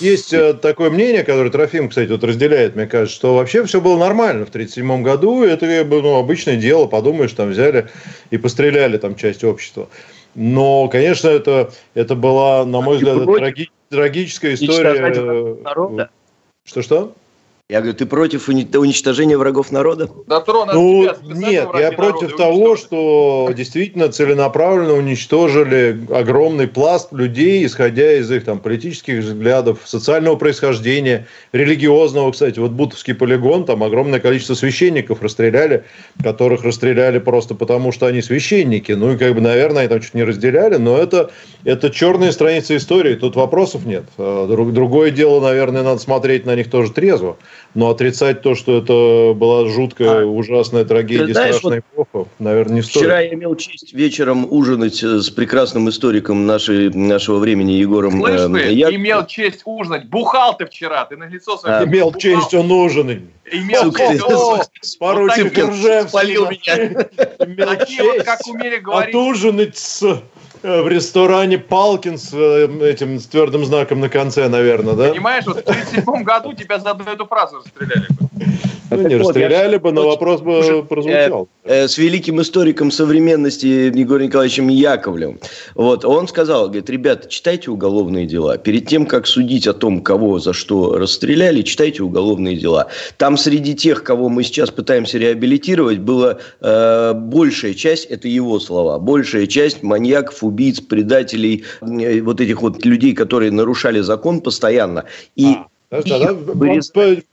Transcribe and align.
Есть 0.00 0.32
э, 0.32 0.54
такое 0.54 0.90
мнение, 0.90 1.22
которое 1.24 1.50
Трофим, 1.50 1.88
кстати, 1.88 2.10
вот 2.10 2.24
разделяет, 2.24 2.74
мне 2.76 2.86
кажется, 2.86 3.14
что 3.14 3.34
вообще 3.34 3.64
все 3.64 3.80
было 3.80 3.98
нормально 3.98 4.46
в 4.46 4.48
1937 4.48 5.02
году. 5.02 5.44
Это 5.44 5.66
ну, 5.84 6.16
обычное 6.16 6.56
дело, 6.56 6.86
подумаешь, 6.86 7.32
там 7.32 7.50
взяли 7.50 7.88
и 8.30 8.38
постреляли 8.38 8.98
там 8.98 9.14
часть 9.14 9.44
общества. 9.44 9.88
Но, 10.34 10.88
конечно, 10.88 11.28
это, 11.28 11.72
это 11.94 12.14
была, 12.14 12.64
на 12.64 12.80
мой 12.80 12.96
взгляд, 12.96 13.24
траги, 13.24 13.70
трагическая 13.88 14.54
история. 14.54 15.56
Народа. 15.62 16.10
Что-что? 16.64 17.14
Я 17.70 17.82
говорю, 17.82 17.96
ты 17.96 18.04
против 18.04 18.48
уничтожения 18.48 19.38
врагов 19.38 19.70
народа? 19.70 20.10
Да, 20.26 20.40
трон, 20.40 20.68
ну, 20.74 21.08
нет, 21.22 21.68
я 21.78 21.92
против 21.92 22.34
того, 22.34 22.74
что 22.74 23.48
действительно 23.56 24.08
целенаправленно 24.08 24.94
уничтожили 24.94 26.00
огромный 26.12 26.66
пласт 26.66 27.12
людей, 27.12 27.64
исходя 27.64 28.14
из 28.14 28.28
их 28.32 28.44
там 28.44 28.58
политических 28.58 29.20
взглядов, 29.22 29.78
социального 29.84 30.34
происхождения, 30.34 31.28
религиозного, 31.52 32.32
кстати. 32.32 32.58
Вот 32.58 32.72
Бутовский 32.72 33.14
полигон, 33.14 33.64
там 33.64 33.84
огромное 33.84 34.18
количество 34.18 34.54
священников 34.54 35.22
расстреляли, 35.22 35.84
которых 36.20 36.64
расстреляли 36.64 37.20
просто 37.20 37.54
потому, 37.54 37.92
что 37.92 38.06
они 38.06 38.20
священники. 38.20 38.90
Ну 38.90 39.12
и 39.12 39.16
как 39.16 39.32
бы, 39.36 39.40
наверное, 39.40 39.82
они 39.82 39.88
там 39.88 40.00
чуть 40.00 40.14
не 40.14 40.24
разделяли, 40.24 40.74
но 40.74 40.98
это, 40.98 41.30
это 41.64 41.90
черная 41.90 42.32
страница 42.32 42.76
истории, 42.76 43.14
тут 43.14 43.36
вопросов 43.36 43.84
нет. 43.84 44.04
А 44.18 44.46
другое 44.46 45.10
дело, 45.10 45.40
наверное, 45.40 45.82
надо 45.82 46.00
смотреть 46.00 46.46
на 46.46 46.54
них 46.56 46.70
тоже 46.70 46.92
трезво. 46.92 47.36
Но 47.74 47.90
отрицать 47.90 48.42
то, 48.42 48.54
что 48.54 48.78
это 48.78 49.38
была 49.38 49.68
жуткая, 49.68 50.22
а, 50.22 50.24
ужасная 50.24 50.84
трагедия, 50.84 51.32
знаешь, 51.32 51.56
страшная 51.56 51.82
вот 51.94 52.06
эпоха, 52.08 52.28
наверное, 52.38 52.76
не 52.76 52.82
стоит. 52.82 53.04
Вчера 53.04 53.20
я 53.20 53.34
имел 53.34 53.54
честь 53.56 53.92
вечером 53.92 54.46
ужинать 54.50 55.02
э, 55.02 55.20
с 55.20 55.30
прекрасным 55.30 55.88
историком 55.88 56.46
нашей, 56.46 56.90
нашего 56.90 57.38
времени 57.38 57.72
Егором. 57.72 58.20
Слышь 58.20 58.40
э, 58.40 58.48
ты, 58.48 58.72
я... 58.72 58.94
имел 58.94 59.26
честь 59.26 59.62
ужинать. 59.64 60.08
Бухал 60.08 60.56
ты 60.56 60.66
вчера, 60.66 61.04
ты 61.04 61.16
на 61.16 61.28
лицо 61.28 61.56
свое. 61.58 61.76
А, 61.76 61.84
имел 61.84 62.06
бухал. 62.06 62.20
честь 62.20 62.54
он 62.54 62.72
ужинать. 62.72 63.20
Имел 63.52 63.92
честь 63.92 64.22
он 64.22 64.60
Поручик 64.98 65.58
Ржев. 65.58 66.08
Спалил 66.08 66.48
меня. 66.50 67.06
Такие 67.66 68.02
вот, 68.02 68.22
как 68.24 68.40
умели 68.46 68.78
говорить. 68.78 69.14
Отужинать 69.14 69.76
с 69.76 70.22
в 70.62 70.88
ресторане 70.88 71.58
Палкин 71.58 72.18
с 72.18 72.32
э, 72.32 72.68
этим 72.82 73.18
с 73.18 73.26
твердым 73.26 73.64
знаком 73.64 74.00
на 74.00 74.08
конце, 74.08 74.48
наверное, 74.48 74.94
да? 74.94 75.10
Понимаешь, 75.10 75.44
вот 75.46 75.56
в 75.56 75.60
1937 75.60 76.22
году 76.22 76.52
тебя 76.52 76.78
за 76.78 76.90
эту 76.90 77.26
фразу 77.26 77.58
расстреляли 77.58 78.06
бы. 78.10 78.28
Ну, 78.90 79.08
не 79.08 79.16
расстреляли 79.16 79.76
бы, 79.76 79.92
но 79.92 80.06
вопрос 80.06 80.40
бы 80.40 80.84
прозвучал. 80.88 81.48
Э, 81.64 81.86
с 81.86 81.98
великим 81.98 82.40
историком 82.40 82.90
современности 82.90 83.66
Егором 83.66 84.24
Николаевичем 84.24 84.68
Яковлевым. 84.68 85.38
Вот, 85.74 86.04
он 86.04 86.26
сказал, 86.26 86.66
говорит, 86.66 86.90
ребята, 86.90 87.28
читайте 87.28 87.70
уголовные 87.70 88.26
дела. 88.26 88.58
Перед 88.58 88.86
тем, 88.86 89.06
как 89.06 89.26
судить 89.26 89.66
о 89.66 89.72
том, 89.72 90.00
кого 90.00 90.38
за 90.38 90.52
что 90.52 90.96
расстреляли, 90.96 91.62
читайте 91.62 92.02
уголовные 92.02 92.56
дела. 92.56 92.88
Там 93.16 93.36
среди 93.36 93.74
тех, 93.74 94.02
кого 94.02 94.28
мы 94.28 94.42
сейчас 94.42 94.70
пытаемся 94.70 95.18
реабилитировать, 95.18 95.98
была 95.98 96.38
э, 96.60 97.12
большая 97.14 97.74
часть, 97.74 98.06
это 98.06 98.26
его 98.26 98.58
слова, 98.58 98.98
большая 98.98 99.46
часть 99.46 99.82
маньяков, 99.82 100.42
убийц, 100.42 100.80
предателей, 100.80 101.64
э, 101.80 102.20
вот 102.20 102.40
этих 102.40 102.62
вот 102.62 102.84
людей, 102.84 103.14
которые 103.14 103.52
нарушали 103.52 104.00
закон 104.00 104.40
постоянно. 104.40 105.04
И 105.36 105.54
а. 105.54 105.66
Да, 105.90 106.02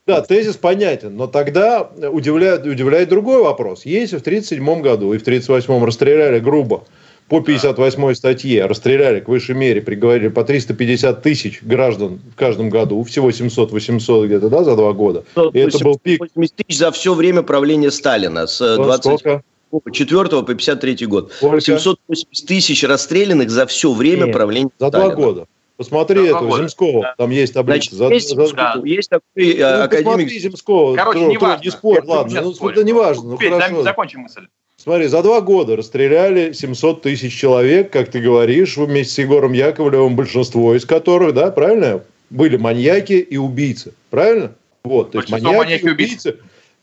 да, 0.08 0.22
тезис 0.22 0.58
понятен, 0.58 1.16
но 1.16 1.28
тогда 1.28 1.84
удивляет, 1.84 2.66
удивляет 2.66 3.10
другой 3.10 3.44
вопрос. 3.44 3.86
Если 3.86 4.18
в 4.18 4.22
1937 4.22 4.82
году 4.82 5.14
и 5.14 5.20
в 5.20 5.22
1938 5.22 5.86
расстреляли 5.86 6.40
грубо 6.40 6.84
по 7.30 7.42
58 7.42 8.14
статье, 8.16 8.66
расстреляли 8.66 9.20
к 9.20 9.28
высшей 9.28 9.54
мере, 9.54 9.82
приговорили 9.82 10.30
по 10.30 10.44
350 10.44 11.22
тысяч 11.22 11.62
граждан 11.62 12.20
в 12.34 12.36
каждом 12.36 12.70
году, 12.70 13.04
всего 13.04 13.30
700-800 13.30 14.26
где-то, 14.26 14.50
да, 14.50 14.64
за 14.64 14.76
два 14.76 14.94
года. 14.94 15.24
И 15.54 15.60
это 15.60 15.78
был 15.84 16.00
пик. 16.00 16.22
тысяч 16.34 16.78
за 16.78 16.92
все 16.92 17.14
время 17.14 17.44
правления 17.44 17.92
Сталина 17.92 18.48
с 18.48 18.76
20... 18.76 19.04
Сколько? 19.04 19.44
4 19.92 20.30
по 20.30 20.44
53 20.44 21.06
год. 21.06 21.34
Сколько? 21.34 21.60
780 21.60 22.48
тысяч 22.48 22.84
расстрелянных 22.86 23.50
за 23.50 23.68
все 23.68 23.92
время 23.92 24.26
Нет, 24.26 24.34
правления 24.34 24.70
За 24.80 24.88
Сталина. 24.88 25.10
два 25.10 25.16
года. 25.16 25.48
Посмотри 25.78 26.22
да, 26.22 26.38
этого, 26.38 26.58
Земского, 26.58 27.02
да. 27.04 27.16
там 27.18 27.30
есть 27.30 27.54
таблица. 27.54 27.96
Значит, 27.96 28.10
за, 28.10 28.14
есть, 28.14 28.36
за... 28.36 28.54
Да. 28.56 28.82
есть 28.84 29.10
такой 29.10 29.52
э, 29.52 29.78
ну, 29.78 29.84
академик. 29.84 30.06
Посмотри 30.06 30.40
Земского. 30.40 30.96
Короче, 30.96 31.26
не 31.28 31.38
важно. 31.38 31.64
Не 31.64 31.70
спорь, 31.70 32.02
ладно, 32.04 32.42
ну, 32.42 32.70
это 32.70 32.84
не 32.84 32.94
важно. 32.94 33.24
Ну, 33.24 33.38
хорошо. 33.38 33.84
Закончим 33.84 34.22
мысль. 34.22 34.48
Смотри, 34.78 35.08
за 35.08 35.22
два 35.22 35.42
года 35.42 35.76
расстреляли 35.76 36.54
700 36.54 37.02
тысяч 37.02 37.38
человек, 37.38 37.92
как 37.92 38.10
ты 38.10 38.20
говоришь, 38.20 38.78
вместе 38.78 39.14
с 39.14 39.18
Егором 39.20 39.54
Яковлевым, 39.54 40.16
большинство 40.16 40.76
из 40.76 40.86
которых, 40.86 41.34
да, 41.34 41.52
правильно, 41.52 42.04
были 42.30 42.58
маньяки 42.58 43.14
и 43.14 43.38
убийцы. 43.38 43.94
Правильно? 44.10 44.54
Вот, 44.84 45.12
то 45.12 45.20
есть 45.20 45.30
маньяки, 45.30 45.56
маньяки 45.58 45.86
и 45.86 45.90
убийцы. 45.90 46.38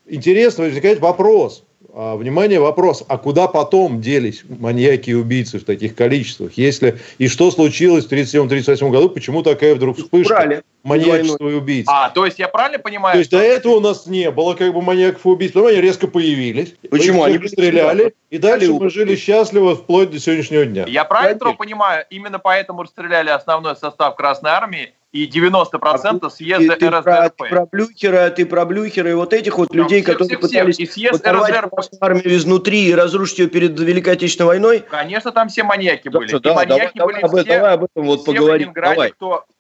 Интересно 0.06 0.64
возникает 0.64 1.00
вопрос. 1.00 1.64
А, 1.92 2.16
внимание, 2.16 2.60
вопрос, 2.60 3.04
а 3.06 3.18
куда 3.18 3.48
потом 3.48 4.00
делись 4.00 4.44
маньяки 4.48 5.10
и 5.10 5.14
убийцы 5.14 5.58
в 5.58 5.64
таких 5.64 5.94
количествах? 5.94 6.54
Если 6.54 6.98
и 7.18 7.28
что 7.28 7.50
случилось 7.50 8.06
в 8.06 8.12
1937-1938 8.12 8.90
году, 8.90 9.10
почему 9.10 9.42
такая 9.42 9.74
вдруг 9.74 9.98
вспышка 9.98 10.34
Брали. 10.34 10.62
Маньячества 10.84 11.48
и 11.48 11.54
убийц? 11.54 11.86
А, 11.88 12.10
то 12.10 12.24
есть 12.24 12.38
я 12.38 12.48
правильно 12.48 12.78
понимаю? 12.78 13.14
То 13.14 13.18
есть 13.18 13.30
что... 13.30 13.38
до 13.38 13.44
этого 13.44 13.72
у 13.74 13.80
нас 13.80 14.06
не 14.06 14.30
было 14.30 14.54
как 14.54 14.72
бы 14.72 14.82
маньяков 14.82 15.24
и 15.24 15.28
убийц, 15.28 15.52
потом 15.52 15.68
они 15.68 15.80
резко 15.80 16.06
появились. 16.06 16.74
Почему? 16.90 17.24
Они 17.24 17.38
стреляли, 17.48 18.14
и 18.30 18.38
дальше 18.38 18.72
мы 18.72 18.90
жили 18.90 19.16
счастливо 19.16 19.74
вплоть 19.74 20.10
до 20.10 20.20
сегодняшнего 20.20 20.64
дня. 20.64 20.84
Я 20.86 21.04
правильно 21.04 21.52
понимаю, 21.54 22.04
именно 22.10 22.38
поэтому 22.38 22.82
расстреляли 22.82 23.30
основной 23.30 23.76
состав 23.76 24.14
Красной 24.14 24.50
Армии, 24.50 24.92
и 25.14 25.28
90% 25.28 26.18
а 26.22 26.28
съезда 26.30 26.74
ты, 26.74 26.90
РСДРП. 26.90 27.36
Ты 27.38 27.48
про 27.48 27.66
Блюхера, 27.66 28.30
ты 28.30 28.44
про 28.44 28.64
Блюхера 28.64 29.10
и 29.10 29.14
вот 29.14 29.32
этих 29.32 29.56
вот 29.56 29.72
людей, 29.72 30.02
все, 30.02 30.12
которые 30.12 30.38
все, 30.38 30.48
пытались 30.48 30.74
все. 30.74 30.82
И 30.82 30.86
съезд 30.86 31.24
РСДРП. 31.24 31.72
армию 32.00 32.34
изнутри 32.34 32.88
и 32.88 32.94
разрушить 32.94 33.38
ее 33.38 33.46
перед 33.46 33.78
Великой 33.78 34.14
Отечественной 34.14 34.48
войной. 34.48 34.84
Конечно, 34.90 35.30
там 35.30 35.48
все 35.48 35.62
маньяки 35.62 36.08
да, 36.08 36.18
были. 36.18 36.36
Да, 36.36 36.50
и 36.50 36.54
маньяки 36.54 36.98
давай, 36.98 37.14
были 37.14 37.22
давай, 37.22 37.44
все, 37.44 37.54
давай 37.54 37.74
об 37.74 37.84
этом 37.84 38.04
вот 38.04 38.24
поговорим. 38.24 38.72
Давай, 38.74 39.12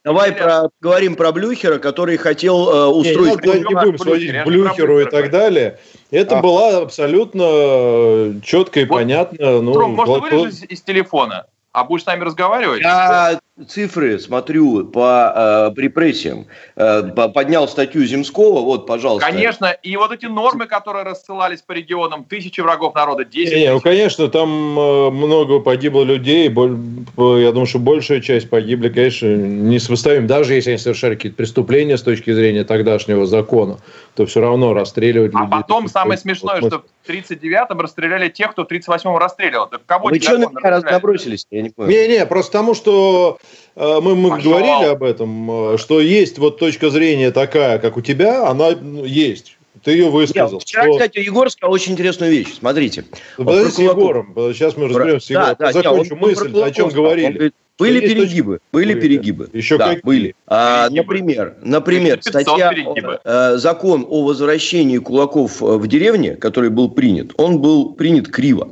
давай 0.04 0.32
про, 0.32 0.68
поговорим 0.80 1.13
про 1.14 1.32
Блюхера, 1.32 1.78
который 1.78 2.16
хотел 2.16 2.68
э, 2.68 2.86
устроить... 2.86 3.44
Не, 3.44 3.52
не, 3.52 3.58
не 3.60 3.74
будем 3.74 3.98
сводить 3.98 4.32
к 4.32 4.44
Блюхеру 4.44 5.00
и 5.00 5.04
так 5.04 5.30
далее. 5.30 5.78
Это 6.10 6.38
а. 6.38 6.42
была 6.42 6.78
абсолютно 6.78 8.40
четко 8.42 8.80
и 8.80 8.84
вот, 8.84 8.96
понятно. 8.96 9.60
Ну, 9.60 9.72
Тром, 9.72 9.92
может, 9.92 10.22
вырежешь 10.22 10.62
из 10.68 10.82
телефона? 10.82 11.46
А 11.72 11.82
будешь 11.84 12.04
с 12.04 12.06
нами 12.06 12.22
разговаривать? 12.22 12.82
Я 12.82 13.40
цифры 13.68 14.18
смотрю 14.18 14.84
по 14.84 15.70
э, 15.76 15.80
репрессиям. 15.80 16.46
Э, 16.74 17.02
поднял 17.32 17.68
статью 17.68 18.04
Земского, 18.04 18.62
вот, 18.62 18.86
пожалуйста. 18.86 19.30
Конечно, 19.30 19.66
и 19.66 19.96
вот 19.96 20.10
эти 20.10 20.26
нормы, 20.26 20.66
которые 20.66 21.04
рассылались 21.04 21.62
по 21.62 21.70
регионам, 21.72 22.24
тысячи 22.24 22.60
врагов 22.60 22.94
народа, 22.96 23.24
10 23.24 23.54
Не, 23.54 23.72
ну, 23.72 23.80
конечно, 23.80 24.28
там 24.28 24.48
э, 24.78 25.10
много 25.10 25.60
погибло 25.60 26.02
людей, 26.02 26.48
боль, 26.48 26.76
я 27.16 27.52
думаю, 27.52 27.66
что 27.66 27.78
большая 27.78 28.20
часть 28.20 28.50
погибли, 28.50 28.88
конечно, 28.88 29.26
не 29.26 29.78
сопоставим, 29.78 30.26
даже 30.26 30.54
если 30.54 30.70
они 30.70 30.78
совершали 30.78 31.14
какие-то 31.14 31.36
преступления 31.36 31.96
с 31.96 32.02
точки 32.02 32.32
зрения 32.32 32.64
тогдашнего 32.64 33.24
закона, 33.24 33.78
то 34.16 34.26
все 34.26 34.40
равно 34.40 34.74
расстреливать 34.74 35.32
а 35.34 35.44
людей. 35.44 35.52
А 35.52 35.62
потом 35.62 35.88
самое 35.88 36.18
смешное, 36.18 36.60
что 36.60 36.84
в 37.04 37.08
39-м 37.08 37.80
расстреляли 37.80 38.30
тех, 38.30 38.50
кто 38.50 38.64
в 38.64 38.68
38-м 38.68 39.16
расстреливал. 39.16 39.68
Так 39.68 39.82
кого 39.86 40.08
Вы 40.08 40.20
что 40.20 40.38
на 40.38 40.46
меня 40.46 40.70
разобросились? 40.70 41.46
Я 41.50 41.62
не 41.62 41.70
понял. 41.70 41.90
Не-не, 41.90 42.26
просто 42.26 42.52
потому, 42.52 42.74
что 42.74 43.38
Э, 43.76 44.00
мы, 44.00 44.14
мы 44.14 44.40
говорили 44.40 44.86
об 44.86 45.02
этом, 45.02 45.74
э, 45.74 45.78
что 45.78 46.00
есть 46.00 46.38
вот 46.38 46.58
точка 46.58 46.90
зрения 46.90 47.30
такая, 47.30 47.78
как 47.78 47.96
у 47.96 48.00
тебя, 48.00 48.48
она 48.48 48.68
есть. 48.68 49.56
Ты 49.82 49.92
ее 49.92 50.10
высказал. 50.10 50.58
Я, 50.58 50.60
вчера, 50.60 50.82
что... 50.84 50.92
кстати, 50.92 51.18
Егор 51.18 51.50
сказал 51.50 51.72
очень 51.72 51.92
интересную 51.92 52.30
вещь. 52.30 52.54
Смотрите. 52.58 53.04
Подожди 53.36 53.70
с 53.70 53.78
Егором. 53.78 54.32
Сейчас 54.54 54.76
мы 54.76 54.88
разберемся 54.88 55.26
с 55.26 55.30
Егором. 55.30 55.56
Да, 55.58 55.66
да, 55.66 55.72
Закончу 55.72 56.14
нет, 56.14 56.22
мысль, 56.22 56.62
о 56.62 56.70
чем 56.70 56.88
говорили. 56.88 57.32
Говорит, 57.32 57.54
были 57.76 58.00
есть 58.00 58.14
перегибы, 58.14 58.60
были, 58.72 58.92
были 58.94 59.00
перегибы. 59.00 59.50
Еще 59.52 59.76
да, 59.76 59.88
какие? 59.88 60.02
были. 60.04 60.34
А, 60.46 60.88
например, 60.90 61.56
например, 61.60 62.20
статья 62.22 62.72
э, 62.72 63.56
закон 63.56 64.06
о 64.08 64.24
возвращении 64.24 64.98
кулаков 64.98 65.60
в 65.60 65.86
деревне, 65.88 66.36
который 66.36 66.70
был 66.70 66.88
принят, 66.88 67.32
он 67.36 67.60
был 67.60 67.94
принят 67.94 68.28
криво. 68.28 68.70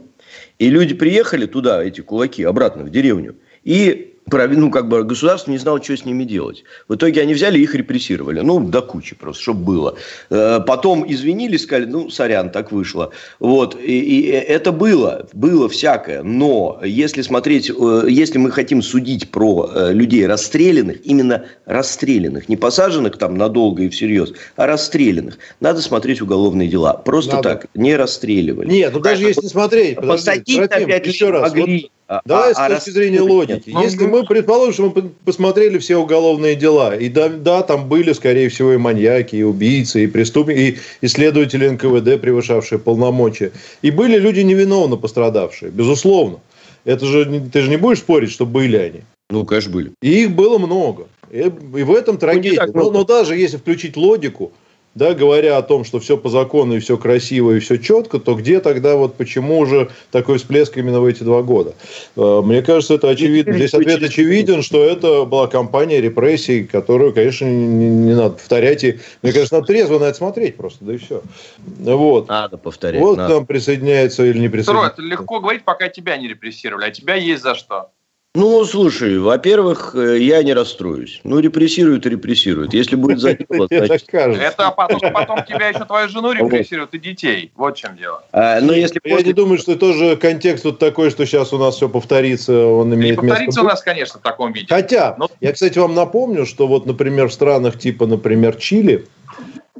И 0.61 0.69
люди 0.69 0.95
приехали 0.95 1.47
туда, 1.47 1.83
эти 1.83 2.01
кулаки, 2.01 2.45
обратно 2.45 2.85
в 2.85 2.91
деревню, 2.91 3.35
и 3.65 4.12
ну, 4.33 4.71
как 4.71 4.89
бы 4.89 5.05
государство 5.05 5.51
не 5.51 5.59
знало, 5.59 5.83
что 5.83 5.97
с 5.97 6.05
ними 6.05 6.25
делать. 6.25 6.65
В 6.89 6.95
итоге 6.95 7.23
они 7.23 7.35
взяли 7.35 7.59
и 7.59 7.63
их 7.63 7.75
репрессировали. 7.75 8.41
Ну, 8.41 8.61
до 8.61 8.83
кучи 8.83 9.15
просто, 9.15 9.43
чтобы 9.43 9.65
было. 9.65 9.99
Э, 10.31 10.61
потом 10.67 11.05
извинились, 11.11 11.63
сказали, 11.63 11.87
ну, 11.87 12.11
сорян, 12.11 12.51
так 12.51 12.73
вышло. 12.73 13.11
Вот. 13.41 13.79
И, 13.81 14.01
и 14.01 14.27
это 14.29 14.73
было. 14.73 15.27
Было 15.33 15.69
всякое. 15.69 16.23
Но 16.23 16.81
если 16.85 17.23
смотреть, 17.23 17.71
э, 17.71 18.07
если 18.09 18.39
мы 18.39 18.51
хотим 18.51 18.83
судить 18.83 19.31
про 19.31 19.71
э, 19.75 19.93
людей 19.93 20.27
расстрелянных, 20.27 21.05
именно 21.05 21.45
расстрелянных, 21.67 22.49
не 22.49 22.57
посаженных 22.57 23.19
там 23.19 23.37
надолго 23.37 23.83
и 23.83 23.89
всерьез, 23.89 24.33
а 24.57 24.67
расстрелянных, 24.67 25.39
надо 25.61 25.81
смотреть 25.81 26.21
уголовные 26.21 26.69
дела. 26.69 26.95
Просто 26.95 27.37
надо. 27.37 27.49
так, 27.51 27.67
не 27.75 27.97
расстреливали. 27.97 28.69
Нет, 28.69 28.93
ну 28.95 29.01
даже 29.01 29.25
если 29.25 29.47
смотреть, 29.47 29.97
посадить 29.97 30.59
на 30.59 30.69
пять 30.69 31.07
еще 31.07 31.31
раз. 31.31 31.43
Могли. 31.43 31.83
Вот 31.83 32.02
Давай 32.25 32.53
а, 32.53 32.55
с 32.55 32.75
точки 32.75 32.91
а 32.91 32.93
зрения 32.93 33.21
логики. 33.21 33.71
Ну, 33.71 33.83
Если 33.83 34.07
мы 34.07 34.25
предположим, 34.25 34.73
что 34.73 34.93
мы 34.95 35.11
посмотрели 35.25 35.79
все 35.79 35.97
уголовные 35.97 36.55
дела, 36.55 36.95
и 36.95 37.09
да, 37.09 37.29
да, 37.29 37.63
там 37.63 37.89
были, 37.89 38.13
скорее 38.13 38.49
всего, 38.49 38.73
и 38.73 38.77
маньяки, 38.77 39.37
и 39.37 39.43
убийцы, 39.43 40.05
и 40.05 40.07
преступники, 40.07 40.59
и 40.59 40.79
исследователи 41.07 41.69
НКВД, 41.69 42.21
превышавшие 42.21 42.79
полномочия, 42.79 43.53
и 43.83 43.91
были 43.91 44.19
люди 44.19 44.41
невиновно 44.41 44.97
пострадавшие, 44.97 45.71
безусловно. 45.71 46.41
Это 46.85 47.07
же 47.07 47.49
ты 47.53 47.63
же 47.63 47.71
не 47.71 47.77
будешь 47.77 47.99
спорить, 47.99 48.31
что 48.31 48.45
были 48.45 48.77
они. 48.77 49.01
Ну, 49.31 49.47
конечно, 49.47 49.73
были. 49.73 49.93
И 50.03 50.25
их 50.25 50.33
было 50.33 50.59
много. 50.59 51.07
И, 51.31 51.39
и 51.41 51.83
в 51.83 51.95
этом 51.95 52.19
трагедия. 52.19 52.67
Ну, 52.67 52.85
но, 52.85 52.91
но 52.91 53.05
даже 53.05 53.37
если 53.37 53.57
включить 53.57 53.97
логику, 53.97 54.53
да, 54.95 55.15
говоря 55.15 55.57
о 55.57 55.63
том, 55.63 55.85
что 55.85 56.01
все 56.01 56.17
по 56.17 56.29
закону 56.29 56.77
и 56.77 56.81
все 56.81 56.99
красиво 56.99 57.53
и 57.53 57.61
все 57.61 57.79
четко, 57.79 58.19
то 58.19 58.35
где 58.35 58.61
тогда 58.61 58.97
вот 58.97 59.15
почему 59.15 59.59
уже 59.59 59.91
такой 60.11 60.39
всплеск 60.39 60.77
именно 60.77 61.01
в 61.01 61.07
эти 61.07 61.23
два 61.23 61.43
года? 61.43 61.75
Э, 62.17 62.41
мне 62.45 62.63
кажется, 62.63 62.95
это 62.95 63.09
очевидно. 63.09 63.55
Здесь 63.55 63.73
ответ 63.73 64.03
очевиден, 64.03 64.63
что 64.63 64.85
это 64.85 65.25
была 65.25 65.47
кампания 65.47 66.01
репрессий, 66.01 66.65
которую, 66.65 67.15
конечно, 67.15 67.47
не, 67.47 67.89
не 67.89 68.15
надо 68.15 68.35
повторять. 68.35 68.85
И, 68.85 68.99
мне 69.23 69.33
кажется, 69.33 69.55
надо 69.55 69.67
трезво 69.67 69.99
на 69.99 70.05
это 70.05 70.19
смотреть 70.19 70.57
просто, 70.57 70.85
да 70.85 70.95
и 70.95 70.99
все. 70.99 71.23
Вот. 71.57 72.29
Надо 72.29 72.59
повторять. 72.59 73.01
Вот 73.01 73.17
надо. 73.17 73.35
там 73.35 73.47
присоединяется 73.47 74.25
или 74.25 74.39
не 74.39 74.49
присоединяется. 74.49 75.01
Это 75.01 75.03
легко 75.03 75.41
говорить, 75.41 75.65
пока 75.65 75.89
тебя 75.89 76.17
не 76.19 76.29
репрессировали, 76.29 76.85
а 76.85 76.91
тебя 76.91 77.15
есть 77.15 77.43
за 77.43 77.55
что. 77.55 77.91
Ну, 78.35 78.65
слушай, 78.65 79.19
во-первых, 79.19 79.95
э, 79.95 80.19
я 80.19 80.43
не 80.43 80.55
расстроюсь. 80.55 81.21
Ну, 81.23 81.39
репрессируют 81.39 82.07
и 82.07 82.09
репрессируют. 82.09 82.73
Если 82.73 82.97
будет 82.97 83.19
за 83.19 83.35
дело, 83.35 83.67
значит... 83.71 84.09
Это 84.11 84.71
потом, 84.71 85.01
потом 85.13 85.45
тебя 85.45 85.69
еще 85.69 85.85
твою 85.85 86.09
жену 86.09 86.33
репрессируют 86.33 86.95
и 86.95 86.99
детей. 86.99 87.53
Вот 87.57 87.77
в 87.77 87.81
чем 87.81 87.95
дело. 87.95 88.23
А, 88.33 88.63
но 88.63 88.73
если 88.73 89.03
я 89.05 89.21
не 89.21 89.35
думаю, 89.35 89.59
что 89.59 89.77
тоже 89.77 90.17
контекст 90.17 90.65
вот 90.65 90.79
такой, 90.79 91.11
что 91.11 91.27
сейчас 91.27 91.53
у 91.53 91.59
нас 91.59 91.77
все 91.77 91.91
повторится, 91.91 92.69
он 92.69 92.95
имеет 92.95 93.21
место. 93.21 93.29
Повторится 93.29 93.61
у 93.61 93.65
нас, 93.65 93.83
конечно, 93.83 94.19
в 94.19 94.23
таком 94.23 94.55
виде. 94.55 94.67
Хотя, 94.67 95.15
я, 95.43 95.53
кстати, 95.53 95.79
вам 95.79 95.95
напомню, 95.95 96.47
что 96.47 96.67
вот, 96.67 96.87
например, 96.87 97.29
в 97.29 97.35
странах 97.35 97.79
типа, 97.79 98.07
например, 98.07 98.57
Чили, 98.57 99.05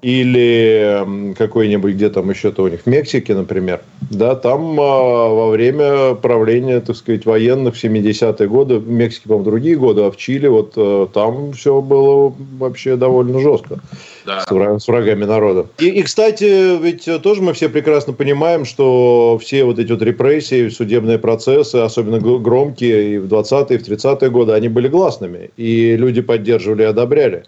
или 0.03 1.35
какой-нибудь, 1.39 1.95
где 1.95 2.11
там 2.11 2.29
еще-то 2.29 2.65
у 2.65 2.69
них, 2.69 2.83
в 2.83 2.87
Мексике, 2.87 3.35
например, 3.35 3.81
да, 4.13 4.35
там 4.35 4.79
а, 4.79 5.29
во 5.29 5.51
время 5.51 6.15
правления, 6.15 6.81
так 6.81 6.97
сказать, 6.97 7.25
военных 7.25 7.75
в 7.75 7.83
70-е 7.83 8.49
годы, 8.49 8.79
в 8.79 8.89
Мексике, 8.89 9.25
по-моему, 9.25 9.45
другие 9.45 9.77
годы, 9.77 10.03
а 10.03 10.11
в 10.11 10.17
Чили 10.17 10.49
вот 10.49 10.75
а, 10.77 11.07
там 11.07 11.53
все 11.53 11.81
было 11.81 12.33
вообще 12.59 12.97
довольно 12.97 13.41
жестко 13.41 13.81
да. 14.27 14.41
с, 14.41 14.85
с 14.85 14.89
врагами 14.89 15.25
народа. 15.25 15.67
И, 15.79 15.89
и, 15.89 16.03
кстати, 16.03 16.79
ведь 16.81 17.09
тоже 17.23 17.43
мы 17.43 17.55
все 17.55 17.69
прекрасно 17.69 18.13
понимаем, 18.13 18.65
что 18.65 19.39
все 19.41 19.65
вот 19.65 19.79
эти 19.79 19.91
вот 19.91 20.03
репрессии, 20.03 20.69
судебные 20.69 21.19
процессы, 21.19 21.77
особенно 21.77 22.19
громкие 22.21 23.15
и 23.15 23.19
в 23.19 23.27
20-е, 23.27 23.77
и 23.77 23.79
в 23.79 23.89
30-е 23.89 24.31
годы, 24.31 24.53
они 24.53 24.69
были 24.69 24.89
гласными, 24.89 25.51
и 25.57 25.97
люди 25.97 26.21
поддерживали 26.21 26.83
и 26.83 26.87
одобряли. 26.87 27.45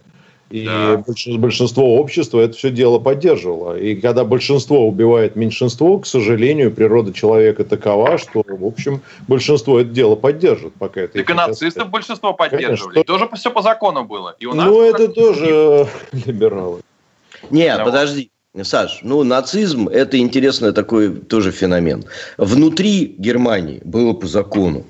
И 0.51 0.67
да. 0.67 1.03
большинство 1.39 1.97
общества 1.97 2.41
это 2.41 2.57
все 2.57 2.71
дело 2.71 2.99
поддерживало. 2.99 3.79
И 3.79 3.97
когда 3.97 4.25
большинство 4.25 4.87
убивает 4.87 5.37
меньшинство, 5.37 5.99
к 5.99 6.07
сожалению, 6.07 6.71
природа 6.71 7.13
человека 7.13 7.65
такова, 7.65 8.19
что, 8.19 8.45
в 8.47 8.65
общем, 8.65 9.01
большинство 9.27 9.81
это 9.81 9.91
дело 9.91 10.17
поддержит. 10.17 10.75
Пока 10.75 11.03
это 11.03 11.19
так 11.19 11.31
и 11.31 11.33
нацистов 11.33 11.91
большинство 11.91 12.35
поддерживали. 12.35 12.95
Конечно. 12.95 13.05
Тоже 13.05 13.29
все 13.35 13.51
по 13.51 13.63
закону 13.63 14.05
было. 14.05 14.37
И 14.39 14.47
у 14.47 14.55
нас 14.55 14.67
ну, 14.67 14.83
это 14.83 15.09
тоже 15.09 15.89
либералы. 16.13 16.81
Нет, 17.51 17.79
да. 17.79 17.85
подожди. 17.85 18.31
Саш, 18.63 19.01
ну 19.03 19.25
нацизм 19.25 19.89
это 19.89 20.17
интересный 20.19 20.73
такой 20.73 21.13
тоже 21.13 21.51
феномен. 21.51 22.05
Внутри 22.39 23.17
Германии 23.19 23.81
было 23.85 24.13
по 24.13 24.29
закону. 24.29 24.85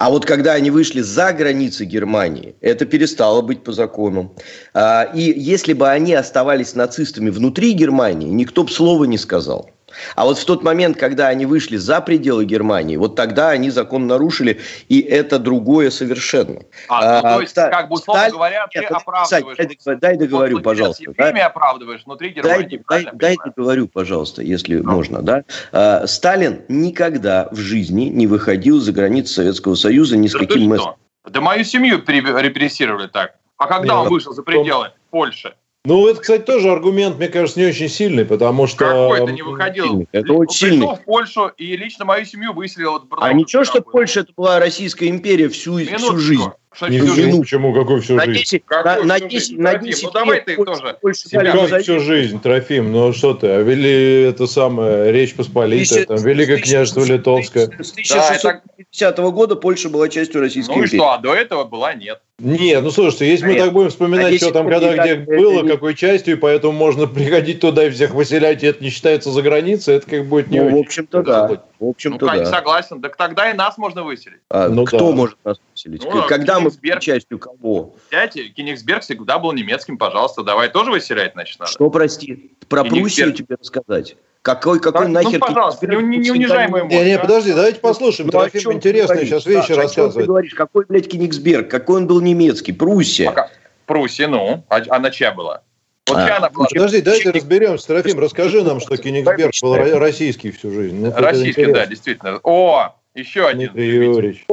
А 0.00 0.08
вот 0.08 0.24
когда 0.24 0.54
они 0.54 0.70
вышли 0.70 1.02
за 1.02 1.30
границы 1.34 1.84
Германии, 1.84 2.54
это 2.62 2.86
перестало 2.86 3.42
быть 3.42 3.62
по 3.62 3.72
закону. 3.72 4.34
А, 4.72 5.02
и 5.02 5.20
если 5.38 5.74
бы 5.74 5.90
они 5.90 6.14
оставались 6.14 6.74
нацистами 6.74 7.28
внутри 7.28 7.72
Германии, 7.74 8.30
никто 8.30 8.64
бы 8.64 8.70
слова 8.70 9.04
не 9.04 9.18
сказал. 9.18 9.68
А 10.14 10.24
вот 10.24 10.38
в 10.38 10.44
тот 10.44 10.62
момент, 10.62 10.96
когда 10.96 11.28
они 11.28 11.46
вышли 11.46 11.76
за 11.76 12.00
пределы 12.00 12.44
Германии, 12.44 12.96
вот 12.96 13.16
тогда 13.16 13.50
они 13.50 13.70
закон 13.70 14.06
нарушили, 14.06 14.60
и 14.88 15.00
это 15.00 15.38
другое 15.38 15.90
совершенно. 15.90 16.60
А, 16.88 17.16
ну, 17.16 17.36
то 17.36 17.40
есть, 17.40 17.54
как 17.54 17.88
бы, 17.88 17.94
условно 17.94 18.22
Сталин... 18.22 18.36
говоря, 18.36 18.66
ты 18.72 18.80
Нет, 18.80 18.90
оправдываешь... 18.90 19.56
Дай, 19.84 19.96
дай 19.96 20.16
договорю, 20.16 20.56
вот, 20.56 20.64
пожалуйста. 20.64 21.04
Дай, 21.16 21.40
оправдываешь 21.40 22.02
внутри 22.04 22.30
Германии. 22.30 22.82
Дай, 22.88 23.04
дай, 23.04 23.12
дай 23.12 23.36
договорю, 23.44 23.88
пожалуйста, 23.88 24.42
если 24.42 24.76
ну. 24.76 24.90
можно. 24.90 25.22
Да? 25.22 25.44
А, 25.72 26.06
Сталин 26.06 26.62
никогда 26.68 27.48
в 27.50 27.56
жизни 27.56 28.04
не 28.04 28.26
выходил 28.26 28.80
за 28.80 28.92
границы 28.92 29.34
Советского 29.34 29.74
Союза 29.74 30.16
ни 30.16 30.28
с 30.28 30.32
да 30.32 30.38
каким 30.38 30.68
месседжем. 30.68 30.94
Да 31.24 31.40
мою 31.40 31.64
семью 31.64 32.02
репрессировали 32.06 33.06
так. 33.06 33.34
А 33.56 33.66
когда 33.66 33.94
Нет, 33.94 34.04
он 34.04 34.08
вышел 34.08 34.32
за 34.32 34.42
пределы 34.42 34.92
Польши? 35.10 35.54
Ну, 35.86 36.06
это, 36.08 36.20
кстати, 36.20 36.42
тоже 36.42 36.70
аргумент, 36.70 37.16
мне 37.16 37.28
кажется, 37.28 37.58
не 37.58 37.66
очень 37.66 37.88
сильный, 37.88 38.26
потому 38.26 38.66
что... 38.66 38.84
Какой 38.84 39.26
то 39.26 39.32
не 39.32 39.40
выходил? 39.40 40.06
Это 40.12 40.34
очень 40.34 40.68
сильный. 40.68 40.86
в 40.86 41.04
Польшу 41.04 41.48
и 41.56 41.74
лично 41.74 42.04
мою 42.04 42.26
семью 42.26 42.52
выселил. 42.52 42.92
Вот, 42.92 43.04
а 43.18 43.32
ничего, 43.32 43.64
что 43.64 43.80
Польша 43.80 44.20
это 44.20 44.32
была 44.36 44.58
Российская 44.58 45.08
империя 45.08 45.48
всю, 45.48 45.78
всю 45.78 46.18
жизнь. 46.18 46.50
Не 46.88 47.00
всю 47.00 47.14
жизнь. 47.14 47.40
Почему? 47.40 47.74
Какую 47.74 48.00
всю 48.00 48.20
жизнь? 48.20 48.32
10, 48.32 48.62
на, 48.70 49.02
на 49.02 49.20
10, 49.20 49.58
на 49.58 49.74
10 49.74 50.04
ну, 50.04 50.10
давай 50.12 50.40
ты 50.40 50.56
тоже. 50.56 50.96
Как 51.02 51.82
всю 51.82 51.98
жизнь, 51.98 52.40
Трофим? 52.40 52.92
Ну, 52.92 53.12
что 53.12 53.34
ты? 53.34 53.48
А 53.48 53.58
вели 53.58 54.22
это 54.22 54.46
самое, 54.46 55.10
Речь 55.10 55.34
Посполитая, 55.34 56.06
там, 56.06 56.18
Великое 56.18 56.58
княжество 56.58 57.04
Литовское. 57.04 57.66
С 57.66 57.90
1650 57.90 59.18
года 59.18 59.56
Польша 59.56 59.88
была 59.88 60.08
частью 60.08 60.42
Российской 60.42 60.70
империи. 60.70 60.86
Ну 60.90 60.94
и 60.94 60.96
что, 60.96 61.10
а 61.10 61.18
до 61.18 61.34
этого 61.34 61.64
была 61.64 61.94
нет. 61.94 62.20
Нет, 62.38 62.82
ну 62.82 62.90
слушайте, 62.90 63.28
если 63.28 63.46
мы 63.46 63.54
так 63.56 63.72
будем 63.72 63.90
вспоминать, 63.90 64.34
а 64.34 64.36
что 64.36 64.50
там 64.52 64.68
когда 64.68 64.96
где 64.96 65.16
было, 65.16 65.66
какой 65.66 65.94
частью, 65.94 66.36
и 66.36 66.36
поэтому 66.38 66.72
можно 66.72 67.06
приходить 67.08 67.60
туда 67.60 67.86
и 67.86 67.90
всех 67.90 68.14
выселять, 68.14 68.62
и 68.62 68.66
это 68.66 68.82
не 68.82 68.90
считается 68.90 69.30
за 69.30 69.42
границей, 69.42 69.96
это 69.96 70.08
как 70.08 70.26
будет 70.26 70.48
не 70.50 70.60
ну, 70.60 70.66
очень. 70.66 70.76
В 70.76 70.80
общем-то, 70.80 71.22
да. 71.22 71.62
В 71.80 71.84
общем-то, 71.84 72.26
ну, 72.26 72.32
да. 72.32 72.46
согласен. 72.46 73.02
Так 73.02 73.16
тогда 73.16 73.50
и 73.50 73.54
нас 73.54 73.76
можно 73.76 74.04
выселить. 74.04 74.40
А, 74.48 74.68
ну, 74.68 74.84
кто 74.84 75.10
да. 75.10 75.16
может 75.16 75.36
нас 75.44 75.58
выселить? 75.88 76.04
Ну, 76.04 76.26
Когда 76.26 76.60
мы 76.60 76.70
частью 77.00 77.38
кого? 77.38 77.94
Взять, 78.10 78.34
Кенигсберг 78.54 79.02
всегда 79.02 79.38
был 79.38 79.52
немецким, 79.52 79.98
пожалуйста, 79.98 80.42
давай 80.42 80.68
тоже 80.68 80.90
выселять, 80.90 81.32
значит, 81.32 81.58
надо. 81.58 81.72
Что, 81.72 81.90
прости? 81.90 82.52
Про 82.68 82.84
Пруссию 82.84 83.32
тебе 83.32 83.56
рассказать? 83.58 84.16
Какой, 84.42 84.80
какой 84.80 85.06
ну, 85.06 85.12
нахер... 85.12 85.38
Ну, 85.38 85.46
пожалуйста, 85.46 85.86
не, 85.86 85.96
не, 85.96 86.16
не 86.16 86.30
унижай 86.30 86.66
мою 86.68 86.86
Не, 86.86 87.04
не, 87.04 87.18
подожди, 87.18 87.52
давайте 87.52 87.78
послушаем. 87.80 88.30
Ну, 88.32 88.38
Трофим 88.38 88.72
интересные 88.72 89.26
сейчас 89.26 89.44
вещи 89.44 89.74
да, 89.74 89.82
рассказывает. 89.82 90.14
ты 90.14 90.24
говоришь? 90.24 90.54
Какой, 90.54 90.86
блядь, 90.86 91.08
Кенигсберг? 91.08 91.70
Какой 91.70 91.98
он 91.98 92.06
был 92.06 92.22
немецкий? 92.22 92.72
Пруссия. 92.72 93.26
Пока. 93.26 93.50
Пруссия, 93.84 94.28
ну. 94.28 94.64
А, 94.70 94.80
она 94.88 95.10
чья 95.10 95.32
была? 95.32 95.60
Вот 96.08 96.16
а, 96.16 96.36
она 96.38 96.48
была. 96.48 96.66
Подожди, 96.72 97.02
дайте 97.02 97.30
разберемся. 97.30 97.88
Трофим, 97.88 98.18
расскажи 98.18 98.62
нам, 98.64 98.80
что 98.80 98.96
Кенигсберг 98.96 99.52
был 99.60 99.74
российский 99.98 100.52
всю 100.52 100.70
жизнь. 100.70 101.06
Это 101.06 101.20
российский, 101.20 101.66
да, 101.66 101.84
действительно. 101.84 102.40
О, 102.42 102.94
еще 103.14 103.46
один. 103.46 103.72
Дмитрий 103.72 104.06
Юрьевич. 104.06 104.46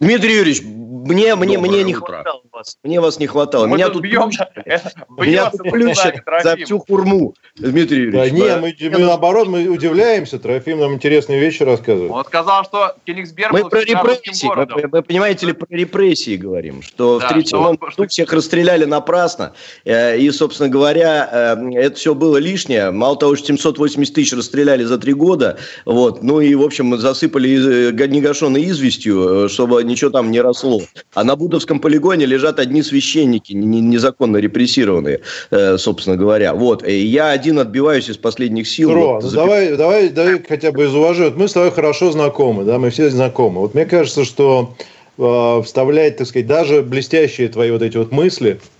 Дмитрий 0.00 0.36
Юрьевич, 0.36 0.62
мне, 0.62 1.34
мне, 1.34 1.58
мне 1.58 1.82
не 1.82 1.92
хватало 1.92 2.42
вас. 2.58 2.76
Мне 2.82 3.00
вас 3.00 3.18
не 3.18 3.26
хватало. 3.26 3.66
Мы 3.66 3.76
меня 3.76 3.88
тут 3.88 4.02
бьем, 4.02 4.30
меня 5.18 5.50
тут 5.50 5.62
плющат 5.62 6.16
за 6.42 6.56
всю 6.56 6.78
хурму, 6.78 7.34
Дмитрий 7.56 8.02
Юрьевич. 8.02 8.30
Да 8.30 8.30
не, 8.30 8.56
мы, 8.56 8.76
мы 8.90 8.98
наоборот, 8.98 9.48
мы 9.48 9.68
удивляемся. 9.68 10.38
Трофим 10.38 10.80
нам 10.80 10.94
интересные 10.94 11.40
вещи 11.40 11.62
рассказывает. 11.62 12.10
Он 12.10 12.24
сказал, 12.24 12.64
что 12.64 12.94
Кенигсберг 13.04 13.52
мы 13.52 13.68
про 13.68 13.80
репрессии, 13.80 14.48
мы, 14.54 14.88
мы, 14.90 15.02
понимаете 15.02 15.46
ли, 15.46 15.52
про 15.52 15.66
репрессии 15.70 16.36
говорим, 16.36 16.82
что 16.82 17.18
да, 17.20 17.28
в 17.28 17.32
37 17.32 17.60
году 17.76 17.90
что... 17.90 18.06
всех 18.08 18.32
расстреляли 18.32 18.84
напрасно, 18.84 19.52
э, 19.84 20.18
и, 20.18 20.30
собственно 20.30 20.68
говоря, 20.68 21.56
э, 21.56 21.78
это 21.78 21.96
все 21.96 22.14
было 22.14 22.36
лишнее. 22.38 22.90
Мало 22.90 23.16
того, 23.16 23.36
что 23.36 23.46
780 23.46 24.14
тысяч 24.14 24.32
расстреляли 24.32 24.84
за 24.84 24.98
три 24.98 25.12
года, 25.12 25.58
вот, 25.84 26.22
ну 26.22 26.40
и, 26.40 26.54
в 26.54 26.62
общем, 26.62 26.86
мы 26.86 26.98
засыпали 26.98 27.90
э, 27.90 28.06
негашенной 28.08 28.64
известью, 28.70 29.48
чтобы 29.48 29.82
ничего 29.84 30.10
там 30.10 30.30
не 30.30 30.40
росло. 30.40 30.80
А 31.14 31.24
на 31.24 31.36
Будовском 31.36 31.80
полигоне 31.80 32.26
лежат 32.26 32.47
одни 32.58 32.82
священники, 32.82 33.52
незаконно 33.52 34.38
репрессированные, 34.38 35.20
э, 35.50 35.78
собственно 35.78 36.16
говоря. 36.16 36.54
Вот. 36.54 36.86
И 36.86 37.04
я 37.04 37.30
один 37.30 37.58
отбиваюсь 37.58 38.08
из 38.08 38.16
последних 38.16 38.68
сил. 38.68 38.92
Ро, 38.92 39.14
вот, 39.14 39.24
ну, 39.24 39.30
давай, 39.30 39.76
давай, 39.76 40.08
давай 40.08 40.42
хотя 40.48 40.72
бы 40.72 40.84
из 40.84 40.94
уважения. 40.94 41.32
Мы 41.36 41.48
с 41.48 41.52
тобой 41.52 41.70
хорошо 41.70 42.12
знакомы, 42.12 42.64
да, 42.64 42.78
мы 42.78 42.90
все 42.90 43.10
знакомы. 43.10 43.60
Вот 43.60 43.74
мне 43.74 43.84
кажется, 43.84 44.24
что 44.24 44.74
э, 45.18 45.62
вставлять, 45.64 46.16
так 46.16 46.26
сказать, 46.26 46.46
даже 46.46 46.82
блестящие 46.82 47.48
твои 47.48 47.70
вот 47.70 47.82
эти 47.82 47.96
вот 47.96 48.12
мысли– 48.12 48.60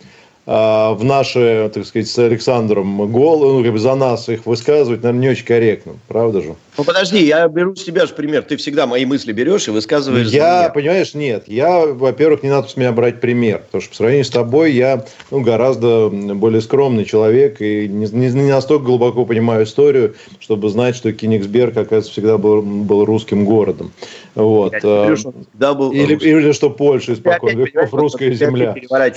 а, 0.50 0.94
в 0.94 1.04
наши, 1.04 1.70
так 1.74 1.84
сказать, 1.84 2.08
с 2.08 2.18
Александром 2.18 3.12
голову, 3.12 3.58
ну, 3.58 3.62
как 3.62 3.70
бы 3.70 3.78
за 3.78 3.94
нас 3.94 4.30
их 4.30 4.46
высказывать, 4.46 5.02
наверное, 5.02 5.20
не 5.20 5.28
очень 5.28 5.44
корректно, 5.44 5.96
правда 6.08 6.40
же? 6.40 6.54
Ну, 6.78 6.84
подожди, 6.84 7.24
я 7.24 7.48
беру 7.48 7.74
с 7.74 7.82
тебя 7.82 8.06
же 8.06 8.14
пример. 8.14 8.42
Ты 8.42 8.56
всегда 8.56 8.86
мои 8.86 9.04
мысли 9.04 9.32
берешь 9.32 9.66
и 9.66 9.72
высказываешь 9.72 10.28
Я, 10.28 10.70
понимаешь, 10.72 11.12
нет. 11.12 11.42
Я, 11.48 11.84
во-первых, 11.84 12.44
не 12.44 12.50
надо 12.50 12.68
с 12.68 12.76
меня 12.76 12.92
брать 12.92 13.20
пример, 13.20 13.62
потому 13.66 13.82
что 13.82 13.90
по 13.90 13.96
сравнению 13.96 14.24
с 14.24 14.30
тобой 14.30 14.72
я 14.72 15.04
ну, 15.32 15.40
гораздо 15.40 16.08
более 16.08 16.60
скромный 16.60 17.04
человек 17.04 17.60
и 17.60 17.88
не, 17.88 18.06
не, 18.06 18.28
не 18.28 18.52
настолько 18.52 18.84
глубоко 18.84 19.24
понимаю 19.24 19.64
историю, 19.64 20.14
чтобы 20.38 20.68
знать, 20.68 20.94
что 20.94 21.12
Кенигсберг, 21.12 21.76
оказывается, 21.76 22.12
всегда 22.12 22.38
был, 22.38 22.62
был 22.62 23.04
русским 23.04 23.44
городом. 23.44 23.90
Вот. 24.36 24.72
Я 24.74 24.80
говорю, 24.80 25.16
что 25.16 25.34
был... 25.74 25.90
или, 25.90 26.14
или 26.14 26.52
что 26.52 26.70
Польша 26.70 27.14
испокон 27.14 27.58
веков 27.58 27.92
русская 27.92 28.32
земля. 28.32 28.76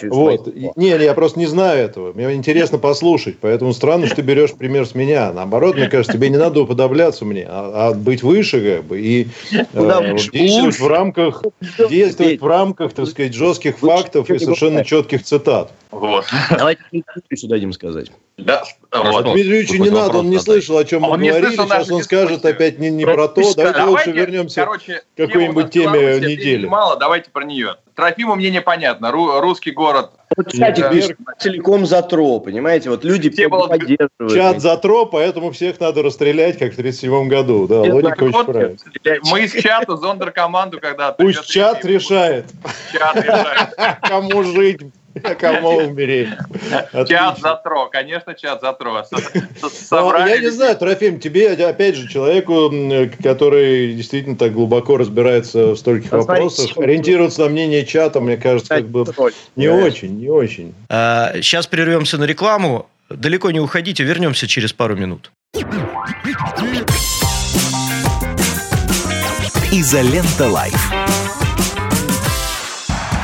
Вот. 0.09 0.47
Не, 0.75 0.89
я 0.89 1.13
просто 1.13 1.37
не 1.37 1.45
знаю 1.45 1.77
этого. 1.85 2.11
Мне 2.13 2.33
интересно 2.33 2.79
послушать. 2.79 3.35
Поэтому 3.39 3.71
странно, 3.73 4.07
что 4.07 4.15
ты 4.15 4.21
берешь 4.23 4.53
пример 4.53 4.87
с 4.87 4.95
меня. 4.95 5.31
Наоборот, 5.31 5.75
мне 5.75 5.87
кажется, 5.89 6.13
тебе 6.13 6.29
не 6.29 6.37
надо 6.37 6.61
уподобляться 6.61 7.23
мне, 7.23 7.50
а, 7.53 7.89
а 7.89 7.93
быть 7.93 8.23
выше 8.23 8.77
как 8.77 8.85
бы 8.85 9.01
и 9.01 9.27
э, 9.51 10.17
действовать 10.31 10.79
в 10.79 10.87
рамках 10.87 11.43
действовать 11.89 12.39
в 12.39 12.47
рамках, 12.47 12.93
так 12.93 13.07
сказать, 13.07 13.33
жестких 13.33 13.77
фактов 13.79 14.29
и 14.29 14.39
совершенно 14.39 14.85
четких 14.85 15.23
цитат. 15.23 15.73
Вот. 15.91 16.25
Давайте 16.49 16.81
сюда 17.35 17.55
дадим 17.55 17.73
сказать. 17.73 18.09
Да, 18.37 18.63
вот. 18.93 19.33
Дмитрию 19.33 19.81
не 19.81 19.89
надо, 19.89 20.19
он 20.19 20.29
не 20.29 20.39
слышал, 20.39 20.77
о 20.77 20.85
чем 20.85 21.01
мы 21.01 21.17
говорили. 21.17 21.51
Сейчас 21.51 21.91
он 21.91 22.03
скажет 22.03 22.45
опять 22.45 22.79
не, 22.79 22.89
не 22.89 23.03
про 23.03 23.27
то. 23.27 23.41
Давайте 23.53 23.83
лучше 23.83 24.11
вернемся 24.11 24.65
к 24.65 25.17
какой-нибудь 25.17 25.71
теме 25.71 26.21
недели. 26.21 26.65
Мало, 26.65 26.95
давайте 26.97 27.31
про 27.31 27.43
нее. 27.43 27.75
Трофиму 27.95 28.35
мнение 28.35 28.61
понятно. 28.61 29.11
Русский 29.11 29.71
город 29.71 30.11
вот 30.37 30.51
чатик 30.53 30.89
пишет 30.91 31.17
целиком 31.39 31.85
за 31.85 32.01
ТРО, 32.01 32.39
понимаете? 32.39 32.89
Вот 32.89 33.03
люди 33.03 33.29
все 33.29 33.49
поддерживают. 33.49 34.33
Чат 34.33 34.61
за 34.61 34.77
ТРО, 34.77 35.05
поэтому 35.05 35.51
всех 35.51 35.79
надо 35.79 36.01
расстрелять, 36.03 36.57
как 36.57 36.71
в 36.71 36.79
1937 36.79 37.27
году. 37.27 37.67
Да, 37.67 37.81
логика 37.81 38.23
очень 38.23 38.45
правильная. 38.45 39.19
Мы 39.29 39.41
из 39.43 39.51
чата 39.51 39.97
зондеркоманду 39.97 40.79
когда 40.79 41.11
Пусть 41.11 41.45
чат 41.47 41.83
решает. 41.83 42.45
Чат 42.93 43.15
решает. 43.17 43.99
Кому 44.03 44.43
жить, 44.43 44.81
Кому 45.39 45.77
умереть? 45.77 46.29
Чат 47.07 47.39
за 47.39 47.55
тро, 47.55 47.87
конечно, 47.91 48.33
чат 48.33 48.61
за 48.61 48.73
тро. 48.73 49.03
Ну, 49.91 50.27
я 50.27 50.37
не 50.37 50.49
знаю, 50.49 50.77
Трофим, 50.77 51.19
тебе, 51.19 51.51
опять 51.51 51.95
же, 51.95 52.07
человеку, 52.07 52.71
который 53.23 53.93
действительно 53.93 54.35
так 54.35 54.53
глубоко 54.53 54.97
разбирается 54.97 55.71
в 55.71 55.77
стольких 55.77 56.11
вопросах, 56.11 56.77
ориентироваться 56.77 57.43
на 57.43 57.49
мнение 57.49 57.85
чата, 57.85 58.19
мне 58.19 58.37
кажется, 58.37 58.75
как 58.75 58.87
бы 58.87 59.05
не 59.55 59.67
очень, 59.67 60.19
не 60.19 60.29
очень. 60.29 60.73
Сейчас 60.89 61.65
а, 61.65 61.69
прервемся 61.69 62.17
на 62.17 62.25
рекламу. 62.25 62.87
Далеко 63.09 63.51
не 63.51 63.59
уходите, 63.59 64.03
вернемся 64.03 64.47
через 64.47 64.71
пару 64.71 64.95
минут. 64.95 65.31
Изолента 69.73 70.47
Live. 70.49 71.20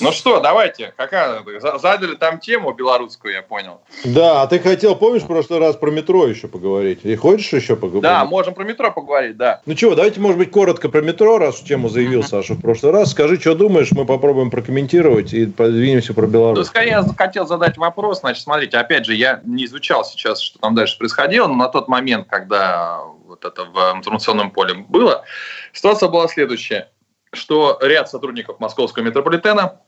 Ну 0.00 0.12
что, 0.12 0.40
давайте, 0.40 0.92
какая 0.96 1.42
задали 1.78 2.14
там 2.16 2.38
тему 2.40 2.72
белорусскую, 2.72 3.34
я 3.34 3.42
понял. 3.42 3.80
Да, 4.04 4.42
а 4.42 4.46
ты 4.46 4.58
хотел, 4.58 4.96
помнишь, 4.96 5.22
в 5.22 5.26
прошлый 5.26 5.60
раз 5.60 5.76
про 5.76 5.90
метро 5.90 6.26
еще 6.26 6.48
поговорить? 6.48 7.00
И 7.04 7.14
хочешь 7.16 7.52
еще 7.52 7.76
поговорить? 7.76 8.02
Да, 8.02 8.24
можем 8.24 8.54
про 8.54 8.64
метро 8.64 8.90
поговорить, 8.90 9.36
да. 9.36 9.60
Ну 9.66 9.74
чего, 9.74 9.94
давайте, 9.94 10.20
может 10.20 10.38
быть, 10.38 10.50
коротко 10.50 10.88
про 10.88 11.00
метро, 11.00 11.38
раз 11.38 11.60
тему 11.60 11.88
заявил 11.88 12.20
mm-hmm. 12.20 12.28
Саша 12.28 12.54
в 12.54 12.60
прошлый 12.60 12.92
раз. 12.92 13.12
Скажи, 13.12 13.38
что 13.40 13.54
думаешь, 13.54 13.92
мы 13.92 14.04
попробуем 14.04 14.50
прокомментировать 14.50 15.32
и 15.32 15.46
подвинемся 15.46 16.14
про 16.14 16.26
Беларусь. 16.26 16.58
Ну, 16.58 16.64
скорее, 16.64 16.90
я 16.90 17.04
хотел 17.16 17.46
задать 17.46 17.76
вопрос. 17.76 18.20
Значит, 18.20 18.42
смотрите, 18.42 18.78
опять 18.78 19.06
же, 19.06 19.14
я 19.14 19.40
не 19.44 19.64
изучал 19.66 20.04
сейчас, 20.04 20.40
что 20.40 20.58
там 20.58 20.74
дальше 20.74 20.98
происходило, 20.98 21.46
но 21.46 21.54
на 21.54 21.68
тот 21.68 21.88
момент, 21.88 22.26
когда 22.28 23.00
вот 23.26 23.44
это 23.44 23.64
в 23.64 23.96
информационном 23.96 24.50
поле 24.50 24.74
было, 24.74 25.24
ситуация 25.72 26.08
была 26.08 26.28
следующая 26.28 26.88
что 27.34 27.78
ряд 27.80 28.08
сотрудников 28.08 28.60
московского 28.60 29.02
метрополитена 29.02 29.80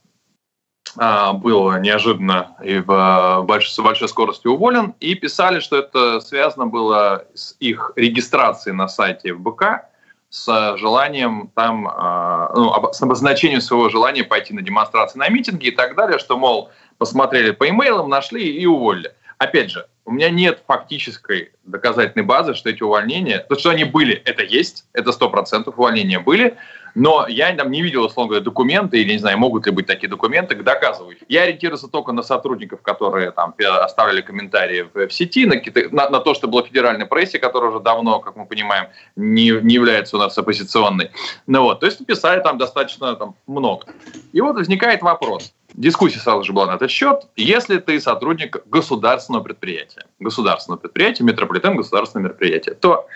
а, 0.96 1.32
был 1.32 1.72
неожиданно 1.78 2.56
и 2.62 2.78
в 2.78 3.42
большой, 3.42 3.70
с 3.70 3.78
большой 3.78 4.08
скоростью 4.08 4.52
уволен, 4.52 4.94
и 5.00 5.14
писали, 5.14 5.60
что 5.60 5.76
это 5.76 6.20
связано 6.20 6.66
было 6.66 7.24
с 7.34 7.56
их 7.60 7.92
регистрацией 7.96 8.74
на 8.74 8.88
сайте 8.88 9.34
ФБК, 9.34 9.86
с 10.30 10.76
желанием 10.76 11.50
там, 11.54 11.88
а, 11.88 12.52
ну, 12.54 12.92
с 12.92 13.00
обозначением 13.02 13.60
своего 13.60 13.88
желания 13.88 14.24
пойти 14.24 14.54
на 14.54 14.62
демонстрации, 14.62 15.18
на 15.18 15.28
митинги 15.28 15.66
и 15.66 15.70
так 15.70 15.94
далее, 15.96 16.18
что, 16.18 16.36
мол, 16.36 16.70
посмотрели 16.98 17.50
по 17.50 17.68
имейлам, 17.68 18.08
нашли 18.08 18.44
и 18.44 18.66
уволили. 18.66 19.12
Опять 19.38 19.70
же, 19.70 19.86
у 20.06 20.12
меня 20.12 20.30
нет 20.30 20.62
фактической 20.66 21.52
доказательной 21.64 22.24
базы, 22.24 22.54
что 22.54 22.70
эти 22.70 22.82
увольнения, 22.82 23.40
то, 23.40 23.58
что 23.58 23.70
они 23.70 23.84
были, 23.84 24.14
это 24.14 24.42
есть, 24.42 24.86
это 24.94 25.12
сто 25.12 25.28
процентов 25.28 25.78
увольнения 25.78 26.18
были, 26.18 26.56
но 26.96 27.26
я 27.28 27.54
там 27.54 27.70
не 27.70 27.82
видел, 27.82 28.04
условно 28.04 28.30
говоря, 28.30 28.44
документы, 28.44 28.98
или 28.98 29.12
не 29.12 29.18
знаю, 29.18 29.38
могут 29.38 29.66
ли 29.66 29.72
быть 29.72 29.86
такие 29.86 30.08
документы, 30.08 30.56
доказывающие. 30.56 31.26
Я 31.28 31.42
ориентировался 31.42 31.88
только 31.88 32.12
на 32.12 32.22
сотрудников, 32.22 32.80
которые 32.80 33.32
там 33.32 33.54
оставили 33.82 34.22
комментарии 34.22 34.88
в, 34.94 35.06
в 35.06 35.12
сети, 35.12 35.44
на, 35.44 35.56
на, 35.92 36.08
на 36.08 36.20
то, 36.20 36.32
что 36.32 36.48
было 36.48 36.64
в 36.64 36.68
федеральной 36.68 37.04
прессе, 37.04 37.38
которая 37.38 37.70
уже 37.70 37.80
давно, 37.80 38.20
как 38.20 38.36
мы 38.36 38.46
понимаем, 38.46 38.86
не, 39.14 39.50
не 39.50 39.74
является 39.74 40.16
у 40.16 40.18
нас 40.18 40.38
оппозиционной. 40.38 41.10
Ну 41.46 41.64
вот, 41.64 41.80
то 41.80 41.86
есть 41.86 42.04
писали 42.06 42.40
там 42.42 42.56
достаточно 42.56 43.14
там, 43.14 43.34
много. 43.46 43.86
И 44.32 44.40
вот 44.40 44.56
возникает 44.56 45.02
вопрос. 45.02 45.52
Дискуссия 45.74 46.20
сразу 46.20 46.44
же 46.44 46.54
была 46.54 46.66
на 46.66 46.76
этот 46.76 46.90
счет. 46.90 47.28
Если 47.36 47.76
ты 47.76 48.00
сотрудник 48.00 48.66
государственного 48.66 49.42
предприятия, 49.42 50.06
государственного 50.18 50.80
предприятия, 50.80 51.24
метрополитен 51.24 51.76
государственного 51.76 52.28
мероприятия, 52.28 52.72
то 52.72 53.06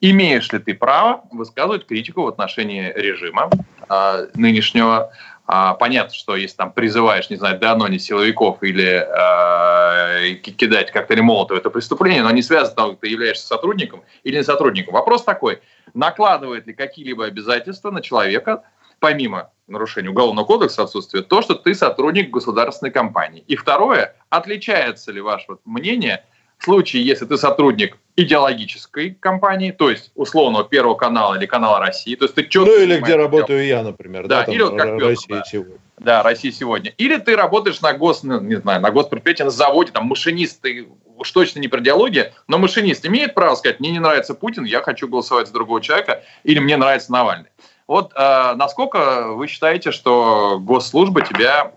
имеешь 0.00 0.52
ли 0.52 0.58
ты 0.58 0.74
право 0.74 1.24
высказывать 1.30 1.86
критику 1.86 2.22
в 2.22 2.28
отношении 2.28 2.92
режима 2.94 3.50
э, 3.88 4.26
нынешнего? 4.34 5.12
А, 5.50 5.72
понятно, 5.74 6.12
что 6.12 6.36
если 6.36 6.56
там 6.56 6.72
призываешь, 6.72 7.30
не 7.30 7.36
знаю, 7.36 7.58
даноне 7.58 7.98
силовиков 7.98 8.62
или 8.62 9.02
э, 9.02 10.34
кидать 10.34 10.92
коктейли 10.92 11.22
Молотова, 11.22 11.56
это 11.56 11.70
преступление, 11.70 12.22
но 12.22 12.30
не 12.30 12.42
связано 12.42 12.70
с 12.70 12.74
того, 12.74 12.92
ты 12.92 13.08
являешься 13.08 13.46
сотрудником 13.46 14.02
или 14.24 14.36
не 14.36 14.44
сотрудником. 14.44 14.92
Вопрос 14.92 15.24
такой, 15.24 15.60
накладывает 15.94 16.66
ли 16.66 16.74
какие-либо 16.74 17.24
обязательства 17.24 17.90
на 17.90 18.02
человека, 18.02 18.62
помимо 19.00 19.50
нарушения 19.66 20.10
уголовного 20.10 20.44
кодекса 20.44 20.82
отсутствия, 20.82 21.22
то, 21.22 21.40
что 21.40 21.54
ты 21.54 21.74
сотрудник 21.74 22.30
государственной 22.30 22.90
компании. 22.90 23.42
И 23.46 23.56
второе, 23.56 24.16
отличается 24.28 25.12
ли 25.12 25.22
ваше 25.22 25.46
вот 25.48 25.60
мнение 25.64 26.24
в 26.58 26.64
случае, 26.64 27.04
если 27.04 27.24
ты 27.24 27.36
сотрудник 27.36 27.96
идеологической 28.16 29.16
компании, 29.20 29.70
то 29.70 29.90
есть 29.90 30.10
условного 30.16 30.64
Первого 30.64 30.96
канала 30.96 31.36
или 31.36 31.46
канала 31.46 31.78
России. 31.78 32.16
То 32.16 32.24
есть 32.24 32.34
ты 32.34 32.46
четко 32.48 32.70
ну 32.70 32.82
или 32.82 32.98
где 32.98 33.14
работаю 33.14 33.64
я, 33.64 33.82
например. 33.82 34.26
Да, 34.26 34.44
да 34.44 34.52
или 34.52 34.62
вот 34.62 34.76
как 34.76 34.94
Петр, 34.94 35.06
Россия 35.06 35.36
да. 35.36 35.44
сегодня. 35.44 35.78
Да, 35.98 36.22
Россия 36.22 36.52
сегодня. 36.52 36.92
Или 36.98 37.16
ты 37.18 37.36
работаешь 37.36 37.80
на 37.80 37.92
гос, 37.92 38.24
ну, 38.24 38.40
не 38.40 38.56
знаю, 38.56 38.80
на 38.80 38.90
госпредприятии, 38.90 39.44
на 39.44 39.50
заводе, 39.50 39.92
там 39.92 40.06
машинист, 40.06 40.60
ты 40.60 40.88
уж 41.16 41.30
точно 41.30 41.60
не 41.60 41.68
про 41.68 41.80
диалоги, 41.80 42.32
но 42.48 42.58
машинист 42.58 43.06
имеет 43.06 43.34
право 43.34 43.54
сказать, 43.54 43.80
мне 43.80 43.90
не 43.90 43.98
нравится 43.98 44.34
Путин, 44.34 44.64
я 44.64 44.80
хочу 44.80 45.08
голосовать 45.08 45.48
за 45.48 45.52
другого 45.52 45.80
человека, 45.80 46.22
или 46.44 46.58
мне 46.58 46.76
нравится 46.76 47.12
Навальный. 47.12 47.50
Вот 47.86 48.12
э, 48.14 48.54
насколько 48.54 49.28
вы 49.28 49.46
считаете, 49.46 49.92
что 49.92 50.58
госслужба 50.60 51.22
тебя, 51.22 51.72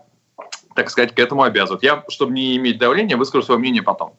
так 0.74 0.90
сказать, 0.90 1.14
к 1.14 1.18
этому 1.18 1.42
обязывает? 1.42 1.82
Я, 1.82 2.04
чтобы 2.08 2.32
не 2.32 2.56
иметь 2.56 2.78
давления, 2.78 3.16
выскажу 3.16 3.44
свое 3.44 3.58
мнение 3.58 3.82
потом. 3.82 4.14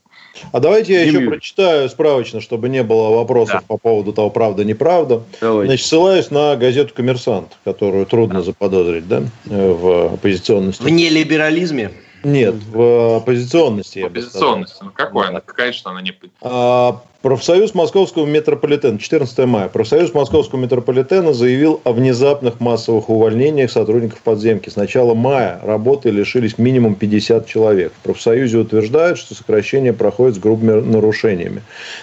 А 0.51 0.59
давайте 0.59 0.93
я 0.93 1.03
еще 1.03 1.21
прочитаю 1.21 1.89
справочно, 1.89 2.41
чтобы 2.41 2.69
не 2.69 2.83
было 2.83 3.15
вопросов 3.15 3.61
да. 3.61 3.63
по 3.67 3.77
поводу 3.77 4.13
того, 4.13 4.29
правда, 4.29 4.63
неправда. 4.63 5.23
Давайте. 5.41 5.69
Значит, 5.69 5.85
ссылаюсь 5.85 6.31
на 6.31 6.55
газету 6.55 6.93
«Коммерсант», 6.93 7.57
которую 7.63 8.05
трудно 8.05 8.35
да. 8.35 8.41
заподозрить 8.41 9.07
да, 9.07 9.23
в 9.45 10.13
оппозиционности. 10.13 10.81
В 10.81 10.89
нелиберализме? 10.89 11.91
Нет, 12.23 12.55
в 12.71 13.17
оппозиционности. 13.17 13.99
В 13.99 14.05
оппозиционности. 14.05 14.77
Ну, 14.81 14.91
какой 14.93 15.23
да. 15.27 15.41
она? 15.57 15.73
Что 15.73 15.89
она 15.89 16.01
не... 16.01 16.13
А, 16.41 17.01
Профсоюз 17.23 17.73
Московского 17.73 18.25
метрополитена, 18.25 18.99
14 18.99 19.45
мая, 19.45 19.69
профсоюз 19.69 20.13
Московского 20.13 20.59
метрополитена 20.59 21.31
заявил 21.31 21.79
о 21.85 21.93
внезапных 21.93 22.59
массовых 22.59 23.09
увольнениях 23.09 23.71
сотрудников 23.71 24.19
подземки. 24.19 24.67
С 24.67 24.75
начала 24.75 25.13
мая 25.13 25.57
работы 25.63 26.09
лишились 26.09 26.57
минимум 26.57 26.95
50 26.95 27.47
человек. 27.47 27.93
В 27.97 28.03
профсоюзе 28.03 28.57
утверждают, 28.57 29.17
что 29.17 29.35
сокращение 29.35 29.93
проходит 29.93 30.35
с 30.35 30.39
грубыми 30.39 30.81
нарушениями. 30.81 31.61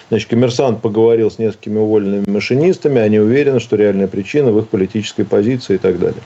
Значит, 0.09 0.27
коммерсант 0.27 0.81
поговорил 0.81 1.29
с 1.29 1.37
несколькими 1.37 1.77
уволенными 1.77 2.27
машинистами, 2.27 2.99
они 2.99 3.19
уверены, 3.19 3.59
что 3.59 3.75
реальная 3.75 4.07
причина 4.07 4.51
в 4.51 4.57
их 4.57 4.69
политической 4.69 5.23
позиции 5.23 5.75
и 5.75 5.77
так 5.77 5.99
далее. 5.99 6.23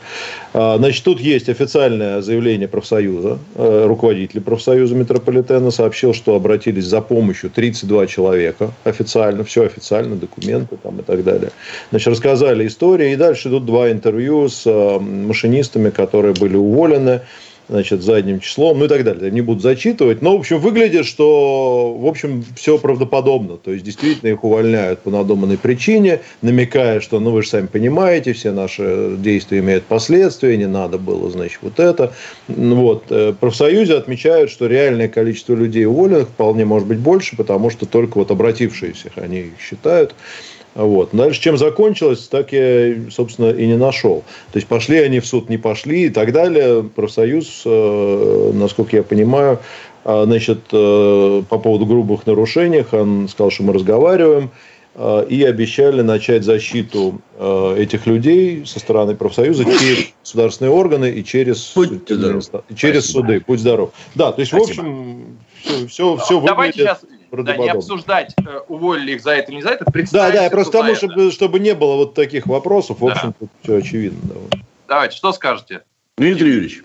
А, 0.53 0.77
значит, 0.77 1.03
тут 1.03 1.19
есть 1.19 1.49
официальное 1.49 2.21
заявление 2.21 2.69
профсоюза. 2.69 3.39
Э, 3.55 3.87
руководитель 3.87 4.39
профсоюза 4.39 4.95
метрополитена 4.95 5.69
сообщил, 5.69 6.13
что 6.13 6.33
обратились 6.33 6.85
за 6.85 7.01
помощью 7.01 7.49
32 7.49 8.07
человека 8.07 8.71
официально, 8.85 9.43
все 9.43 9.65
официально, 9.65 10.15
документы 10.15 10.77
там 10.77 10.99
и 10.99 11.03
так 11.03 11.23
далее. 11.23 11.51
Значит, 11.89 12.07
рассказали 12.07 12.67
истории, 12.67 13.11
и 13.11 13.15
дальше 13.15 13.49
идут 13.49 13.65
два 13.65 13.91
интервью 13.91 14.47
с 14.47 14.65
э, 14.65 14.99
машинистами, 14.99 15.89
которые 15.89 16.33
были 16.33 16.55
уволены 16.55 17.21
значит, 17.69 18.03
задним 18.03 18.39
числом, 18.39 18.79
ну 18.79 18.85
и 18.85 18.87
так 18.87 19.03
далее. 19.03 19.31
Не 19.31 19.41
буду 19.41 19.59
зачитывать. 19.59 20.21
Но, 20.21 20.35
в 20.35 20.39
общем, 20.39 20.59
выглядит, 20.59 21.05
что, 21.05 21.93
в 21.93 22.05
общем, 22.05 22.43
все 22.55 22.77
правдоподобно. 22.77 23.57
То 23.57 23.71
есть, 23.71 23.83
действительно, 23.83 24.29
их 24.29 24.43
увольняют 24.43 24.99
по 24.99 25.09
надуманной 25.09 25.57
причине, 25.57 26.21
намекая, 26.41 26.99
что, 26.99 27.19
ну, 27.19 27.31
вы 27.31 27.43
же 27.43 27.49
сами 27.49 27.67
понимаете, 27.67 28.33
все 28.33 28.51
наши 28.51 29.15
действия 29.17 29.59
имеют 29.59 29.85
последствия, 29.85 30.57
не 30.57 30.67
надо 30.67 30.97
было, 30.97 31.29
значит, 31.29 31.59
вот 31.61 31.79
это. 31.79 32.13
Вот. 32.47 33.05
Э, 33.09 33.31
в 33.31 33.35
профсоюзе 33.35 33.97
отмечают, 33.97 34.51
что 34.51 34.67
реальное 34.67 35.07
количество 35.07 35.55
людей 35.55 35.85
уволенных 35.85 36.29
вполне 36.29 36.65
может 36.65 36.87
быть 36.87 36.99
больше, 36.99 37.35
потому 37.35 37.69
что 37.69 37.85
только 37.85 38.17
вот 38.17 38.31
обратившиеся, 38.31 39.11
они 39.15 39.39
их 39.39 39.53
считают. 39.59 40.13
Вот. 40.75 41.09
Дальше, 41.13 41.41
чем 41.41 41.57
закончилось, 41.57 42.27
так 42.27 42.51
я, 42.51 42.95
собственно, 43.09 43.49
и 43.49 43.65
не 43.65 43.77
нашел. 43.77 44.23
То 44.51 44.57
есть, 44.57 44.67
пошли 44.67 44.99
они 44.99 45.21
в 45.21 45.25
суд, 45.25 45.49
не 45.49 45.57
пошли 45.57 46.07
и 46.07 46.09
так 46.09 46.33
далее. 46.33 46.83
Профсоюз, 46.83 47.63
э, 47.65 48.51
насколько 48.53 48.97
я 48.97 49.03
понимаю, 49.03 49.59
э, 50.03 50.23
значит, 50.25 50.59
э, 50.73 51.43
по 51.49 51.59
поводу 51.59 51.85
грубых 51.85 52.27
нарушений, 52.27 52.83
он 52.91 53.29
сказал, 53.29 53.51
что 53.51 53.63
мы 53.63 53.73
разговариваем, 53.73 54.51
и 55.27 55.43
обещали 55.43 56.01
начать 56.01 56.45
защиту 56.45 57.19
этих 57.37 58.07
людей 58.07 58.65
со 58.65 58.79
стороны 58.79 59.13
профсоюза 59.13 59.65
через 59.65 60.13
государственные 60.21 60.71
органы 60.71 61.11
и 61.11 61.21
через, 61.21 61.73
Будь 61.75 62.07
через 62.77 63.07
суды. 63.07 63.43
Будь 63.45 63.59
здоров. 63.59 63.91
Да, 64.15 64.31
то 64.31 64.39
есть, 64.39 64.53
Спасибо. 64.53 64.67
в 64.67 64.87
общем, 64.87 65.37
все, 65.61 65.87
все, 65.87 66.15
все 66.15 66.39
Давайте 66.39 66.83
выглядит... 66.83 66.99
сейчас 67.01 67.05
да, 67.43 67.57
не 67.57 67.69
обсуждать, 67.69 68.33
э, 68.37 68.59
уволили 68.67 69.13
их 69.13 69.21
за 69.21 69.31
это 69.31 69.51
или 69.51 69.57
не 69.57 69.63
за 69.63 69.69
это, 69.69 69.85
Да, 70.11 70.31
да, 70.31 70.49
просто 70.49 70.71
тому, 70.71 70.95
чтобы, 70.95 71.31
чтобы 71.31 71.59
не 71.59 71.73
было 71.73 71.95
вот 71.95 72.13
таких 72.13 72.47
вопросов, 72.47 72.99
в 72.99 73.07
общем, 73.07 73.33
да. 73.39 73.47
все 73.63 73.77
очевидно. 73.77 74.19
Да. 74.23 74.57
Давайте, 74.87 75.17
что 75.17 75.31
скажете? 75.31 75.81
Дмитрий 76.17 76.51
Юрьевич, 76.51 76.83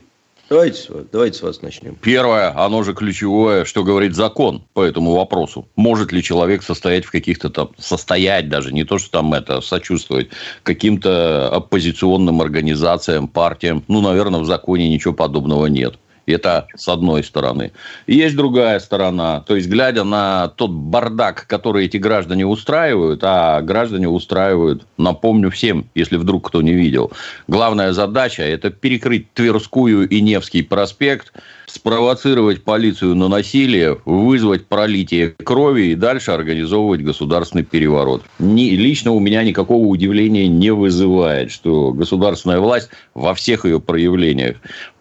Давайте, 0.50 0.82
давайте 1.12 1.38
с 1.38 1.42
вас 1.42 1.62
начнем. 1.62 1.94
Первое, 1.94 2.52
оно 2.58 2.82
же 2.82 2.92
ключевое, 2.92 3.64
что 3.64 3.84
говорит 3.84 4.16
закон 4.16 4.64
по 4.72 4.82
этому 4.82 5.12
вопросу. 5.12 5.68
Может 5.76 6.10
ли 6.10 6.24
человек 6.24 6.64
состоять 6.64 7.04
в 7.04 7.12
каких-то 7.12 7.50
там, 7.50 7.70
состоять 7.78 8.48
даже, 8.48 8.72
не 8.72 8.82
то, 8.82 8.98
что 8.98 9.12
там 9.12 9.32
это, 9.32 9.60
сочувствовать 9.60 10.30
каким-то 10.64 11.54
оппозиционным 11.54 12.40
организациям, 12.40 13.28
партиям. 13.28 13.84
Ну, 13.86 14.00
наверное, 14.00 14.40
в 14.40 14.44
законе 14.44 14.88
ничего 14.88 15.14
подобного 15.14 15.66
нет. 15.66 16.00
Это 16.30 16.66
с 16.76 16.88
одной 16.88 17.24
стороны. 17.24 17.72
И 18.06 18.14
есть 18.14 18.36
другая 18.36 18.78
сторона. 18.80 19.40
То 19.40 19.56
есть, 19.56 19.68
глядя 19.68 20.04
на 20.04 20.48
тот 20.48 20.70
бардак, 20.70 21.46
который 21.46 21.86
эти 21.86 21.96
граждане 21.96 22.46
устраивают, 22.46 23.20
а 23.22 23.60
граждане 23.60 24.08
устраивают, 24.08 24.86
напомню 24.96 25.50
всем, 25.50 25.86
если 25.94 26.16
вдруг 26.16 26.48
кто 26.48 26.62
не 26.62 26.72
видел, 26.72 27.12
главная 27.48 27.92
задача– 27.92 28.42
это 28.44 28.70
перекрыть 28.70 29.32
Тверскую 29.34 30.08
и 30.08 30.20
Невский 30.20 30.62
проспект– 30.62 31.32
спровоцировать 31.70 32.64
полицию 32.64 33.14
на 33.14 33.28
насилие, 33.28 33.98
вызвать 34.04 34.66
пролитие 34.66 35.30
крови 35.44 35.88
и 35.88 35.94
дальше 35.94 36.32
организовывать 36.32 37.02
государственный 37.02 37.64
переворот. 37.64 38.22
Ни, 38.38 38.70
лично 38.70 39.12
у 39.12 39.20
меня 39.20 39.42
никакого 39.44 39.86
удивления 39.86 40.48
не 40.48 40.72
вызывает, 40.72 41.50
что 41.50 41.92
государственная 41.92 42.60
власть 42.60 42.90
во 43.14 43.34
всех 43.34 43.64
ее 43.64 43.80
проявлениях 43.80 44.56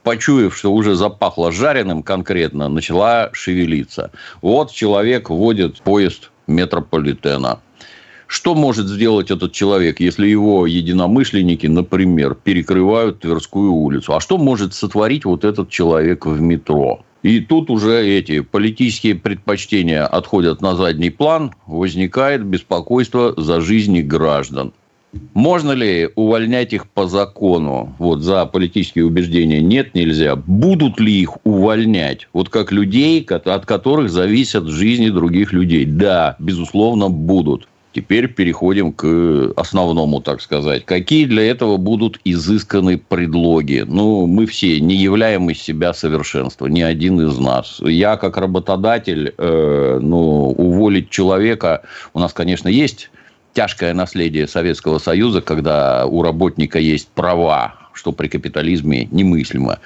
почуяв, 0.10 0.58
что 0.58 0.74
уже 0.74 0.96
запахло 0.96 1.52
жареным 1.52 2.02
конкретно, 2.02 2.68
начала 2.68 3.30
шевелиться. 3.32 4.10
Вот 4.42 4.72
человек 4.72 5.30
водит 5.30 5.82
поезд 5.82 6.32
метрополитена. 6.48 7.60
Что 8.26 8.56
может 8.56 8.88
сделать 8.88 9.30
этот 9.30 9.52
человек, 9.52 10.00
если 10.00 10.28
его 10.28 10.66
единомышленники, 10.66 11.68
например, 11.68 12.34
перекрывают 12.34 13.20
Тверскую 13.20 13.72
улицу? 13.72 14.16
А 14.16 14.20
что 14.20 14.40
может 14.40 14.74
сотворить 14.74 15.26
вот 15.26 15.46
этот 15.46 15.70
человек 15.70 16.26
в 16.26 16.42
метро? 16.42 17.06
И 17.22 17.40
тут 17.40 17.70
уже 17.70 18.04
эти 18.04 18.40
политические 18.40 19.14
предпочтения 19.14 20.08
отходят 20.08 20.60
на 20.60 20.76
задний 20.76 21.12
план, 21.12 21.54
возникает 21.68 22.44
беспокойство 22.44 23.36
за 23.38 23.62
жизни 23.62 24.02
граждан. 24.02 24.74
Можно 25.34 25.72
ли 25.72 26.10
увольнять 26.16 26.74
их 26.74 26.88
по 26.88 27.08
закону 27.08 27.96
вот, 27.98 28.22
за 28.22 28.46
политические 28.46 29.06
убеждения? 29.06 29.60
Нет, 29.60 29.96
нельзя. 29.96 30.36
Будут 30.36 31.00
ли 31.00 31.12
их 31.22 31.38
увольнять? 31.46 32.28
Вот 32.34 32.50
как 32.50 32.72
людей, 32.72 33.24
от 33.24 33.66
которых 33.66 34.12
зависят 34.12 34.68
жизни 34.68 35.10
других 35.10 35.52
людей? 35.52 35.86
Да, 35.86 36.36
безусловно, 36.40 37.10
будут. 37.10 37.68
Теперь 37.92 38.28
переходим 38.28 38.94
к 38.94 39.52
основному, 39.56 40.22
так 40.22 40.42
сказать. 40.42 40.86
Какие 40.86 41.26
для 41.26 41.50
этого 41.50 41.78
будут 41.78 42.20
изысканы 42.24 43.00
предлоги? 43.00 43.84
Ну, 43.88 44.28
мы 44.28 44.46
все 44.46 44.80
не 44.80 44.96
являем 44.96 45.50
из 45.50 45.60
себя 45.60 45.94
совершенства, 45.94 46.68
ни 46.68 46.82
один 46.82 47.20
из 47.20 47.40
нас. 47.40 47.82
Я, 47.84 48.16
как 48.18 48.38
работодатель, 48.38 49.34
э, 49.36 50.00
ну, 50.02 50.52
уволить 50.52 51.10
человека... 51.10 51.82
У 52.14 52.20
нас, 52.20 52.32
конечно, 52.32 52.68
есть 52.68 53.10
тяжкое 53.60 53.94
наследие 53.94 54.48
Советского 54.48 55.00
Союза, 55.00 55.42
когда 55.42 56.06
у 56.06 56.24
работника 56.24 56.80
есть 56.80 57.10
права, 57.10 57.76
что 57.92 58.14
при 58.14 58.30
капитализме 58.30 59.10
немыслимо. 59.12 59.80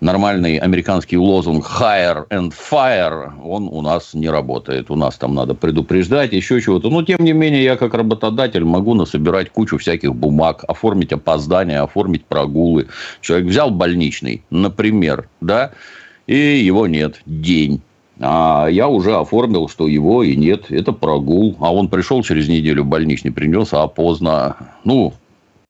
Нормальный 0.00 0.56
американский 0.56 1.18
лозунг 1.18 1.66
«hire 1.66 2.26
and 2.30 2.54
fire», 2.54 3.32
он 3.44 3.68
у 3.68 3.82
нас 3.82 4.14
не 4.14 4.30
работает. 4.30 4.90
У 4.90 4.96
нас 4.96 5.18
там 5.18 5.34
надо 5.34 5.52
предупреждать, 5.52 6.32
еще 6.32 6.58
чего-то. 6.62 6.88
Но, 6.88 7.02
тем 7.02 7.22
не 7.22 7.34
менее, 7.34 7.62
я 7.64 7.76
как 7.76 7.92
работодатель 7.92 8.64
могу 8.64 8.94
насобирать 8.94 9.50
кучу 9.50 9.76
всяких 9.76 10.14
бумаг, 10.14 10.64
оформить 10.66 11.12
опоздание, 11.12 11.80
оформить 11.80 12.24
прогулы. 12.24 12.86
Человек 13.20 13.48
взял 13.48 13.70
больничный, 13.70 14.42
например, 14.48 15.28
да, 15.42 15.72
и 16.26 16.64
его 16.64 16.86
нет 16.86 17.20
день. 17.26 17.82
А 18.20 18.66
я 18.68 18.88
уже 18.88 19.14
оформил, 19.16 19.68
что 19.68 19.86
его 19.86 20.22
и 20.22 20.34
нет. 20.34 20.70
Это 20.70 20.92
прогул. 20.92 21.56
А 21.60 21.72
он 21.72 21.88
пришел 21.88 22.22
через 22.22 22.48
неделю 22.48 22.84
больничный, 22.84 23.32
принес, 23.32 23.68
а 23.72 23.86
поздно. 23.86 24.56
Ну, 24.84 25.14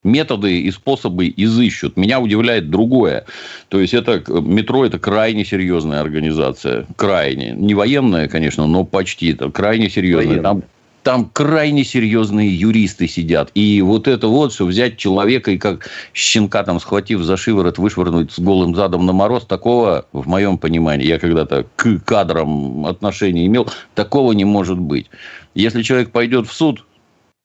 методы 0.03 0.61
и 0.61 0.71
способы 0.71 1.33
изыщут. 1.37 1.97
Меня 1.97 2.21
удивляет 2.21 2.71
другое. 2.71 3.25
То 3.69 3.81
есть, 3.81 3.95
это 3.95 4.23
метро– 4.41 4.85
это 4.87 4.99
крайне 4.99 5.45
серьезная 5.45 6.01
организация. 6.01 6.87
Крайне. 6.97 7.51
Не 7.51 7.75
военная, 7.75 8.29
конечно, 8.29 8.67
но 8.67 8.85
почти. 8.85 9.33
Это 9.33 9.51
крайне 9.51 9.91
серьезная. 9.91 10.41
Там 10.41 10.63
там 11.03 11.31
крайне 11.33 11.85
серьезные 11.85 12.55
юристы 12.55 13.09
сидят. 13.09 13.51
И 13.55 13.81
вот 13.83 14.09
это 14.09 14.29
вот 14.29 14.53
все 14.53 14.67
взять 14.67 14.97
человека 14.97 15.51
и 15.51 15.59
как 15.59 15.89
щенка 16.13 16.63
там 16.65 16.81
схватив 16.81 17.23
за 17.23 17.37
шиворот, 17.37 17.79
вышвырнуть 17.79 18.33
с 18.33 18.39
голым 18.39 18.75
задом 18.75 19.07
на 19.07 19.13
мороз, 19.13 19.45
такого, 19.47 20.07
в 20.13 20.27
моем 20.29 20.59
понимании, 20.59 21.07
я 21.07 21.19
когда-то 21.19 21.67
к 21.77 22.01
кадрам 22.05 22.87
отношения 22.87 23.47
имел, 23.47 23.69
такого 23.95 24.33
не 24.33 24.45
может 24.45 24.79
быть. 24.79 25.07
Если 25.55 25.83
человек 25.83 26.11
пойдет 26.11 26.47
в 26.47 26.53
суд, 26.53 26.85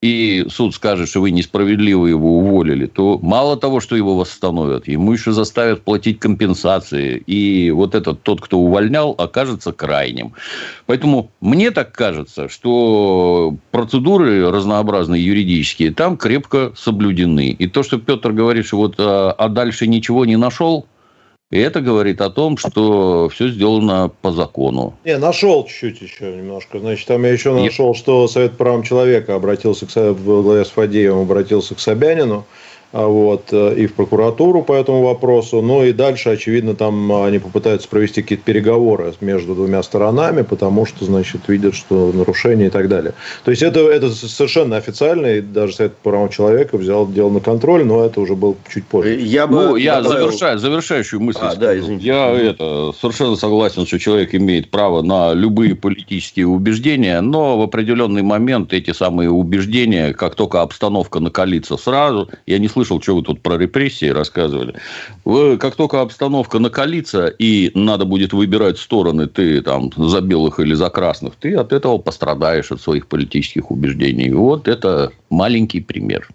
и 0.04 0.46
суд 0.50 0.76
скажет, 0.76 1.08
что 1.08 1.22
вы 1.22 1.32
несправедливо 1.32 2.08
его 2.08 2.39
уволили, 2.39 2.88
то 2.88 3.18
мало 3.22 3.56
того, 3.56 3.80
что 3.80 3.96
его 3.96 4.18
восстановят, 4.18 4.89
ему 4.89 5.13
еще 5.13 5.32
заставят 5.32 5.84
платить 5.84 6.20
компенсации. 6.20 7.24
И 7.26 7.72
вот 7.72 7.96
этот 7.96 8.22
тот, 8.22 8.42
кто 8.42 8.60
увольнял, 8.60 9.16
окажется 9.18 9.72
крайним. 9.72 10.34
Поэтому 10.88 11.32
мне 11.39 11.72
так 11.72 11.94
кажется, 11.94 12.50
что 12.50 13.56
процедуры 13.72 14.52
разнообразные 14.52 15.24
юридические 15.24 15.94
там 15.94 16.18
крепко 16.18 16.74
соблюдены. 16.76 17.52
И 17.52 17.68
то, 17.68 17.82
что 17.82 17.98
Петр 17.98 18.34
говорит, 18.34 18.66
что 18.66 18.76
вот 18.76 18.96
а, 18.98 19.32
а 19.32 19.48
дальше 19.48 19.88
ничего 19.88 20.26
не 20.26 20.36
нашел, 20.36 20.86
и 21.54 21.60
это 21.60 21.82
говорит 21.82 22.20
о 22.20 22.32
том, 22.32 22.58
что 22.58 23.30
все 23.30 23.48
сделано 23.48 24.10
по 24.24 24.32
закону. 24.32 24.96
Не, 25.06 25.20
нашел 25.20 25.63
чуть-чуть 25.66 26.02
еще 26.02 26.36
немножко. 26.36 26.80
Значит, 26.80 27.08
там 27.08 27.24
я 27.24 27.32
еще 27.32 27.54
нашел, 27.54 27.94
что 27.94 28.28
Совет 28.28 28.54
по 28.54 28.63
правам 28.63 28.82
человека 28.82 29.36
обратился 29.36 29.86
к 29.86 30.16
главе 30.16 30.66
с 30.66 30.70
Фадеевым 30.70 31.22
обратился 31.22 31.76
к 31.76 31.80
Собянину 31.80 32.46
вот, 32.93 33.49
э, 33.51 33.75
и 33.75 33.88
в 33.88 33.95
прокуратуру 33.95 34.62
по 34.62 34.73
этому 34.73 35.01
вопросу. 35.01 35.62
Ну 35.62 35.84
и 35.84 35.91
дальше, 35.91 36.29
очевидно, 36.29 36.75
там 36.75 37.12
они 37.12 37.39
попытаются 37.39 37.89
провести 37.89 38.21
какие-то 38.21 38.43
переговоры 38.43 39.13
между 39.19 39.56
двумя 39.56 39.82
сторонами, 39.82 40.43
потому 40.43 40.86
что, 40.86 41.03
значит, 41.06 41.41
видят, 41.47 41.75
что 41.75 42.12
нарушения 42.13 42.67
и 42.67 42.69
так 42.69 42.88
далее. 42.88 43.13
То 43.43 43.51
есть 43.51 43.63
это, 43.63 43.79
это 43.79 44.12
совершенно 44.12 44.77
официально, 44.77 45.25
и 45.25 45.41
даже 45.41 45.73
Совет 45.73 45.95
по 45.97 46.12
правам 46.12 46.29
человека 46.29 46.77
взял 46.77 47.08
дело 47.08 47.32
на 47.32 47.39
контроль, 47.39 47.84
но 47.84 48.06
это 48.06 48.21
уже 48.21 48.36
был 48.36 48.56
чуть 48.71 48.86
позже. 48.86 49.19
Я 49.19 49.47
бы 49.47 49.56
ну, 49.56 49.75
я 49.75 49.99
добавил... 49.99 50.27
завершаю, 50.27 50.60
завершающую 50.60 51.19
мысль. 51.19 51.39
А, 51.41 51.56
да, 51.56 51.77
извините. 51.77 52.06
Я 52.06 52.29
это, 52.29 52.93
совершенно 52.99 53.36
согласен, 53.36 53.88
что 53.88 53.97
человек 53.97 54.36
имеет 54.36 54.69
право 54.69 55.01
на 55.01 55.34
любые 55.34 55.73
политические 55.75 56.45
убеждения, 56.45 57.21
но 57.21 57.58
в 57.58 57.63
определенный 57.63 58.21
момент 58.21 58.71
эти 58.71 58.91
самые 58.91 59.32
убеждения, 59.32 60.13
как 60.13 60.36
только 60.36 60.62
обстановка 60.62 61.19
накалится 61.19 61.75
сразу, 61.75 62.29
я 62.45 62.60
не 62.60 62.67
слышу 62.67 62.83
слышал, 62.84 63.02
что 63.02 63.15
вы 63.15 63.22
тут 63.24 63.41
про 63.41 63.58
репрессии 63.58 64.10
рассказывали. 64.10 64.76
Вы, 65.26 65.58
как 65.58 65.76
только 65.76 66.02
обстановка 66.02 66.60
накалится, 66.60 67.28
и 67.28 67.72
надо 67.74 68.06
будет 68.06 68.34
выбирать 68.34 68.78
стороны, 68.78 69.28
ты 69.28 69.62
там 69.62 69.91
за 69.96 70.22
белых 70.22 70.60
или 70.60 70.74
за 70.74 70.89
красных, 70.89 71.36
ты 71.36 71.56
от 71.56 71.74
этого 71.74 71.98
пострадаешь 71.98 72.72
от 72.72 72.82
своих 72.82 73.08
политических 73.08 73.72
убеждений. 73.72 74.32
Вот 74.32 74.67
это 74.67 75.12
маленький 75.30 75.82
пример. 75.82 76.28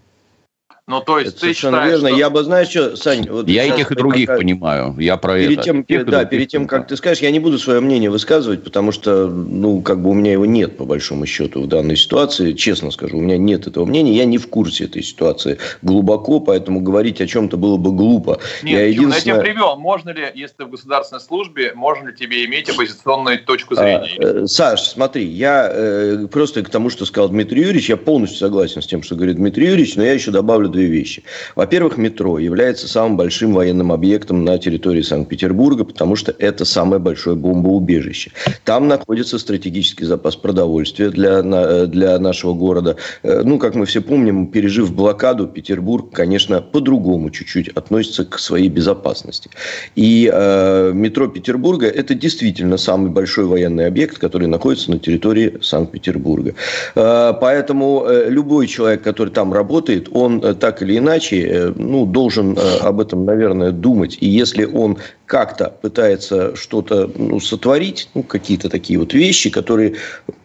Ну, 0.89 1.01
то 1.01 1.19
есть, 1.19 1.33
это 1.33 1.41
ты 1.41 1.41
совершенно 1.41 1.77
считаешь, 1.77 1.91
верно. 1.91 2.09
Что... 2.09 2.17
Я 2.17 2.29
бы, 2.31 2.43
знаешь, 2.43 2.67
что, 2.69 2.95
Сань... 2.95 3.29
Вот 3.29 3.47
я 3.47 3.63
и 3.63 3.77
тех, 3.77 3.91
и 3.91 3.95
других 3.95 4.25
пока... 4.25 4.39
понимаю. 4.39 4.95
Я 4.97 5.17
про 5.17 5.35
перед 5.35 5.59
это. 5.59 5.63
Тем, 5.63 5.83
тех 5.83 6.03
да, 6.07 6.25
перед 6.25 6.47
тем, 6.47 6.65
как 6.65 6.87
ты 6.87 6.97
скажешь, 6.97 7.21
я 7.21 7.29
не 7.29 7.39
буду 7.39 7.59
свое 7.59 7.79
мнение 7.79 8.09
высказывать, 8.09 8.63
потому 8.63 8.91
что, 8.91 9.27
ну, 9.27 9.81
как 9.81 10.01
бы 10.01 10.09
у 10.09 10.13
меня 10.13 10.31
его 10.31 10.47
нет, 10.47 10.77
по 10.77 10.85
большому 10.85 11.27
счету, 11.27 11.61
в 11.61 11.67
данной 11.67 11.95
ситуации. 11.95 12.53
Честно 12.53 12.89
скажу, 12.89 13.17
у 13.17 13.21
меня 13.21 13.37
нет 13.37 13.67
этого 13.67 13.85
мнения. 13.85 14.13
Я 14.13 14.25
не 14.25 14.39
в 14.39 14.49
курсе 14.49 14.85
этой 14.85 15.03
ситуации 15.03 15.59
глубоко, 15.83 16.39
поэтому 16.39 16.79
говорить 16.79 17.21
о 17.21 17.27
чем-то 17.27 17.55
было 17.55 17.77
бы 17.77 17.91
глупо. 17.91 18.39
Нет, 18.63 18.73
я, 18.73 18.87
единственное... 18.87 19.15
я 19.15 19.21
тебя 19.21 19.53
привел. 19.53 19.75
Можно 19.77 20.09
ли, 20.09 20.23
если 20.33 20.55
ты 20.55 20.65
в 20.65 20.71
государственной 20.71 21.21
службе, 21.21 21.73
можно 21.75 22.07
ли 22.07 22.15
тебе 22.15 22.45
иметь 22.45 22.67
оппозиционную 22.67 23.37
точку 23.45 23.75
зрения? 23.75 24.09
А, 24.17 24.23
э, 24.23 24.47
Саш, 24.47 24.81
смотри, 24.81 25.25
я 25.25 25.69
э, 25.71 26.25
просто 26.31 26.63
к 26.63 26.69
тому, 26.69 26.89
что 26.89 27.05
сказал 27.05 27.29
Дмитрий 27.29 27.61
Юрьевич, 27.61 27.89
я 27.89 27.97
полностью 27.97 28.39
согласен 28.39 28.81
с 28.81 28.87
тем, 28.87 29.03
что 29.03 29.13
говорит 29.13 29.35
Дмитрий 29.35 29.67
Юрьевич, 29.67 29.95
но 29.95 30.03
я 30.03 30.13
еще 30.13 30.31
добавлю 30.31 30.78
две 30.79 30.87
вещи. 30.87 31.23
Во-первых, 31.55 31.97
метро 31.97 32.39
является 32.39 32.87
самым 32.87 33.17
большим 33.17 33.53
военным 33.53 33.91
объектом 33.91 34.45
на 34.45 34.57
территории 34.57 35.01
Санкт-Петербурга, 35.01 35.83
потому 35.83 36.15
что 36.15 36.33
это 36.39 36.65
самое 36.65 37.01
большое 37.01 37.35
бомбоубежище. 37.35 38.31
Там 38.63 38.87
находится 38.87 39.37
стратегический 39.39 40.05
запас 40.05 40.35
продовольствия 40.35 41.09
для, 41.09 41.41
для 41.85 42.19
нашего 42.19 42.53
города. 42.53 42.95
Э, 43.23 43.41
ну, 43.43 43.59
как 43.59 43.75
мы 43.75 43.85
все 43.85 44.01
помним, 44.01 44.47
пережив 44.47 44.93
блокаду, 44.93 45.47
Петербург, 45.47 46.11
конечно, 46.13 46.61
по-другому 46.61 47.29
чуть-чуть 47.29 47.69
относится 47.69 48.23
к 48.25 48.39
своей 48.39 48.69
безопасности. 48.69 49.49
И 49.95 50.29
э, 50.31 50.91
метро 50.93 51.27
Петербурга– 51.27 51.87
это 51.87 52.13
действительно 52.13 52.77
самый 52.77 53.11
большой 53.11 53.45
военный 53.45 53.87
объект, 53.87 54.17
который 54.17 54.47
находится 54.47 54.91
на 54.91 54.99
территории 54.99 55.57
Санкт-Петербурга. 55.61 56.53
Э, 56.95 57.33
поэтому 57.41 58.05
э, 58.07 58.29
любой 58.29 58.67
человек, 58.67 59.01
который 59.03 59.29
там 59.29 59.53
работает, 59.53 60.09
он 60.11 60.43
э, 60.43 60.53
так 60.69 60.83
или 60.83 60.99
иначе 60.99 61.47
э, 61.47 61.73
ну, 61.75 62.05
должен 62.05 62.55
э, 62.55 62.77
об 62.81 62.99
этом, 62.99 63.25
наверное, 63.25 63.71
думать. 63.71 64.19
И 64.21 64.27
если 64.27 64.65
он 64.65 64.99
как-то 65.25 65.71
пытается 65.81 66.55
что-то 66.55 67.09
ну, 67.15 67.39
сотворить, 67.39 68.07
ну, 68.13 68.21
какие-то 68.21 68.69
такие 68.69 68.99
вот 68.99 69.13
вещи, 69.13 69.49
которые 69.49 69.95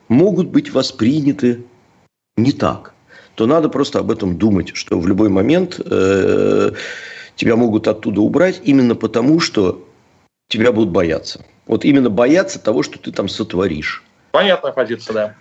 могут 0.09 0.49
быть 0.49 0.73
восприняты 0.73 1.63
не 2.39 2.53
так, 2.53 2.95
то 3.35 3.45
надо 3.47 3.69
просто 3.69 3.99
об 3.99 4.11
этом 4.11 4.39
думать, 4.39 4.71
что 4.75 4.99
в 4.99 5.07
любой 5.07 5.29
момент 5.29 5.79
э, 5.85 6.71
тебя 7.37 7.57
могут 7.57 7.87
оттуда 7.87 8.23
убрать 8.23 8.63
именно 8.65 8.95
потому, 8.95 9.41
что 9.41 9.87
тебя 10.49 10.73
будут 10.73 10.89
бояться. 10.89 11.45
Вот 11.67 11.85
именно 11.85 12.09
бояться 12.09 12.59
того, 12.59 12.83
что 12.83 12.99
ты 12.99 13.13
там 13.13 13.29
сотворишь. 13.29 14.03
Понятная 14.31 14.73
позиция, 14.73 15.13
да. 15.13 15.35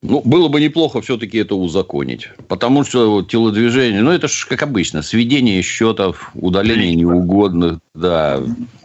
Ну, 0.00 0.22
было 0.24 0.48
бы 0.48 0.60
неплохо 0.60 1.00
все-таки 1.00 1.38
это 1.38 1.56
узаконить. 1.56 2.28
Потому 2.46 2.84
что 2.84 3.22
телодвижение, 3.22 4.00
ну, 4.00 4.12
это 4.12 4.28
же, 4.28 4.46
как 4.46 4.62
обычно, 4.62 5.02
сведение 5.02 5.60
счетов, 5.62 6.30
удаление 6.34 6.94
неугодных, 6.94 7.78
да. 7.94 8.40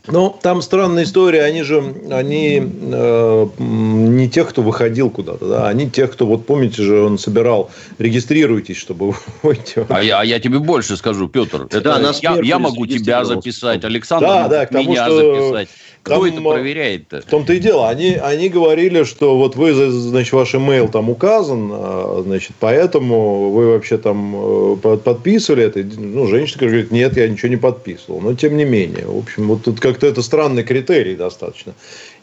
Ну, 0.07 0.35
там 0.41 0.63
странная 0.63 1.03
история. 1.03 1.43
Они 1.43 1.61
же, 1.61 1.83
они 2.09 2.61
э, 2.61 3.47
не 3.59 4.29
тех, 4.29 4.49
кто 4.49 4.63
выходил 4.63 5.11
куда-то, 5.11 5.47
да, 5.47 5.67
они 5.69 5.89
тех, 5.89 6.11
кто, 6.11 6.25
вот 6.25 6.47
помните 6.47 6.81
же, 6.81 7.03
он 7.03 7.19
собирал, 7.19 7.69
регистрируйтесь, 7.99 8.77
чтобы 8.77 9.13
выйти. 9.43 9.85
А 9.87 10.01
я, 10.01 10.19
а 10.19 10.25
я 10.25 10.39
тебе 10.39 10.57
больше 10.57 10.97
скажу, 10.97 11.29
Петр. 11.29 11.67
Это 11.69 11.81
да, 11.81 12.11
я, 12.21 12.39
я 12.41 12.59
могу 12.59 12.87
тебя 12.87 13.23
записать, 13.23 13.85
Александр 13.85 14.27
да, 14.27 14.47
да, 14.47 14.79
меня 14.79 15.05
что... 15.05 15.35
записать. 15.35 15.69
Кто 16.03 16.15
там, 16.15 16.25
это 16.25 16.41
проверяет-то? 16.41 17.21
В 17.21 17.25
том-то 17.25 17.53
и 17.53 17.59
дело. 17.59 17.87
Они, 17.87 18.15
они 18.15 18.49
говорили, 18.49 19.05
что 19.05 19.37
вот 19.37 19.55
вы, 19.55 19.73
значит, 19.73 20.33
ваш 20.33 20.53
имейл 20.53 20.89
там 20.89 21.09
указан, 21.09 21.69
а, 21.71 22.21
значит, 22.25 22.51
поэтому 22.59 23.51
вы 23.51 23.69
вообще 23.69 23.97
там 23.97 24.35
э, 24.35 24.97
подписывали 24.97 25.63
это. 25.63 25.81
Ну, 25.81 26.27
женщина 26.27 26.67
говорит, 26.67 26.91
нет, 26.91 27.15
я 27.15 27.29
ничего 27.29 27.47
не 27.47 27.55
подписывал. 27.55 28.19
Но 28.19 28.33
тем 28.33 28.57
не 28.57 28.65
менее. 28.65 29.05
В 29.05 29.17
общем, 29.17 29.47
вот 29.47 29.63
тут 29.63 29.79
как-то 29.79 30.05
это 30.05 30.21
странный 30.21 30.63
критерий 30.63 31.15
достаточно. 31.15 31.73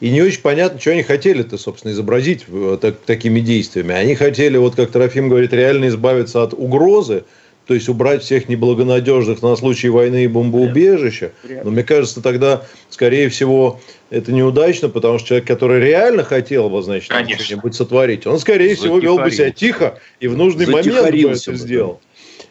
И 0.00 0.10
не 0.10 0.20
очень 0.20 0.42
понятно, 0.42 0.78
что 0.78 0.90
они 0.90 1.02
хотели-то, 1.02 1.56
собственно, 1.56 1.92
изобразить 1.92 2.44
э, 2.48 2.76
так, 2.78 2.98
такими 3.06 3.40
действиями. 3.40 3.94
Они 3.94 4.14
хотели, 4.14 4.58
вот 4.58 4.74
как 4.74 4.90
Трофим 4.90 5.30
говорит, 5.30 5.54
реально 5.54 5.88
избавиться 5.88 6.42
от 6.42 6.52
угрозы, 6.52 7.24
то 7.70 7.74
есть 7.74 7.88
убрать 7.88 8.24
всех 8.24 8.48
неблагонадежных 8.48 9.42
на 9.42 9.54
случай 9.54 9.90
войны 9.90 10.24
и 10.24 10.26
бомбоубежища. 10.26 11.30
Но 11.62 11.70
мне 11.70 11.84
кажется, 11.84 12.20
тогда, 12.20 12.64
скорее 12.88 13.28
всего, 13.28 13.78
это 14.10 14.32
неудачно, 14.32 14.88
потому 14.88 15.20
что 15.20 15.28
человек, 15.28 15.46
который 15.46 15.78
реально 15.78 16.24
хотел 16.24 16.68
бы, 16.68 16.82
значит, 16.82 17.04
что-нибудь 17.04 17.76
сотворить, 17.76 18.26
он, 18.26 18.40
скорее 18.40 18.74
всего, 18.74 18.98
вел 18.98 19.18
бы 19.18 19.30
себя 19.30 19.52
тихо 19.52 20.00
и 20.18 20.26
в 20.26 20.36
нужный 20.36 20.66
момент 20.66 21.12
бы 21.12 21.30
это 21.30 21.54
сделал. 21.54 22.00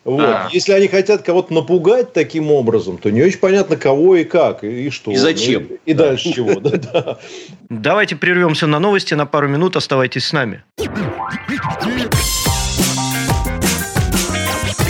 Вот. 0.06 0.24
А. 0.24 0.48
Если 0.54 0.72
они 0.72 0.88
хотят 0.88 1.24
кого-то 1.24 1.54
напугать 1.54 2.14
таким 2.14 2.50
образом, 2.50 2.98
то 2.98 3.10
не 3.10 3.22
очень 3.22 3.40
понятно, 3.40 3.76
кого 3.76 4.16
и 4.16 4.24
как, 4.24 4.64
и 4.64 4.90
что. 4.90 5.12
И 5.12 5.18
зачем. 5.18 5.68
Ну, 5.70 5.76
и, 5.86 5.92
и 5.92 5.94
да. 5.94 6.06
дальше 6.06 6.32
чего. 6.32 6.62
Да, 6.62 6.78
да. 6.78 7.20
Давайте 7.68 8.16
прервемся 8.16 8.68
на 8.68 8.80
новости 8.80 9.16
на 9.16 9.26
пару 9.26 9.50
минут. 9.50 9.76
Оставайтесь 9.76 10.26
с 10.26 10.32
нами. 10.32 10.64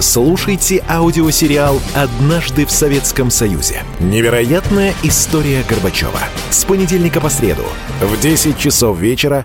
Слушайте 0.00 0.82
аудиосериал 0.88 1.80
«Однажды 1.94 2.66
в 2.66 2.70
Советском 2.70 3.30
Союзе». 3.30 3.82
Невероятная 4.00 4.94
история 5.02 5.62
Горбачева. 5.68 6.20
С 6.50 6.64
понедельника 6.64 7.20
по 7.20 7.28
среду 7.28 7.64
в 8.00 8.20
10 8.20 8.58
часов 8.58 8.98
вечера 8.98 9.44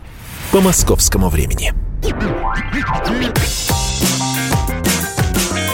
по 0.52 0.62
московскому 0.62 1.30
времени. 1.30 1.74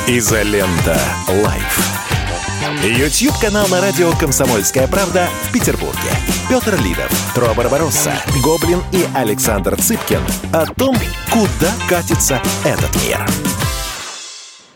Изолента. 0.08 1.00
Live. 1.44 1.96
YouTube-канал 2.84 3.68
на 3.68 3.82
радио 3.82 4.12
«Комсомольская 4.12 4.88
правда» 4.88 5.28
в 5.48 5.52
Петербурге. 5.52 6.12
Петр 6.50 6.80
Лидов, 6.84 7.12
Тро 7.34 7.54
Барбаросса, 7.56 8.14
Гоблин 8.44 8.84
и 8.92 9.06
Александр 9.16 9.76
Цыпкин 9.76 10.22
о 10.54 10.66
том, 10.68 10.96
куда 11.32 11.72
катится 11.90 12.40
этот 12.64 12.96
мир. 13.04 13.26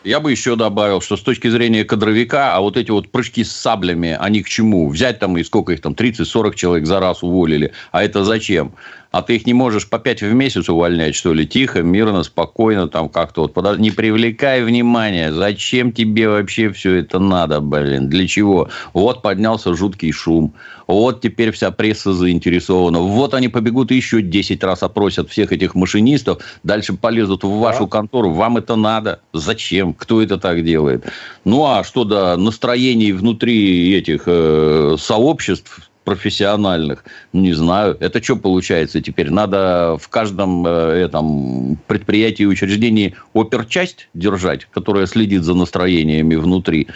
Я 0.09 0.19
бы 0.19 0.31
еще 0.31 0.55
добавил, 0.55 1.01
что 1.01 1.17
с 1.17 1.21
точки 1.21 1.49
зрения 1.49 1.85
кадровика, 1.85 2.55
а 2.55 2.61
вот 2.61 2.77
эти 2.77 2.89
вот 2.89 3.11
прыжки 3.11 3.43
с 3.43 3.51
саблями, 3.51 4.17
они 4.19 4.41
к 4.41 4.49
чему? 4.49 4.89
Взять 4.89 5.19
там 5.19 5.37
и 5.37 5.43
сколько 5.43 5.71
их 5.71 5.81
там, 5.81 5.93
30-40 5.93 6.55
человек 6.55 6.87
за 6.87 6.99
раз 6.99 7.21
уволили. 7.21 7.73
А 7.91 8.03
это 8.03 8.23
зачем? 8.23 8.73
А 9.11 9.21
ты 9.21 9.35
их 9.35 9.45
не 9.45 9.53
можешь 9.53 9.87
по 9.87 9.99
5 9.99 10.23
в 10.23 10.33
месяц 10.33 10.67
увольнять, 10.67 11.13
что 11.13 11.31
ли? 11.31 11.45
Тихо, 11.45 11.83
мирно, 11.83 12.23
спокойно, 12.23 12.87
там 12.87 13.07
как-то 13.09 13.41
вот. 13.41 13.53
Подож... 13.53 13.77
Не 13.77 13.91
привлекай 13.91 14.63
внимания. 14.63 15.31
Зачем 15.31 15.91
тебе 15.91 16.27
вообще 16.27 16.71
все 16.71 16.95
это 16.95 17.19
надо, 17.19 17.59
блин? 17.59 18.09
Для 18.09 18.27
чего? 18.27 18.69
Вот 18.93 19.21
поднялся 19.21 19.75
жуткий 19.75 20.11
шум. 20.11 20.55
Вот 20.89 21.21
теперь 21.21 21.51
вся 21.51 21.69
пресса 21.69 22.13
заинтересована. 22.13 22.97
Вот 22.97 23.35
они 23.35 23.47
побегут 23.47 23.91
еще 23.91 24.23
10 24.23 24.63
раз 24.63 24.81
опросят 24.81 25.29
всех 25.29 25.51
этих 25.51 25.75
машинистов. 25.75 26.39
Дальше 26.63 26.93
полезут 26.93 27.43
в 27.43 27.59
вашу 27.59 27.85
контору. 27.85 28.31
Вам 28.31 28.57
это 28.57 28.75
надо? 28.75 29.19
Зачем? 29.31 29.93
Кто 29.93 30.19
это 30.19 30.39
так 30.39 30.65
делает? 30.65 31.05
Ну, 31.45 31.63
а 31.63 31.83
что 31.83 32.05
до 32.05 32.35
настроений 32.37 33.11
внутри 33.11 33.93
этих 33.93 34.23
э, 34.25 34.95
сообществ, 34.97 35.89
профессиональных. 36.05 37.03
Не 37.33 37.53
знаю. 37.53 37.95
Это 37.99 38.23
что 38.23 38.35
получается 38.35 38.99
теперь? 38.99 39.29
Надо 39.29 39.95
в 40.01 40.09
каждом 40.09 40.65
э, 40.65 41.03
этом 41.05 41.77
предприятии 41.85 42.43
и 42.43 42.47
учреждении 42.47 43.13
оперчасть 43.35 44.09
держать, 44.15 44.65
которая 44.65 45.05
следит 45.05 45.43
за 45.43 45.53
настроениями 45.53 46.33
внутри 46.33 46.87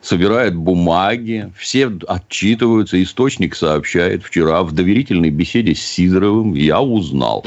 собирает 0.00 0.54
бумаги, 0.54 1.52
все 1.56 1.90
отчитываются, 2.06 3.02
источник 3.02 3.54
сообщает. 3.54 4.22
Вчера 4.24 4.62
в 4.62 4.72
доверительной 4.72 5.30
беседе 5.30 5.74
с 5.74 5.80
Сидоровым 5.80 6.54
я 6.54 6.80
узнал, 6.80 7.44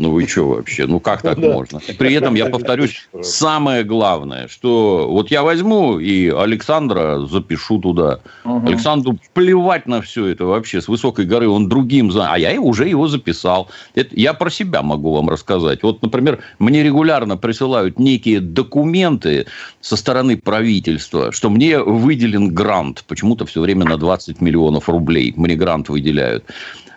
ну 0.00 0.12
вы 0.12 0.26
что 0.26 0.48
вообще? 0.48 0.86
Ну 0.86 0.98
как 0.98 1.20
так 1.20 1.38
да. 1.38 1.52
можно? 1.52 1.78
При 1.98 2.14
этом 2.14 2.34
я 2.34 2.46
повторюсь, 2.46 3.06
самое 3.20 3.84
главное, 3.84 4.48
что 4.48 5.06
вот 5.10 5.30
я 5.30 5.42
возьму 5.42 5.98
и 5.98 6.30
Александра 6.30 7.20
запишу 7.26 7.78
туда. 7.78 8.20
Угу. 8.46 8.66
Александру 8.66 9.18
плевать 9.34 9.86
на 9.86 10.00
все 10.00 10.28
это 10.28 10.46
вообще 10.46 10.80
с 10.80 10.88
высокой 10.88 11.26
горы, 11.26 11.48
он 11.48 11.68
другим 11.68 12.10
за, 12.10 12.32
а 12.32 12.38
я 12.38 12.58
уже 12.58 12.88
его 12.88 13.08
записал. 13.08 13.68
Это 13.94 14.18
я 14.18 14.32
про 14.32 14.48
себя 14.48 14.80
могу 14.82 15.12
вам 15.12 15.28
рассказать. 15.28 15.82
Вот, 15.82 16.00
например, 16.00 16.38
мне 16.58 16.82
регулярно 16.82 17.36
присылают 17.36 17.98
некие 17.98 18.40
документы 18.40 19.46
со 19.82 19.96
стороны 19.96 20.38
правительства, 20.38 21.30
что 21.30 21.50
мне 21.50 21.78
выделен 21.78 22.54
грант, 22.54 23.04
почему-то 23.06 23.44
все 23.44 23.60
время 23.60 23.84
на 23.84 23.98
20 23.98 24.40
миллионов 24.40 24.88
рублей 24.88 25.34
мне 25.36 25.56
грант 25.56 25.90
выделяют. 25.90 26.44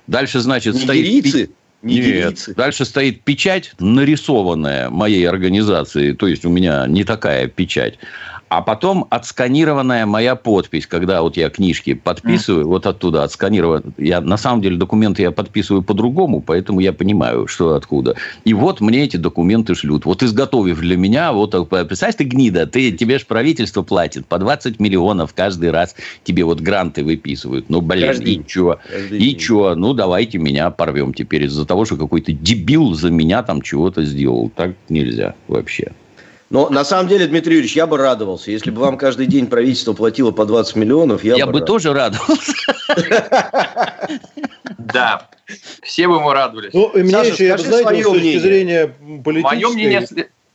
Дальше, 0.08 0.40
значит, 0.40 0.78
стоит... 0.78 1.28
Стоит... 1.28 1.52
Не 1.84 1.96
Нет. 1.96 2.06
Делиться. 2.06 2.56
Дальше 2.56 2.86
стоит 2.86 3.22
печать, 3.24 3.74
нарисованная 3.80 4.90
моей 4.90 5.28
организацией. 5.28 6.14
То 6.14 6.28
есть, 6.28 6.46
у 6.46 6.50
меня 6.50 6.88
не 6.88 7.04
такая 7.04 7.48
печать 7.48 8.00
а 8.58 8.62
потом 8.62 9.08
отсканированная 9.10 10.06
моя 10.06 10.36
подпись, 10.36 10.86
когда 10.86 11.24
вот 11.24 11.38
я 11.38 11.50
книжки 11.50 11.96
подписываю, 11.96 12.66
mm. 12.66 12.68
вот 12.68 12.86
оттуда 12.86 13.24
отсканирован. 13.24 13.96
Я 13.98 14.22
на 14.22 14.38
самом 14.38 14.62
деле 14.62 14.78
документы 14.78 15.24
я 15.24 15.32
подписываю 15.32 15.82
по-другому, 15.82 16.40
поэтому 16.40 16.80
я 16.80 16.94
понимаю, 16.94 17.48
что 17.48 17.74
откуда. 17.74 18.16
И 18.46 18.54
вот 18.54 18.80
мне 18.80 19.06
эти 19.06 19.18
документы 19.18 19.74
шлют. 19.74 20.06
Вот 20.06 20.22
изготовив 20.22 20.80
для 20.80 20.98
меня, 20.98 21.34
вот 21.34 21.52
представляешь, 21.68 22.16
ты 22.16 22.26
гнида, 22.26 22.68
ты 22.68 22.92
тебе 22.92 23.18
же 23.18 23.26
правительство 23.26 23.82
платит 23.82 24.28
по 24.28 24.38
20 24.38 24.80
миллионов 24.80 25.34
каждый 25.34 25.72
раз 25.72 25.96
тебе 26.24 26.46
вот 26.46 26.62
гранты 26.62 27.04
выписывают. 27.04 27.72
Ну, 27.72 27.82
блин, 27.82 28.10
каждый, 28.10 28.36
и 28.36 28.46
чё? 28.46 28.78
И 29.10 29.36
чё? 29.36 29.74
Ну, 29.74 29.94
давайте 29.94 30.38
меня 30.38 30.70
порвем 30.70 31.16
теперь 31.16 31.46
из-за 31.46 31.66
того, 31.66 31.86
что 31.86 31.98
какой-то 31.98 32.32
дебил 32.32 32.94
за 32.94 33.10
меня 33.10 33.42
там 33.42 33.64
чего-то 33.64 34.06
сделал. 34.06 34.52
Так 34.56 34.76
нельзя 34.90 35.34
вообще. 35.48 35.92
Но 36.54 36.70
на 36.70 36.86
самом 36.86 37.08
деле, 37.08 37.26
Дмитрий 37.26 37.56
Юрьевич, 37.56 37.76
я 37.76 37.88
бы 37.88 37.98
радовался. 37.98 38.52
Если 38.52 38.70
бы 38.70 38.80
вам 38.80 38.96
каждый 38.96 39.26
день 39.26 39.48
правительство 39.48 39.94
платило 39.94 40.30
по 40.30 40.46
20 40.46 40.76
миллионов, 40.76 41.24
я, 41.24 41.36
я 41.36 41.48
бы, 41.48 41.54
бы 41.54 41.62
тоже 41.62 41.94
радовался. 41.94 42.54
Да, 44.78 45.30
все 45.82 46.08
бы 46.08 46.20
мы 46.20 46.34
радовались. 46.34 46.74
Ну, 46.74 46.92
мне 46.94 47.10
еще, 47.10 47.48
я, 47.48 47.58
знаете, 47.58 48.04
с 48.04 48.06
точки 48.06 48.38
зрения 48.38 48.94
политической... 49.24 49.56
Мое 49.56 49.70
мнение... 49.70 50.08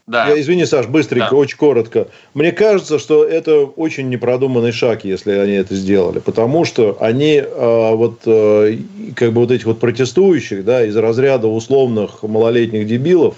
Да. 0.07 0.29
Я, 0.29 0.41
извини, 0.41 0.65
Саш, 0.65 0.87
быстренько, 0.87 1.31
да. 1.31 1.37
очень 1.37 1.57
коротко. 1.57 2.09
Мне 2.35 2.53
кажется, 2.53 2.99
что 2.99 3.25
это 3.25 3.65
очень 3.65 4.09
непродуманный 4.09 4.73
шаг, 4.73 5.05
если 5.05 5.33
они 5.33 5.55
это 5.55 5.75
сделали, 5.75 6.21
потому 6.21 6.65
что 6.65 6.97
они 7.01 7.37
э, 7.37 7.95
вот 7.95 8.21
э, 8.27 8.79
как 9.17 9.33
бы 9.33 9.41
вот 9.41 9.51
этих 9.51 9.67
вот 9.67 9.81
протестующих, 9.81 10.65
да, 10.65 10.85
из 10.85 10.97
разряда 10.97 11.49
условных 11.49 12.23
малолетних 12.23 12.87
дебилов, 12.87 13.35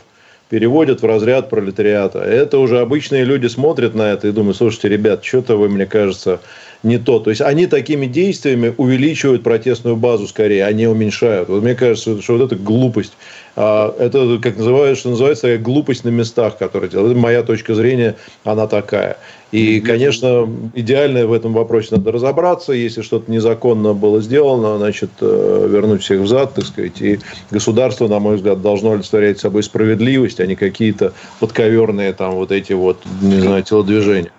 переводят 0.51 1.01
в 1.01 1.07
разряд 1.07 1.49
пролетариата. 1.49 2.19
Это 2.19 2.59
уже 2.59 2.81
обычные 2.81 3.25
люди 3.25 3.47
смотрят 3.47 3.95
на 3.95 4.13
это 4.13 4.29
и 4.29 4.33
думают, 4.33 4.57
слушайте, 4.57 4.89
ребят, 4.89 5.25
что-то 5.25 5.57
вы, 5.57 5.69
мне 5.69 5.87
кажется, 5.87 6.41
не 6.83 6.99
то. 6.99 7.19
То 7.19 7.31
есть, 7.31 7.43
они 7.43 7.67
такими 7.67 8.07
действиями 8.07 8.75
увеличивают 8.77 9.43
протестную 9.43 9.97
базу 9.97 10.27
скорее, 10.27 10.65
а 10.65 10.73
не 10.73 10.87
уменьшают. 10.87 11.49
Вот 11.49 11.63
мне 11.63 11.75
кажется, 11.75 12.21
что 12.23 12.37
вот 12.37 12.45
это 12.53 12.57
глупость. 12.57 13.13
А, 13.57 13.95
это, 13.99 14.39
как 14.43 14.57
называется, 14.57 15.01
что 15.01 15.11
называется, 15.11 15.43
такая 15.43 15.59
глупость 15.59 16.05
на 16.05 16.09
местах, 16.09 16.57
которая 16.59 16.89
делает. 16.89 17.13
Это 17.13 17.21
моя 17.21 17.43
точка 17.43 17.75
зрения, 17.75 18.17
она 18.45 18.67
такая. 18.67 19.19
И, 19.53 19.81
конечно, 19.81 20.49
идеально 20.75 21.27
в 21.27 21.33
этом 21.33 21.53
вопросе 21.53 21.89
надо 21.91 22.13
разобраться. 22.13 22.73
Если 22.73 23.03
что-то 23.03 23.31
незаконно 23.31 23.95
было 23.95 24.23
сделано, 24.23 24.79
значит, 24.79 25.11
э, 25.21 25.69
вернуть 25.69 26.03
всех 26.03 26.21
взад, 26.21 26.55
так 26.55 26.65
сказать. 26.65 27.03
И 27.03 27.19
государство, 27.51 28.07
на 28.07 28.21
мой 28.21 28.37
взгляд, 28.37 28.63
должно 28.63 28.93
олицетворять 28.93 29.41
собой 29.41 29.65
справедливость, 29.65 30.39
а 30.41 30.47
не 30.47 30.55
какие-то 30.55 31.13
подковерные 31.41 32.13
там 32.13 32.37
вот 32.37 32.53
эти 32.53 32.73
вот, 32.73 32.99
не 33.21 33.41
знаю, 33.41 33.65
телодвижения 33.65 34.31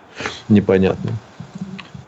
непонятные. 0.48 1.14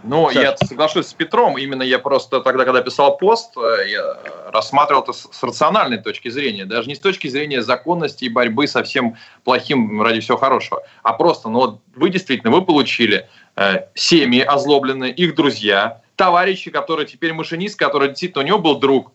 Ну, 0.04 0.30
Саш. 0.30 0.42
я 0.42 0.56
соглашусь 0.56 1.06
с 1.06 1.14
Петром. 1.14 1.56
Именно 1.56 1.82
я 1.82 1.98
просто 1.98 2.40
тогда, 2.40 2.64
когда 2.64 2.82
писал 2.82 3.16
пост, 3.16 3.56
э, 3.56 3.88
я 3.88 4.16
рассматривал 4.52 5.02
это 5.02 5.12
с 5.12 5.42
рациональной 5.42 5.98
точки 5.98 6.28
зрения. 6.28 6.66
Даже 6.66 6.88
не 6.88 6.94
с 6.94 7.00
точки 7.00 7.26
зрения 7.28 7.62
законности 7.62 8.24
и 8.24 8.28
борьбы 8.28 8.66
со 8.66 8.82
всем 8.82 9.16
плохим 9.44 10.02
ради 10.02 10.20
всего 10.20 10.36
хорошего. 10.36 10.82
А 11.02 11.14
просто, 11.14 11.48
ну 11.48 11.58
вот 11.58 11.80
вы 11.96 12.10
действительно, 12.10 12.52
вы 12.52 12.62
получили 12.62 13.28
э, 13.56 13.86
семьи 13.94 14.42
озлобленные, 14.42 15.12
их 15.12 15.34
друзья, 15.34 16.02
товарищи, 16.16 16.70
которые 16.70 17.06
теперь 17.06 17.32
машинист, 17.32 17.78
который 17.78 18.08
действительно 18.08 18.44
у 18.44 18.46
него 18.46 18.58
был 18.58 18.76
друг, 18.76 19.10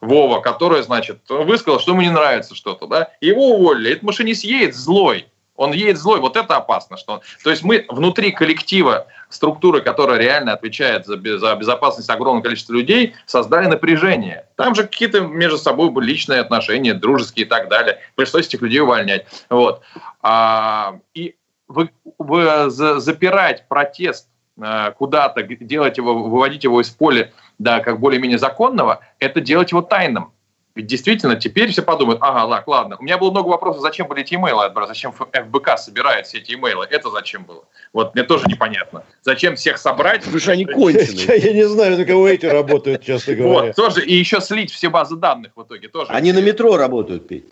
Вова, 0.00 0.40
который, 0.40 0.82
значит, 0.82 1.18
высказал, 1.28 1.78
что 1.78 1.92
ему 1.92 2.00
не 2.00 2.10
нравится 2.10 2.54
что-то, 2.54 2.86
да, 2.86 3.10
его 3.20 3.50
уволили. 3.50 3.92
Этот 3.92 4.02
машинист 4.02 4.42
едет 4.42 4.74
злой, 4.74 5.26
он 5.56 5.72
едет 5.72 5.98
злой, 5.98 6.20
вот 6.20 6.36
это 6.36 6.56
опасно. 6.56 6.96
Что 6.96 7.20
То 7.42 7.50
есть 7.50 7.64
мы 7.64 7.84
внутри 7.88 8.30
коллектива, 8.30 9.08
структуры, 9.28 9.80
которая 9.80 10.18
реально 10.18 10.52
отвечает 10.52 11.06
за, 11.06 11.16
за 11.38 11.54
безопасность 11.56 12.10
огромного 12.10 12.42
количества 12.42 12.72
людей, 12.72 13.14
создали 13.26 13.66
напряжение. 13.66 14.46
Там 14.56 14.74
же 14.74 14.82
какие-то 14.82 15.20
между 15.20 15.58
собой 15.58 15.90
были 15.90 16.06
личные 16.06 16.40
отношения, 16.40 16.94
дружеские 16.94 17.46
и 17.46 17.48
так 17.48 17.68
далее. 17.68 17.98
Пришлось 18.14 18.46
этих 18.46 18.62
людей 18.62 18.80
увольнять. 18.80 19.26
Вот. 19.50 19.82
А, 20.22 20.98
и 21.14 21.36
вы, 21.68 21.90
вы 22.18 22.70
запирать 22.70 23.66
протест 23.68 24.28
э, 24.60 24.92
куда-то, 24.98 25.42
делать 25.42 25.98
его, 25.98 26.14
выводить 26.14 26.64
его 26.64 26.80
из 26.80 26.88
поля, 26.88 27.32
да, 27.58 27.80
как 27.80 28.00
более-менее 28.00 28.38
законного, 28.38 29.00
это 29.18 29.40
делать 29.40 29.72
его 29.72 29.82
тайным. 29.82 30.32
Ведь 30.78 30.86
действительно, 30.86 31.34
теперь 31.34 31.72
все 31.72 31.82
подумают, 31.82 32.20
ага, 32.22 32.44
лак, 32.44 32.68
ладно. 32.68 32.96
У 33.00 33.02
меня 33.02 33.18
было 33.18 33.32
много 33.32 33.48
вопросов, 33.48 33.82
зачем 33.82 34.06
были 34.06 34.20
эти 34.20 34.36
имейлы 34.36 34.64
отбрать, 34.64 34.86
зачем 34.86 35.10
ФБК 35.10 35.76
собирает 35.76 36.28
все 36.28 36.38
эти 36.38 36.54
имейлы, 36.54 36.86
это 36.88 37.10
зачем 37.10 37.42
было? 37.42 37.64
Вот 37.92 38.14
мне 38.14 38.22
тоже 38.22 38.44
непонятно. 38.46 39.02
Зачем 39.22 39.56
всех 39.56 39.78
собрать? 39.78 40.20
Потому 40.20 40.38
что 40.38 40.52
они 40.52 40.66
конченые. 40.66 41.40
Я 41.42 41.52
не 41.52 41.64
знаю, 41.64 41.98
на 41.98 42.04
кого 42.04 42.28
эти 42.28 42.46
работают, 42.46 43.02
честно 43.02 43.34
говоря. 43.34 43.66
Вот, 43.66 43.74
тоже, 43.74 44.04
и 44.04 44.14
еще 44.14 44.40
слить 44.40 44.70
все 44.70 44.88
базы 44.88 45.16
данных 45.16 45.50
в 45.56 45.62
итоге 45.64 45.88
тоже. 45.88 46.12
Они 46.12 46.30
на 46.30 46.40
метро 46.40 46.76
работают, 46.76 47.26
Петь. 47.26 47.46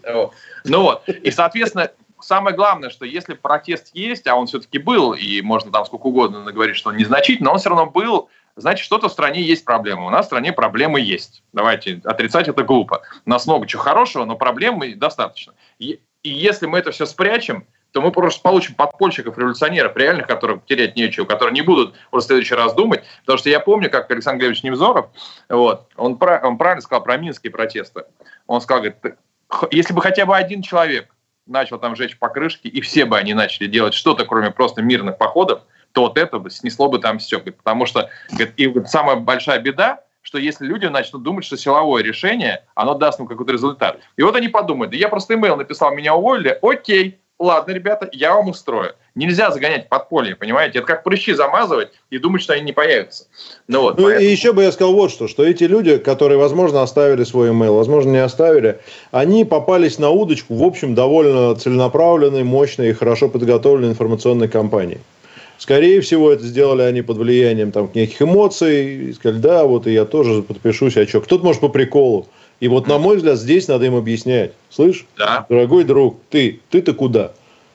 Ну 0.64 0.82
вот, 0.82 1.08
и, 1.08 1.32
соответственно, 1.32 1.90
самое 2.20 2.54
главное, 2.54 2.90
что 2.90 3.04
если 3.04 3.34
протест 3.34 3.90
есть, 3.92 4.28
а 4.28 4.36
он 4.36 4.46
все-таки 4.46 4.78
был, 4.78 5.14
и 5.14 5.42
можно 5.42 5.72
там 5.72 5.84
сколько 5.84 6.06
угодно 6.06 6.44
говорить, 6.52 6.76
что 6.76 6.90
он 6.90 6.96
незначительный, 6.96 7.46
но 7.46 7.54
он 7.54 7.58
все 7.58 7.70
равно 7.70 7.86
был, 7.86 8.28
значит, 8.56 8.84
что-то 8.84 9.08
в 9.08 9.12
стране 9.12 9.42
есть 9.42 9.64
проблема. 9.64 10.06
У 10.06 10.10
нас 10.10 10.26
в 10.26 10.28
стране 10.28 10.52
проблемы 10.52 11.00
есть. 11.00 11.42
Давайте 11.52 12.00
отрицать 12.04 12.48
это 12.48 12.64
глупо. 12.64 13.02
У 13.24 13.30
нас 13.30 13.46
много 13.46 13.66
чего 13.66 13.82
хорошего, 13.82 14.24
но 14.24 14.36
проблемы 14.36 14.94
достаточно. 14.94 15.54
И, 15.78 16.00
и 16.22 16.30
если 16.30 16.66
мы 16.66 16.78
это 16.78 16.90
все 16.90 17.06
спрячем, 17.06 17.66
то 17.92 18.02
мы 18.02 18.10
просто 18.10 18.42
получим 18.42 18.74
подпольщиков, 18.74 19.38
революционеров, 19.38 19.96
реальных, 19.96 20.26
которых 20.26 20.64
терять 20.66 20.96
нечего, 20.96 21.24
которые 21.24 21.54
не 21.54 21.62
будут 21.62 21.94
уже 22.10 22.24
в 22.24 22.26
следующий 22.26 22.54
раз 22.54 22.74
думать. 22.74 23.04
Потому 23.20 23.38
что 23.38 23.48
я 23.48 23.60
помню, 23.60 23.88
как 23.90 24.10
Александр 24.10 24.40
Глебович 24.40 24.64
Невзоров, 24.64 25.06
вот, 25.48 25.88
он, 25.96 26.18
он 26.20 26.58
правильно 26.58 26.82
сказал 26.82 27.02
про 27.02 27.16
минские 27.16 27.50
протесты. 27.50 28.04
Он 28.46 28.60
сказал, 28.60 28.82
говорит, 28.82 29.16
если 29.70 29.94
бы 29.94 30.02
хотя 30.02 30.26
бы 30.26 30.36
один 30.36 30.60
человек 30.62 31.08
начал 31.46 31.78
там 31.78 31.96
жечь 31.96 32.18
покрышки, 32.18 32.66
и 32.66 32.80
все 32.80 33.04
бы 33.06 33.16
они 33.16 33.32
начали 33.32 33.66
делать 33.66 33.94
что-то, 33.94 34.24
кроме 34.26 34.50
просто 34.50 34.82
мирных 34.82 35.16
походов, 35.16 35.62
то 35.96 36.02
вот 36.02 36.18
это 36.18 36.38
бы 36.38 36.50
снесло 36.50 36.90
бы 36.90 36.98
там 36.98 37.18
все. 37.18 37.38
Потому 37.40 37.86
что 37.86 38.10
говорит, 38.28 38.52
и 38.58 38.66
вот 38.66 38.90
самая 38.90 39.16
большая 39.16 39.60
беда, 39.60 40.00
что 40.20 40.36
если 40.36 40.66
люди 40.66 40.84
начнут 40.84 41.22
думать, 41.22 41.46
что 41.46 41.56
силовое 41.56 42.02
решение, 42.02 42.64
оно 42.74 42.92
даст 42.92 43.18
им 43.18 43.26
какой-то 43.26 43.50
результат. 43.50 43.98
И 44.18 44.22
вот 44.22 44.36
они 44.36 44.48
подумают, 44.48 44.90
да 44.90 44.98
я 44.98 45.08
просто 45.08 45.32
имейл 45.32 45.56
написал, 45.56 45.94
меня 45.94 46.14
уволили, 46.14 46.58
окей, 46.60 47.18
ладно, 47.38 47.72
ребята, 47.72 48.10
я 48.12 48.34
вам 48.34 48.48
устрою. 48.48 48.92
Нельзя 49.14 49.50
загонять 49.50 49.88
подполье, 49.88 50.36
понимаете? 50.36 50.80
Это 50.80 50.86
как 50.86 51.02
прыщи 51.02 51.32
замазывать 51.32 51.92
и 52.10 52.18
думать, 52.18 52.42
что 52.42 52.52
они 52.52 52.62
не 52.62 52.72
появятся. 52.72 53.24
Ну, 53.66 53.80
вот, 53.80 53.96
ну 53.96 54.04
поэтому... 54.04 54.26
и 54.26 54.30
еще 54.30 54.52
бы 54.52 54.64
я 54.64 54.72
сказал 54.72 54.92
вот 54.92 55.10
что, 55.10 55.28
что 55.28 55.46
эти 55.46 55.64
люди, 55.64 55.96
которые, 55.96 56.36
возможно, 56.36 56.82
оставили 56.82 57.24
свой 57.24 57.48
email, 57.48 57.74
возможно, 57.74 58.10
не 58.10 58.22
оставили, 58.22 58.80
они 59.12 59.46
попались 59.46 59.98
на 59.98 60.10
удочку, 60.10 60.56
в 60.56 60.62
общем, 60.62 60.94
довольно 60.94 61.54
целенаправленной, 61.54 62.44
мощной 62.44 62.90
и 62.90 62.92
хорошо 62.92 63.30
подготовленной 63.30 63.92
информационной 63.92 64.48
кампании. 64.48 65.00
Скорее 65.58 66.00
всего, 66.00 66.30
это 66.30 66.44
сделали 66.44 66.82
они 66.82 67.02
под 67.02 67.16
влиянием 67.16 67.72
там, 67.72 67.90
неких 67.94 68.20
эмоций. 68.22 69.08
И 69.08 69.12
сказали, 69.12 69.40
да, 69.40 69.64
вот 69.64 69.86
и 69.86 69.92
я 69.92 70.04
тоже 70.04 70.42
подпишусь. 70.42 70.96
А 70.96 71.06
что? 71.06 71.20
Кто-то 71.20 71.44
может 71.44 71.60
по 71.60 71.68
приколу. 71.68 72.26
И 72.60 72.68
вот, 72.68 72.86
на 72.86 72.98
мой 72.98 73.16
взгляд, 73.16 73.38
здесь 73.38 73.68
надо 73.68 73.86
им 73.86 73.94
объяснять. 73.94 74.52
Слышь, 74.70 75.06
да. 75.18 75.46
дорогой 75.48 75.84
друг, 75.84 76.18
ты, 76.30 76.60
ты-то 76.70 76.94
куда? 76.94 77.32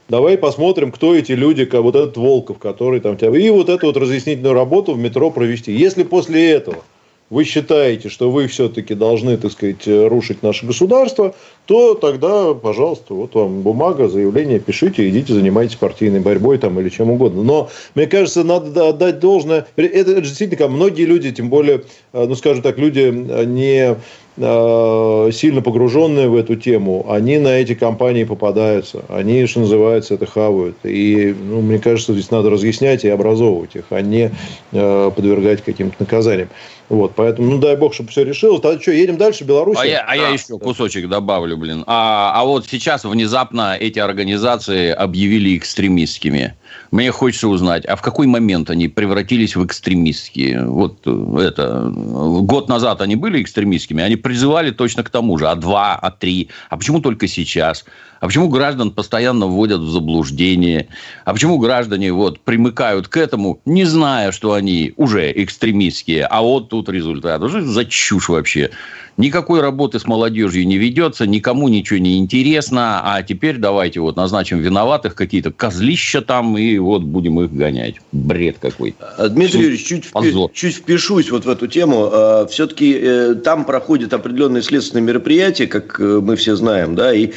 Давай 0.10 0.38
посмотрим, 0.38 0.92
кто 0.92 1.16
эти 1.16 1.32
люди, 1.32 1.66
как 1.66 1.82
вот 1.82 1.96
этот 1.96 2.18
Волков, 2.18 2.58
который 2.58 3.00
там 3.00 3.16
тебя... 3.16 3.38
И 3.38 3.50
вот 3.50 3.70
эту 3.70 3.88
вот 3.88 3.98
разъяснительную 3.98 4.54
работу 4.54 4.94
в 4.94 4.98
метро 4.98 5.32
провести. 5.32 5.72
Если 5.72 6.04
после 6.04 6.52
этого 6.52 6.84
вы 7.32 7.46
считаете, 7.46 8.10
что 8.10 8.30
вы 8.30 8.48
все-таки 8.48 8.94
должны, 8.94 9.38
так 9.38 9.52
сказать, 9.54 9.88
рушить 9.88 10.44
наше 10.44 10.66
государство, 10.66 11.34
то 11.66 11.94
тогда, 11.94 12.54
пожалуйста, 12.54 13.14
вот 13.14 13.34
вам 13.34 13.62
бумага, 13.62 14.10
заявление, 14.10 14.60
пишите, 14.60 15.08
идите, 15.08 15.34
занимайтесь 15.34 15.78
партийной 15.78 16.20
борьбой 16.20 16.58
там 16.58 16.78
или 16.80 16.90
чем 16.90 17.10
угодно. 17.10 17.44
Но, 17.44 17.70
мне 17.96 18.08
кажется, 18.08 18.44
надо 18.44 18.90
отдать 18.90 19.20
должное. 19.20 19.66
Это, 19.78 20.22
действительно, 20.22 20.68
многие 20.68 21.04
люди, 21.04 21.32
тем 21.32 21.50
более, 21.50 21.84
э, 22.12 22.26
ну, 22.28 22.36
скажем 22.36 22.62
так, 22.62 22.78
люди 22.78 23.00
э, 23.00 23.46
не 23.46 23.96
э, 24.36 25.32
сильно 25.32 25.62
погруженные 25.62 26.28
в 26.28 26.36
эту 26.36 26.58
тему, 26.58 27.06
они 27.08 27.38
на 27.38 27.60
эти 27.60 27.76
компании 27.76 28.26
попадаются. 28.26 29.06
Они, 29.08 29.46
что 29.46 29.62
называется, 29.62 30.16
это 30.16 30.26
хавают. 30.26 30.76
И, 30.84 31.34
ну, 31.42 31.62
мне 31.62 31.80
кажется, 31.80 32.12
здесь 32.12 32.32
надо 32.32 32.50
разъяснять 32.50 33.06
и 33.06 33.10
образовывать 33.10 33.78
их, 33.78 33.86
а 33.90 34.02
не 34.02 34.32
подвергать 34.72 35.62
каким-то 35.62 35.96
наказаниям. 36.00 36.50
Вот, 36.92 37.14
поэтому, 37.16 37.52
ну, 37.52 37.58
дай 37.58 37.78
бог, 37.78 37.94
чтобы 37.94 38.10
все 38.10 38.26
решилось. 38.26 38.60
Тогда 38.60 38.82
что, 38.82 38.92
едем 38.92 39.16
дальше, 39.16 39.46
Беларусь? 39.46 39.78
А 39.80 39.86
я, 39.86 40.04
а 40.06 40.14
я 40.14 40.28
еще 40.28 40.60
кусочек 40.60 41.08
добавлю, 41.08 41.56
блин. 41.56 41.86
А, 41.88 42.34
а 42.36 42.44
вот 42.44 42.66
сейчас 42.66 43.06
внезапно 43.06 43.78
эти 43.80 43.98
организации 43.98 44.90
объявили 44.90 45.56
экстремистскими. 45.56 46.54
Мне 46.92 47.12
хочется 47.12 47.48
узнать, 47.48 47.86
а 47.86 47.96
в 47.96 48.02
какой 48.02 48.28
момент 48.28 48.70
они 48.70 48.90
превратились 48.90 49.56
в 49.56 49.66
экстремистские? 49.66 50.66
Вот 50.66 50.98
э, 51.06 51.48
это, 51.48 51.90
год 51.94 52.68
назад 52.68 53.00
они 53.00 53.16
были 53.16 53.42
экстремистскими, 53.42 54.04
они 54.04 54.18
призывали 54.18 54.72
точно 54.72 55.04
к 55.04 55.10
тому 55.10 55.38
же, 55.38 55.48
а 55.48 55.56
два, 55.56 55.96
а 55.96 56.12
три, 56.12 56.50
а 56.70 56.76
почему 56.76 57.00
только 57.00 57.30
сейчас? 57.30 57.86
А 58.22 58.28
почему 58.28 58.50
граждан 58.50 58.92
постоянно 58.92 59.48
вводят 59.48 59.82
в 59.82 59.90
заблуждение? 59.90 60.88
А 61.26 61.34
почему 61.34 61.58
граждане 61.58 62.14
вот 62.14 62.40
примыкают 62.40 63.08
к 63.08 63.18
этому, 63.18 63.60
не 63.66 63.84
зная, 63.84 64.32
что 64.32 64.54
они 64.54 64.94
уже 64.96 65.32
экстремистские, 65.32 66.26
а 66.26 66.44
вот 66.44 66.70
тут 66.70 66.88
результат? 66.88 67.42
Что 67.50 67.62
за 67.62 67.84
чушь 67.84 68.30
вообще? 68.30 68.70
Никакой 69.18 69.62
работы 69.62 70.00
с 70.00 70.08
молодежью 70.08 70.66
не 70.66 70.78
ведется, 70.78 71.28
никому 71.28 71.68
ничего 71.68 72.00
не 72.00 72.18
интересно, 72.18 73.02
а 73.04 73.22
теперь 73.24 73.58
давайте 73.58 74.00
вот 74.00 74.16
назначим 74.16 74.60
виноватых, 74.60 75.16
какие-то 75.16 75.52
козлища 75.52 76.22
там, 76.22 76.58
и 76.58 76.78
вот 76.78 77.04
будем 77.04 77.42
их 77.42 77.54
гонять. 77.54 77.96
Бред 78.12 78.58
какой. 78.60 78.96
А, 79.18 79.28
Дмитрий 79.28 79.62
Юрьевич, 79.62 79.86
чуть, 79.86 80.06
впи- 80.06 80.50
чуть 80.54 80.76
впишусь 80.76 81.30
вот 81.30 81.46
в 81.46 81.50
эту 81.50 81.68
тему. 81.68 82.10
А, 82.12 82.48
Все-таки 82.48 82.98
э, 83.00 83.36
там 83.36 83.66
проходят 83.66 84.14
определенные 84.14 84.64
следственные 84.64 85.04
мероприятия, 85.04 85.68
как 85.68 86.00
э, 86.00 86.22
мы 86.24 86.36
все 86.36 86.56
знаем, 86.56 86.96
да, 86.96 87.14
и 87.14 87.32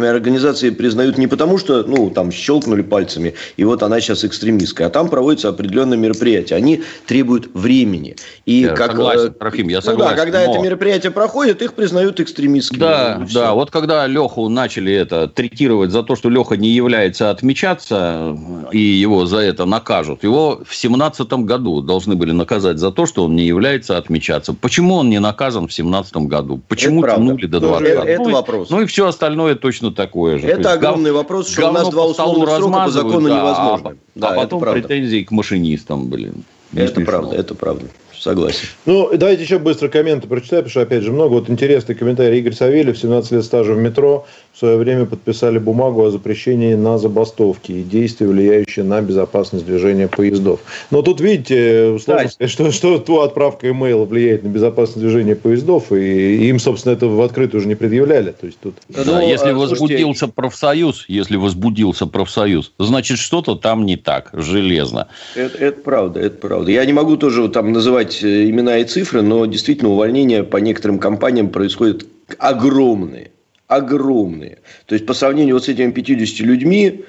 экстремистскими 0.00 0.08
организации 0.08 0.70
признают 0.70 1.18
не 1.18 1.26
потому, 1.26 1.58
что, 1.58 1.82
ну, 1.84 2.10
там, 2.10 2.32
щелкнули 2.32 2.82
пальцами, 2.82 3.34
и 3.56 3.64
вот 3.64 3.82
она 3.82 4.00
сейчас 4.00 4.24
экстремистская, 4.24 4.88
а 4.88 4.90
там 4.90 5.08
проводятся 5.08 5.48
определенные 5.48 5.98
мероприятия. 5.98 6.56
Они 6.56 6.82
требуют 7.06 7.50
времени. 7.54 8.16
И 8.46 8.62
я 8.62 8.74
как, 8.74 8.92
согласен, 8.92 9.28
э, 9.28 9.30
Трофим, 9.30 9.68
я 9.68 9.80
согласен. 9.80 10.10
Ну, 10.10 10.16
да, 10.16 10.24
когда 10.24 10.46
но... 10.46 10.52
это 10.52 10.62
мероприятие 10.62 11.12
проходят, 11.12 11.62
их 11.62 11.74
признают 11.74 12.20
экстремистскими. 12.20 12.80
Да, 12.80 13.26
да. 13.32 13.54
Вот 13.54 13.70
когда 13.70 14.06
Леху 14.06 14.48
начали 14.48 14.92
это 14.92 15.28
третировать 15.28 15.90
за 15.90 16.02
то, 16.02 16.16
что 16.16 16.30
Леха 16.30 16.56
не 16.56 16.70
является 16.70 17.30
отмечаться, 17.30 18.36
и 18.72 18.78
его 18.78 19.26
за 19.26 19.38
это 19.38 19.64
накажут, 19.64 20.24
его 20.24 20.62
в 20.66 20.74
семнадцатом 20.74 21.46
году 21.46 21.80
должны 21.80 22.14
были 22.16 22.32
наказать 22.32 22.78
за 22.78 22.90
то, 22.90 23.06
что 23.06 23.24
он 23.24 23.36
не 23.36 23.44
является 23.44 23.96
отмечаться. 23.96 24.54
Почему 24.54 24.94
он 24.94 25.10
не 25.10 25.20
наказан 25.20 25.68
в 25.68 25.72
семнадцатом 25.72 26.28
году? 26.28 26.60
Почему 26.68 27.04
это 27.04 27.16
тянули 27.16 27.46
до 27.46 27.60
20 27.60 27.88
Это, 27.88 28.02
это 28.02 28.22
ну, 28.22 28.30
вопрос. 28.30 28.70
Ну 28.70 28.82
и 28.82 28.86
все 28.86 29.06
остальное 29.06 29.54
точно 29.54 29.89
такое 29.90 30.38
же. 30.38 30.46
Это 30.46 30.72
огромный 30.72 31.10
гав... 31.10 31.22
вопрос, 31.22 31.48
что 31.48 31.68
у 31.68 31.72
нас 31.72 31.88
два 31.88 32.06
условных 32.06 32.48
срока 32.48 32.84
по 32.84 32.90
закону 32.90 33.28
да, 33.28 33.36
невозможно. 33.36 33.90
А, 33.90 33.96
да, 34.14 34.28
а 34.28 34.34
потом 34.34 34.60
претензии 34.60 35.22
к 35.22 35.30
машинистам, 35.30 36.08
блин. 36.08 36.44
Это 36.74 37.00
правда, 37.00 37.36
это 37.36 37.54
правда 37.54 37.86
согласен. 38.20 38.68
Ну, 38.86 39.10
давайте 39.16 39.42
еще 39.42 39.58
быстро 39.58 39.88
комменты 39.88 40.28
прочитаю, 40.28 40.62
потому 40.62 40.70
что, 40.70 40.82
опять 40.82 41.02
же, 41.02 41.12
много. 41.12 41.32
Вот 41.32 41.50
интересный 41.50 41.94
комментарий. 41.94 42.38
Игорь 42.38 42.52
Савельев, 42.52 42.98
17 42.98 43.32
лет 43.32 43.44
стажа 43.44 43.72
в 43.72 43.78
метро, 43.78 44.26
в 44.52 44.58
свое 44.58 44.76
время 44.76 45.06
подписали 45.06 45.58
бумагу 45.58 46.04
о 46.04 46.10
запрещении 46.10 46.74
на 46.74 46.98
забастовки 46.98 47.72
и 47.72 47.82
действия, 47.82 48.26
влияющие 48.26 48.84
на 48.84 49.00
безопасность 49.00 49.64
движения 49.64 50.08
поездов. 50.08 50.60
Но 50.90 51.02
тут, 51.02 51.20
видите, 51.20 51.98
сложно 51.98 52.24
да. 52.24 52.28
сказать, 52.28 52.50
что, 52.50 52.70
что 52.70 52.98
то 52.98 53.22
отправка 53.22 53.70
имейла 53.70 54.04
влияет 54.04 54.42
на 54.42 54.48
безопасность 54.48 55.00
движения 55.00 55.34
поездов, 55.34 55.92
и 55.92 56.48
им, 56.48 56.58
собственно, 56.58 56.92
это 56.92 57.06
в 57.06 57.20
открытую 57.22 57.60
уже 57.60 57.68
не 57.68 57.74
предъявляли. 57.74 58.32
То 58.32 58.46
есть, 58.46 58.58
тут... 58.60 58.74
да, 58.88 59.04
Но, 59.04 59.22
если 59.22 59.50
а, 59.50 59.54
возбудился 59.54 60.20
слушайте... 60.20 60.34
профсоюз, 60.34 61.04
если 61.08 61.36
возбудился 61.36 62.06
профсоюз, 62.06 62.72
значит, 62.78 63.18
что-то 63.18 63.54
там 63.54 63.86
не 63.86 63.96
так, 63.96 64.30
железно. 64.32 65.08
Это, 65.34 65.58
это 65.58 65.80
правда, 65.80 66.20
это 66.20 66.36
правда. 66.36 66.70
Я 66.70 66.84
не 66.84 66.92
могу 66.92 67.16
тоже 67.16 67.48
там 67.48 67.72
называть 67.72 68.09
э, 68.22 68.48
имена 68.48 68.78
и 68.78 68.84
цифры, 68.84 69.22
но 69.22 69.46
действительно 69.46 69.90
увольнения 69.90 70.44
по 70.44 70.58
некоторым 70.58 70.98
компаниям 70.98 71.50
происходят 71.50 72.06
огромные 72.38 73.30
огромные. 73.70 74.58
То 74.86 74.94
есть, 74.94 75.06
по 75.06 75.14
сравнению 75.14 75.54
вот 75.54 75.64
с 75.64 75.68
этими 75.68 75.92
50 75.92 76.40
людьми, 76.40 77.04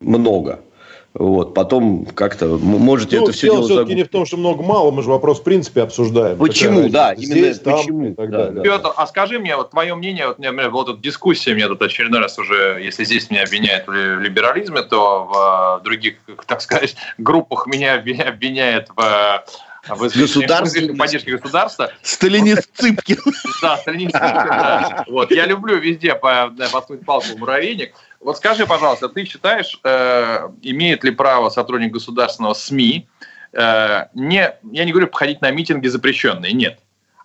много. 0.00 0.60
Вот, 1.14 1.54
потом 1.54 2.04
как-то 2.04 2.58
можете 2.58 3.16
ну, 3.16 3.22
это 3.22 3.32
все 3.32 3.46
дело 3.46 3.62
все-таки 3.62 3.94
не 3.94 4.02
в 4.02 4.08
том, 4.08 4.26
что 4.26 4.36
много-мало, 4.36 4.90
мы 4.90 5.02
же 5.02 5.08
вопрос 5.08 5.40
в 5.40 5.44
принципе 5.44 5.80
обсуждаем. 5.80 6.36
Почему, 6.36 6.76
Какая 6.76 6.90
да, 6.90 7.12
именно 7.14 7.40
Здесь, 7.40 7.58
почему. 7.60 8.14
Там, 8.14 8.30
да, 8.30 8.50
да. 8.50 8.60
Петр, 8.60 8.90
а 8.94 9.06
скажи 9.06 9.38
мне, 9.38 9.56
вот 9.56 9.70
твое 9.70 9.94
мнение, 9.94 10.26
вот, 10.26 10.38
например, 10.38 10.68
вот 10.68 10.90
эта 10.90 10.98
дискуссия 10.98 11.54
меня 11.54 11.68
тут 11.68 11.80
очередной 11.80 12.20
раз 12.20 12.38
уже, 12.38 12.82
если 12.84 13.04
здесь 13.04 13.30
меня 13.30 13.44
обвиняют 13.44 13.86
в 13.86 14.20
либерализме, 14.20 14.82
то 14.82 15.24
в 15.24 15.82
других, 15.84 16.16
так 16.46 16.60
сказать, 16.60 16.96
группах 17.16 17.66
меня 17.66 17.94
обвиняют 17.94 18.90
в 18.94 19.42
государственной 19.88 20.96
поддержки 20.96 21.30
государства. 21.30 21.92
Сталинист 22.02 22.68
Цыпкин. 22.74 23.18
Да, 23.62 23.76
сталинист 23.78 24.14
Цыпкин. 24.14 25.04
Вот, 25.08 25.30
я 25.30 25.46
люблю 25.46 25.78
везде 25.78 26.14
подкнуть 26.14 27.04
палку 27.04 27.26
в 27.28 27.38
муравейник. 27.38 27.94
Вот 28.20 28.36
скажи, 28.38 28.66
пожалуйста, 28.66 29.08
ты 29.08 29.24
считаешь, 29.24 29.78
э, 29.84 30.48
имеет 30.62 31.04
ли 31.04 31.10
право 31.10 31.48
сотрудник 31.50 31.92
государственного 31.92 32.54
СМИ, 32.54 33.08
э, 33.52 34.06
не, 34.14 34.54
я 34.62 34.84
не 34.84 34.90
говорю 34.90 35.08
походить 35.08 35.40
на 35.42 35.50
митинги 35.50 35.86
запрещенные, 35.86 36.52
нет, 36.52 36.80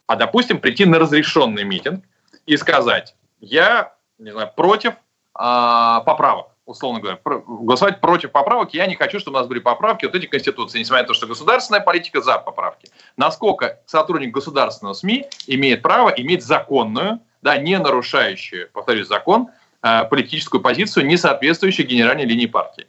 а, 0.05 0.15
допустим, 0.15 0.59
прийти 0.59 0.85
на 0.85 0.99
разрешенный 0.99 1.63
митинг 1.63 2.03
и 2.45 2.57
сказать, 2.57 3.15
я 3.39 3.93
не 4.17 4.31
знаю, 4.31 4.51
против 4.55 4.93
а, 5.33 6.01
поправок 6.01 6.50
условно 6.65 6.99
говоря, 6.99 7.19
голосовать 7.23 8.01
против 8.01 8.31
поправок. 8.31 8.73
Я 8.73 8.87
не 8.87 8.95
хочу, 8.95 9.19
чтобы 9.19 9.37
у 9.37 9.39
нас 9.39 9.47
были 9.47 9.59
поправки 9.59 10.05
вот 10.05 10.15
эти 10.15 10.25
конституции, 10.25 10.79
несмотря 10.79 11.03
на 11.03 11.07
то, 11.07 11.13
что 11.13 11.27
государственная 11.27 11.81
политика 11.81 12.21
за 12.21 12.37
поправки. 12.37 12.89
Насколько 13.17 13.79
сотрудник 13.85 14.31
государственного 14.31 14.93
СМИ 14.93 15.25
имеет 15.47 15.81
право 15.81 16.09
иметь 16.09 16.43
законную, 16.43 17.19
да, 17.41 17.57
не 17.57 17.77
нарушающую, 17.77 18.69
повторюсь, 18.71 19.07
закон, 19.07 19.49
э, 19.81 20.05
политическую 20.09 20.61
позицию, 20.61 21.07
не 21.07 21.17
соответствующую 21.17 21.87
генеральной 21.87 22.25
линии 22.25 22.45
партии. 22.45 22.85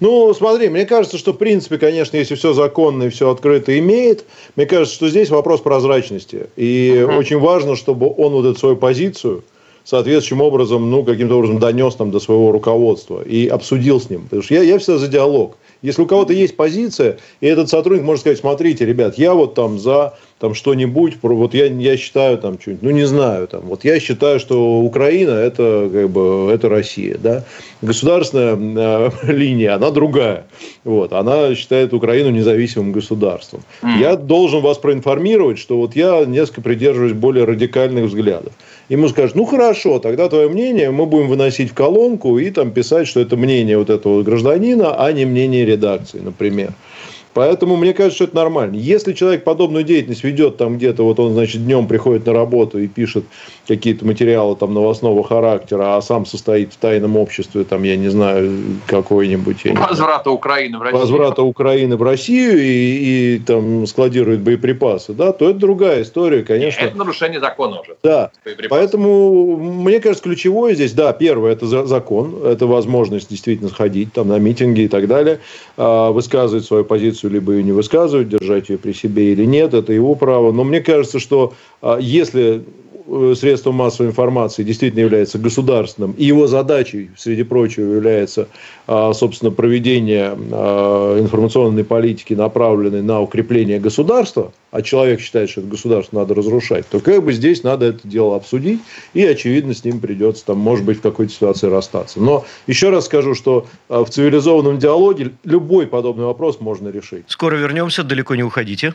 Ну, 0.00 0.32
смотри, 0.34 0.68
мне 0.68 0.86
кажется, 0.86 1.18
что 1.18 1.32
в 1.32 1.38
принципе, 1.38 1.78
конечно, 1.78 2.16
если 2.16 2.34
все 2.34 2.52
законно 2.52 3.04
и 3.04 3.08
все 3.08 3.30
открыто 3.30 3.76
имеет, 3.78 4.24
мне 4.56 4.66
кажется, 4.66 4.94
что 4.94 5.08
здесь 5.08 5.30
вопрос 5.30 5.62
прозрачности. 5.62 6.48
И 6.56 6.90
uh-huh. 6.94 7.16
очень 7.16 7.38
важно, 7.38 7.74
чтобы 7.74 8.06
он 8.06 8.32
вот 8.32 8.46
эту 8.46 8.58
свою 8.58 8.76
позицию 8.76 9.44
соответствующим 9.84 10.40
образом, 10.40 10.90
ну, 10.90 11.04
каким-то 11.04 11.36
образом 11.36 11.58
донес 11.58 11.94
там 11.94 12.10
до 12.10 12.18
своего 12.18 12.50
руководства 12.50 13.22
и 13.22 13.46
обсудил 13.46 14.00
с 14.00 14.10
ним. 14.10 14.22
Потому 14.24 14.42
что 14.42 14.54
я, 14.54 14.62
я 14.62 14.78
всегда 14.78 14.98
за 14.98 15.08
диалог. 15.08 15.56
Если 15.82 16.00
у 16.00 16.06
кого-то 16.06 16.32
есть 16.32 16.56
позиция, 16.56 17.18
и 17.40 17.46
этот 17.46 17.68
сотрудник 17.68 18.04
может 18.04 18.22
сказать, 18.22 18.38
смотрите, 18.38 18.86
ребят, 18.86 19.18
я 19.18 19.34
вот 19.34 19.54
там 19.54 19.78
за 19.78 20.14
там 20.44 20.54
что-нибудь, 20.54 21.14
вот 21.22 21.54
я, 21.54 21.64
я 21.68 21.96
считаю 21.96 22.36
там 22.36 22.60
что-нибудь, 22.60 22.82
ну 22.82 22.90
не 22.90 23.06
знаю, 23.06 23.48
там, 23.48 23.62
вот 23.62 23.82
я 23.82 23.98
считаю, 23.98 24.38
что 24.38 24.78
Украина 24.80 25.30
это 25.30 25.88
как 25.90 26.10
бы 26.10 26.50
это 26.52 26.68
Россия, 26.68 27.16
да, 27.16 27.44
государственная 27.80 29.10
э, 29.26 29.32
линия, 29.32 29.74
она 29.74 29.90
другая, 29.90 30.44
вот, 30.84 31.14
она 31.14 31.54
считает 31.54 31.94
Украину 31.94 32.28
независимым 32.28 32.92
государством. 32.92 33.62
Mm. 33.80 34.00
Я 34.00 34.16
должен 34.16 34.60
вас 34.60 34.76
проинформировать, 34.76 35.58
что 35.58 35.78
вот 35.78 35.96
я 35.96 36.26
несколько 36.26 36.60
придерживаюсь 36.60 37.14
более 37.14 37.46
радикальных 37.46 38.04
взглядов. 38.04 38.52
Ему 38.90 39.08
скажут, 39.08 39.36
ну 39.36 39.46
хорошо, 39.46 39.98
тогда 39.98 40.28
твое 40.28 40.50
мнение 40.50 40.90
мы 40.90 41.06
будем 41.06 41.28
выносить 41.28 41.70
в 41.70 41.74
колонку 41.74 42.38
и 42.38 42.50
там 42.50 42.70
писать, 42.70 43.08
что 43.08 43.20
это 43.20 43.38
мнение 43.38 43.78
вот 43.78 43.88
этого 43.88 44.22
гражданина, 44.22 44.94
а 44.94 45.10
не 45.12 45.24
мнение 45.24 45.64
редакции, 45.64 46.20
например. 46.22 46.74
Поэтому 47.34 47.76
мне 47.76 47.92
кажется, 47.92 48.16
что 48.16 48.24
это 48.24 48.36
нормально. 48.36 48.76
Если 48.76 49.12
человек 49.12 49.44
подобную 49.44 49.84
деятельность 49.84 50.24
ведет 50.24 50.56
там 50.56 50.76
где-то, 50.76 51.02
вот 51.04 51.18
он, 51.18 51.32
значит, 51.32 51.64
днем 51.64 51.86
приходит 51.88 52.26
на 52.26 52.32
работу 52.32 52.78
и 52.78 52.86
пишет 52.86 53.24
какие-то 53.66 54.06
материалы 54.06 54.56
там 54.56 54.72
новостного 54.72 55.24
характера, 55.24 55.96
а 55.96 56.02
сам 56.02 56.26
состоит 56.26 56.72
в 56.72 56.76
тайном 56.76 57.16
обществе, 57.16 57.64
там, 57.64 57.82
я 57.82 57.96
не 57.96 58.08
знаю, 58.08 58.52
какой-нибудь... 58.86 59.64
Возврата 59.74 60.30
Украины 60.30 60.78
в 60.78 60.82
Россию. 60.82 61.00
Возврата 61.00 61.42
Украины 61.42 61.96
в 61.96 62.02
Россию 62.02 62.62
и, 62.62 63.34
и 63.34 63.38
там 63.38 63.86
складирует 63.86 64.40
боеприпасы, 64.40 65.12
да, 65.12 65.32
то 65.32 65.50
это 65.50 65.58
другая 65.58 66.02
история, 66.02 66.42
конечно. 66.42 66.84
Это 66.84 66.96
нарушение 66.96 67.40
закона 67.40 67.80
уже. 67.80 67.96
Да, 68.02 68.30
поэтому 68.68 69.56
мне 69.56 70.00
кажется, 70.00 70.22
ключевое 70.22 70.74
здесь, 70.74 70.92
да, 70.92 71.12
первое, 71.12 71.52
это 71.52 71.86
закон, 71.86 72.44
это 72.44 72.66
возможность 72.66 73.30
действительно 73.30 73.70
сходить 73.70 74.12
там 74.12 74.28
на 74.28 74.38
митинги 74.38 74.82
и 74.82 74.88
так 74.88 75.08
далее, 75.08 75.40
а, 75.76 76.12
высказывать 76.12 76.64
свою 76.64 76.84
позицию, 76.84 77.23
либо 77.28 77.52
ее 77.52 77.62
не 77.62 77.72
высказывать, 77.72 78.28
держать 78.28 78.68
ее 78.68 78.78
при 78.78 78.92
себе 78.92 79.32
или 79.32 79.44
нет, 79.44 79.74
это 79.74 79.92
его 79.92 80.14
право. 80.14 80.52
Но 80.52 80.64
мне 80.64 80.80
кажется, 80.80 81.18
что 81.18 81.54
а, 81.82 81.98
если 81.98 82.64
Э, 83.06 83.34
средством 83.36 83.74
массовой 83.74 84.08
информации 84.08 84.62
действительно 84.62 85.00
является 85.00 85.38
государственным, 85.38 86.12
и 86.12 86.24
его 86.24 86.46
задачей, 86.46 87.10
среди 87.18 87.42
прочего, 87.42 87.92
является, 87.92 88.48
а, 88.86 89.12
собственно, 89.12 89.50
проведение 89.50 90.34
а, 90.50 91.20
информационной 91.20 91.84
политики, 91.84 92.32
направленной 92.32 93.02
на 93.02 93.20
укрепление 93.20 93.78
государства, 93.78 94.52
а 94.70 94.80
человек 94.80 95.20
считает, 95.20 95.50
что 95.50 95.60
это 95.60 95.68
государство 95.68 96.18
надо 96.18 96.34
разрушать, 96.34 96.88
то 96.88 96.98
как 97.00 97.22
бы 97.22 97.34
здесь 97.34 97.62
надо 97.62 97.86
это 97.86 98.08
дело 98.08 98.36
обсудить, 98.36 98.80
и, 99.12 99.22
очевидно, 99.22 99.74
с 99.74 99.84
ним 99.84 100.00
придется, 100.00 100.46
там, 100.46 100.58
может 100.58 100.86
быть, 100.86 100.98
в 100.98 101.02
какой-то 101.02 101.30
ситуации 101.30 101.68
расстаться. 101.68 102.20
Но 102.20 102.46
еще 102.66 102.88
раз 102.88 103.04
скажу, 103.04 103.34
что 103.34 103.66
а, 103.90 104.04
в 104.04 104.08
цивилизованном 104.08 104.78
диалоге 104.78 105.32
любой 105.44 105.86
подобный 105.86 106.24
вопрос 106.24 106.58
можно 106.58 106.88
решить. 106.88 107.24
Скоро 107.28 107.56
вернемся, 107.56 108.02
далеко 108.02 108.34
не 108.34 108.44
уходите. 108.44 108.94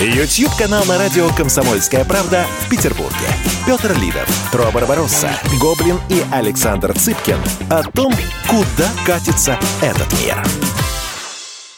YouTube-канал 0.00 0.84
на 0.86 0.98
радио 0.98 1.28
«Комсомольская 1.36 2.04
правда» 2.04 2.44
в 2.60 2.70
Петербурге. 2.70 3.14
Петр 3.66 3.92
Лидов, 4.00 4.28
Тро 4.50 4.70
Барбаросса, 4.72 5.30
Гоблин 5.60 5.98
и 6.08 6.22
Александр 6.32 6.92
Цыпкин 6.94 7.38
о 7.70 7.82
том, 7.82 8.12
куда 8.48 8.88
катится 9.06 9.58
этот 9.80 10.12
мир. 10.20 10.42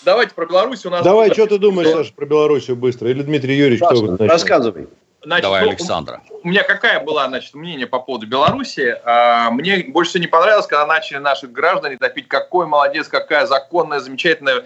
Давайте 0.04 0.34
про 0.34 0.46
Беларусь. 0.46 0.84
У 0.86 0.90
нас 0.90 1.02
Давай, 1.02 1.32
что 1.32 1.46
ты 1.46 1.58
думаешь, 1.58 1.90
Саша, 1.90 2.12
про 2.12 2.26
Белоруссию 2.26 2.76
быстро? 2.76 3.10
Или 3.10 3.22
Дмитрий 3.22 3.56
Юрьевич, 3.56 3.80
кто 3.80 4.00
будет 4.00 4.20
Рассказывай. 4.20 4.88
Значит, 5.24 5.42
Давай, 5.42 5.62
ну, 5.62 5.70
Александра. 5.70 6.22
У 6.42 6.48
меня 6.48 6.62
какая 6.62 7.00
была, 7.00 7.26
значит, 7.28 7.54
мнение 7.54 7.86
по 7.86 7.98
поводу 7.98 8.26
Беларуси? 8.26 8.96
А, 9.04 9.50
мне 9.50 9.84
больше 9.88 10.10
всего 10.10 10.22
не 10.22 10.28
понравилось, 10.28 10.66
когда 10.66 10.86
начали 10.86 11.18
наши 11.18 11.46
граждане 11.46 11.96
топить, 11.96 12.28
какой 12.28 12.66
молодец, 12.66 13.08
какая 13.08 13.46
законная, 13.46 14.00
замечательная 14.00 14.64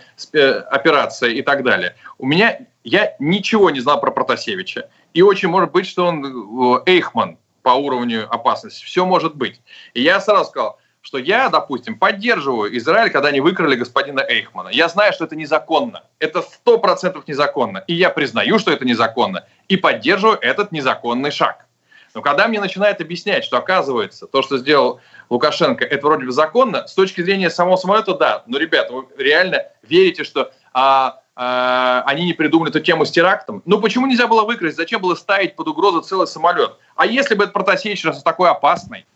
операция 0.70 1.30
и 1.30 1.42
так 1.42 1.62
далее. 1.62 1.94
У 2.18 2.26
меня, 2.26 2.58
я 2.82 3.14
ничего 3.18 3.70
не 3.70 3.80
знал 3.80 4.00
про 4.00 4.10
Протасевича. 4.10 4.88
И 5.14 5.22
очень 5.22 5.48
может 5.48 5.70
быть, 5.70 5.86
что 5.86 6.06
он 6.06 6.24
э, 6.24 6.82
Эйхман 6.86 7.38
по 7.62 7.70
уровню 7.70 8.26
опасности. 8.32 8.84
Все 8.84 9.06
может 9.06 9.36
быть. 9.36 9.60
И 9.94 10.02
я 10.02 10.20
сразу 10.20 10.50
сказал, 10.50 10.78
что 11.08 11.16
я, 11.16 11.48
допустим, 11.48 11.98
поддерживаю 11.98 12.76
Израиль, 12.76 13.08
когда 13.08 13.30
они 13.30 13.40
выкрали 13.40 13.76
господина 13.76 14.20
Эйхмана. 14.20 14.68
Я 14.68 14.90
знаю, 14.90 15.14
что 15.14 15.24
это 15.24 15.36
незаконно. 15.36 16.02
Это 16.18 16.42
сто 16.42 16.76
процентов 16.76 17.26
незаконно. 17.26 17.78
И 17.86 17.94
я 17.94 18.10
признаю, 18.10 18.58
что 18.58 18.70
это 18.70 18.84
незаконно. 18.84 19.46
И 19.68 19.78
поддерживаю 19.78 20.38
этот 20.38 20.70
незаконный 20.70 21.30
шаг. 21.30 21.64
Но 22.12 22.20
когда 22.20 22.46
мне 22.46 22.60
начинают 22.60 23.00
объяснять, 23.00 23.42
что 23.42 23.56
оказывается, 23.56 24.26
то, 24.26 24.42
что 24.42 24.58
сделал 24.58 25.00
Лукашенко, 25.30 25.82
это 25.82 26.06
вроде 26.06 26.26
бы 26.26 26.32
законно, 26.32 26.86
с 26.86 26.92
точки 26.92 27.22
зрения 27.22 27.48
самого 27.48 27.76
самолета, 27.76 28.12
да. 28.12 28.42
Но, 28.46 28.58
ребята, 28.58 28.92
вы 28.92 29.06
реально 29.16 29.62
верите, 29.88 30.24
что 30.24 30.52
а, 30.74 31.22
а, 31.34 32.02
они 32.04 32.26
не 32.26 32.34
придумали 32.34 32.68
эту 32.68 32.80
тему 32.80 33.06
с 33.06 33.10
терактом? 33.10 33.62
Ну, 33.64 33.80
почему 33.80 34.06
нельзя 34.06 34.26
было 34.26 34.42
выкрасть? 34.42 34.76
Зачем 34.76 35.00
было 35.00 35.14
ставить 35.14 35.56
под 35.56 35.68
угрозу 35.68 36.02
целый 36.02 36.26
самолет? 36.26 36.72
А 36.96 37.06
если 37.06 37.34
бы 37.34 37.44
этот 37.44 37.54
Протасевич 37.54 38.04
раз 38.04 38.22
такой 38.22 38.50
опасный, 38.50 39.06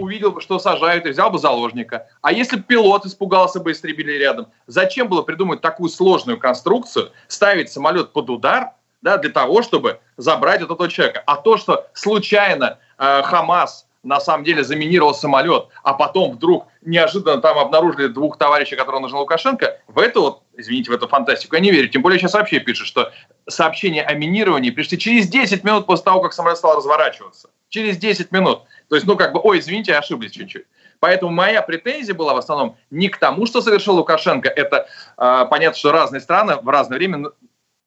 увидел 0.00 0.40
что 0.40 0.58
сажают, 0.58 1.06
и 1.06 1.10
взял 1.10 1.30
бы 1.30 1.38
заложника. 1.38 2.08
А 2.22 2.32
если 2.32 2.56
бы 2.56 2.62
пилот 2.62 3.06
испугался 3.06 3.60
бы 3.60 3.72
истребили 3.72 4.12
рядом, 4.12 4.48
зачем 4.66 5.08
было 5.08 5.22
придумать 5.22 5.60
такую 5.60 5.90
сложную 5.90 6.38
конструкцию, 6.38 7.10
ставить 7.28 7.70
самолет 7.70 8.12
под 8.12 8.30
удар, 8.30 8.72
да, 9.02 9.16
для 9.16 9.30
того, 9.30 9.62
чтобы 9.62 10.00
забрать 10.16 10.60
этого 10.60 10.88
человека. 10.88 11.22
А 11.26 11.36
то, 11.36 11.56
что 11.56 11.86
случайно 11.94 12.78
э, 12.98 13.22
Хамас 13.22 13.86
на 14.02 14.20
самом 14.20 14.44
деле 14.44 14.62
заминировал 14.62 15.14
самолет, 15.14 15.68
а 15.82 15.94
потом 15.94 16.32
вдруг 16.32 16.66
неожиданно 16.82 17.40
там 17.40 17.58
обнаружили 17.58 18.08
двух 18.08 18.38
товарищей, 18.38 18.76
которые 18.76 19.00
нужны 19.00 19.18
Лукашенко, 19.18 19.78
в 19.88 19.98
это 19.98 20.20
вот, 20.20 20.42
извините, 20.56 20.90
в 20.90 20.94
эту 20.94 21.08
фантастику 21.08 21.56
я 21.56 21.60
не 21.60 21.70
верю. 21.70 21.88
Тем 21.88 22.02
более 22.02 22.18
сейчас 22.18 22.34
вообще 22.34 22.60
пишут, 22.60 22.86
что 22.86 23.12
сообщения 23.48 24.02
о 24.02 24.14
минировании 24.14 24.70
пришли 24.70 24.98
через 24.98 25.28
10 25.28 25.64
минут 25.64 25.86
после 25.86 26.04
того, 26.04 26.20
как 26.20 26.32
самолет 26.32 26.58
стал 26.58 26.76
разворачиваться. 26.76 27.50
Через 27.70 27.96
10 27.96 28.30
минут. 28.32 28.64
То 28.88 28.96
есть, 28.96 29.06
ну, 29.06 29.16
как 29.16 29.32
бы, 29.32 29.40
ой, 29.42 29.60
извините, 29.60 29.94
ошиблись 29.94 30.32
чуть-чуть. 30.32 30.66
Поэтому 30.98 31.32
моя 31.32 31.62
претензия 31.62 32.14
была 32.14 32.34
в 32.34 32.38
основном 32.38 32.76
не 32.90 33.08
к 33.08 33.16
тому, 33.16 33.46
что 33.46 33.62
совершил 33.62 33.94
Лукашенко. 33.94 34.48
Это 34.50 34.86
э, 35.16 35.46
понятно, 35.48 35.78
что 35.78 35.92
разные 35.92 36.20
страны 36.20 36.56
в 36.56 36.68
разное 36.68 36.98
время 36.98 37.30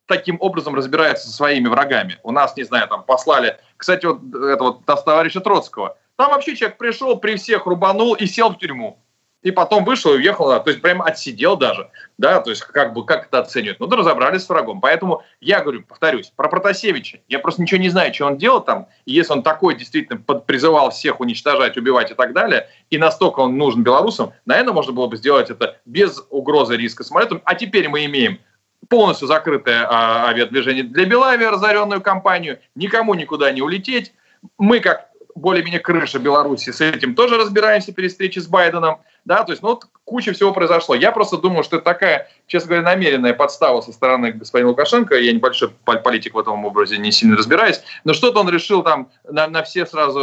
таким 0.07 0.37
образом 0.39 0.73
разбираются 0.73 1.27
со 1.27 1.33
своими 1.33 1.67
врагами. 1.67 2.17
У 2.23 2.31
нас, 2.31 2.55
не 2.57 2.63
знаю, 2.63 2.87
там 2.87 3.03
послали, 3.03 3.59
кстати, 3.77 4.05
вот 4.05 4.19
этого 4.33 4.81
вот, 4.85 5.05
товарища 5.05 5.41
Троцкого. 5.41 5.97
Там 6.15 6.31
вообще 6.31 6.55
человек 6.55 6.77
пришел, 6.77 7.17
при 7.17 7.35
всех 7.35 7.65
рубанул 7.65 8.13
и 8.15 8.25
сел 8.25 8.49
в 8.49 8.57
тюрьму 8.57 9.02
и 9.43 9.51
потом 9.51 9.83
вышел 9.83 10.13
и 10.13 10.17
уехал, 10.17 10.47
то 10.63 10.69
есть 10.69 10.81
прямо 10.81 11.05
отсидел 11.05 11.57
даже, 11.57 11.89
да, 12.17 12.39
то 12.39 12.49
есть 12.49 12.63
как 12.63 12.93
бы 12.93 13.05
как 13.05 13.27
это 13.27 13.39
оценивают. 13.39 13.79
Ну, 13.79 13.87
да 13.87 13.97
разобрались 13.97 14.43
с 14.43 14.49
врагом. 14.49 14.81
Поэтому 14.81 15.23
я 15.41 15.61
говорю, 15.61 15.83
повторюсь, 15.83 16.31
про 16.35 16.47
Протасевича. 16.47 17.19
Я 17.27 17.39
просто 17.39 17.61
ничего 17.61 17.81
не 17.81 17.89
знаю, 17.89 18.13
что 18.13 18.25
он 18.25 18.37
делал 18.37 18.61
там, 18.61 18.87
и 19.05 19.11
если 19.11 19.33
он 19.33 19.43
такой 19.43 19.75
действительно 19.75 20.19
призывал 20.19 20.89
всех 20.91 21.19
уничтожать, 21.19 21.77
убивать 21.77 22.11
и 22.11 22.13
так 22.13 22.33
далее, 22.33 22.69
и 22.89 22.97
настолько 22.97 23.41
он 23.41 23.57
нужен 23.57 23.83
белорусам, 23.83 24.33
наверное, 24.45 24.73
можно 24.73 24.93
было 24.93 25.07
бы 25.07 25.17
сделать 25.17 25.49
это 25.49 25.77
без 25.85 26.23
угрозы 26.29 26.77
риска 26.77 27.03
самолетом. 27.03 27.41
А 27.43 27.55
теперь 27.55 27.89
мы 27.89 28.05
имеем 28.05 28.39
полностью 28.89 29.27
закрытое 29.27 29.85
а, 29.89 30.27
авиадвижение 30.27 30.83
для 30.83 31.05
Белави, 31.05 31.45
разоренную 31.45 32.01
компанию, 32.01 32.59
никому 32.75 33.13
никуда 33.13 33.51
не 33.51 33.61
улететь. 33.61 34.13
Мы, 34.57 34.81
как 34.81 35.09
более-менее 35.35 35.79
крыша 35.79 36.19
Беларуси, 36.19 36.71
с 36.71 36.81
этим 36.81 37.15
тоже 37.15 37.37
разбираемся 37.37 37.93
перед 37.93 38.11
встречей 38.11 38.41
с 38.41 38.47
Байденом. 38.47 38.99
Да, 39.25 39.43
то 39.43 39.53
есть, 39.53 39.63
ну, 39.63 39.69
вот 39.69 39.85
куча 40.03 40.33
всего 40.33 40.51
произошло. 40.51 40.95
Я 40.95 41.11
просто 41.11 41.37
думаю, 41.37 41.63
что 41.63 41.77
это 41.77 41.85
такая, 41.85 42.29
честно 42.45 42.69
говоря, 42.69 42.83
намеренная 42.83 43.33
подстава 43.33 43.79
со 43.81 43.93
стороны 43.93 44.33
господина 44.33 44.69
Лукашенко. 44.69 45.15
Я 45.15 45.31
небольшой 45.31 45.69
политик 45.85 46.33
в 46.33 46.39
этом 46.39 46.65
образе, 46.65 46.97
не 46.97 47.11
сильно 47.11 47.37
разбираюсь. 47.37 47.81
Но 48.03 48.13
что-то 48.13 48.41
он 48.41 48.49
решил 48.49 48.83
там 48.83 49.09
на, 49.23 49.47
на 49.47 49.63
все 49.63 49.85
сразу, 49.85 50.19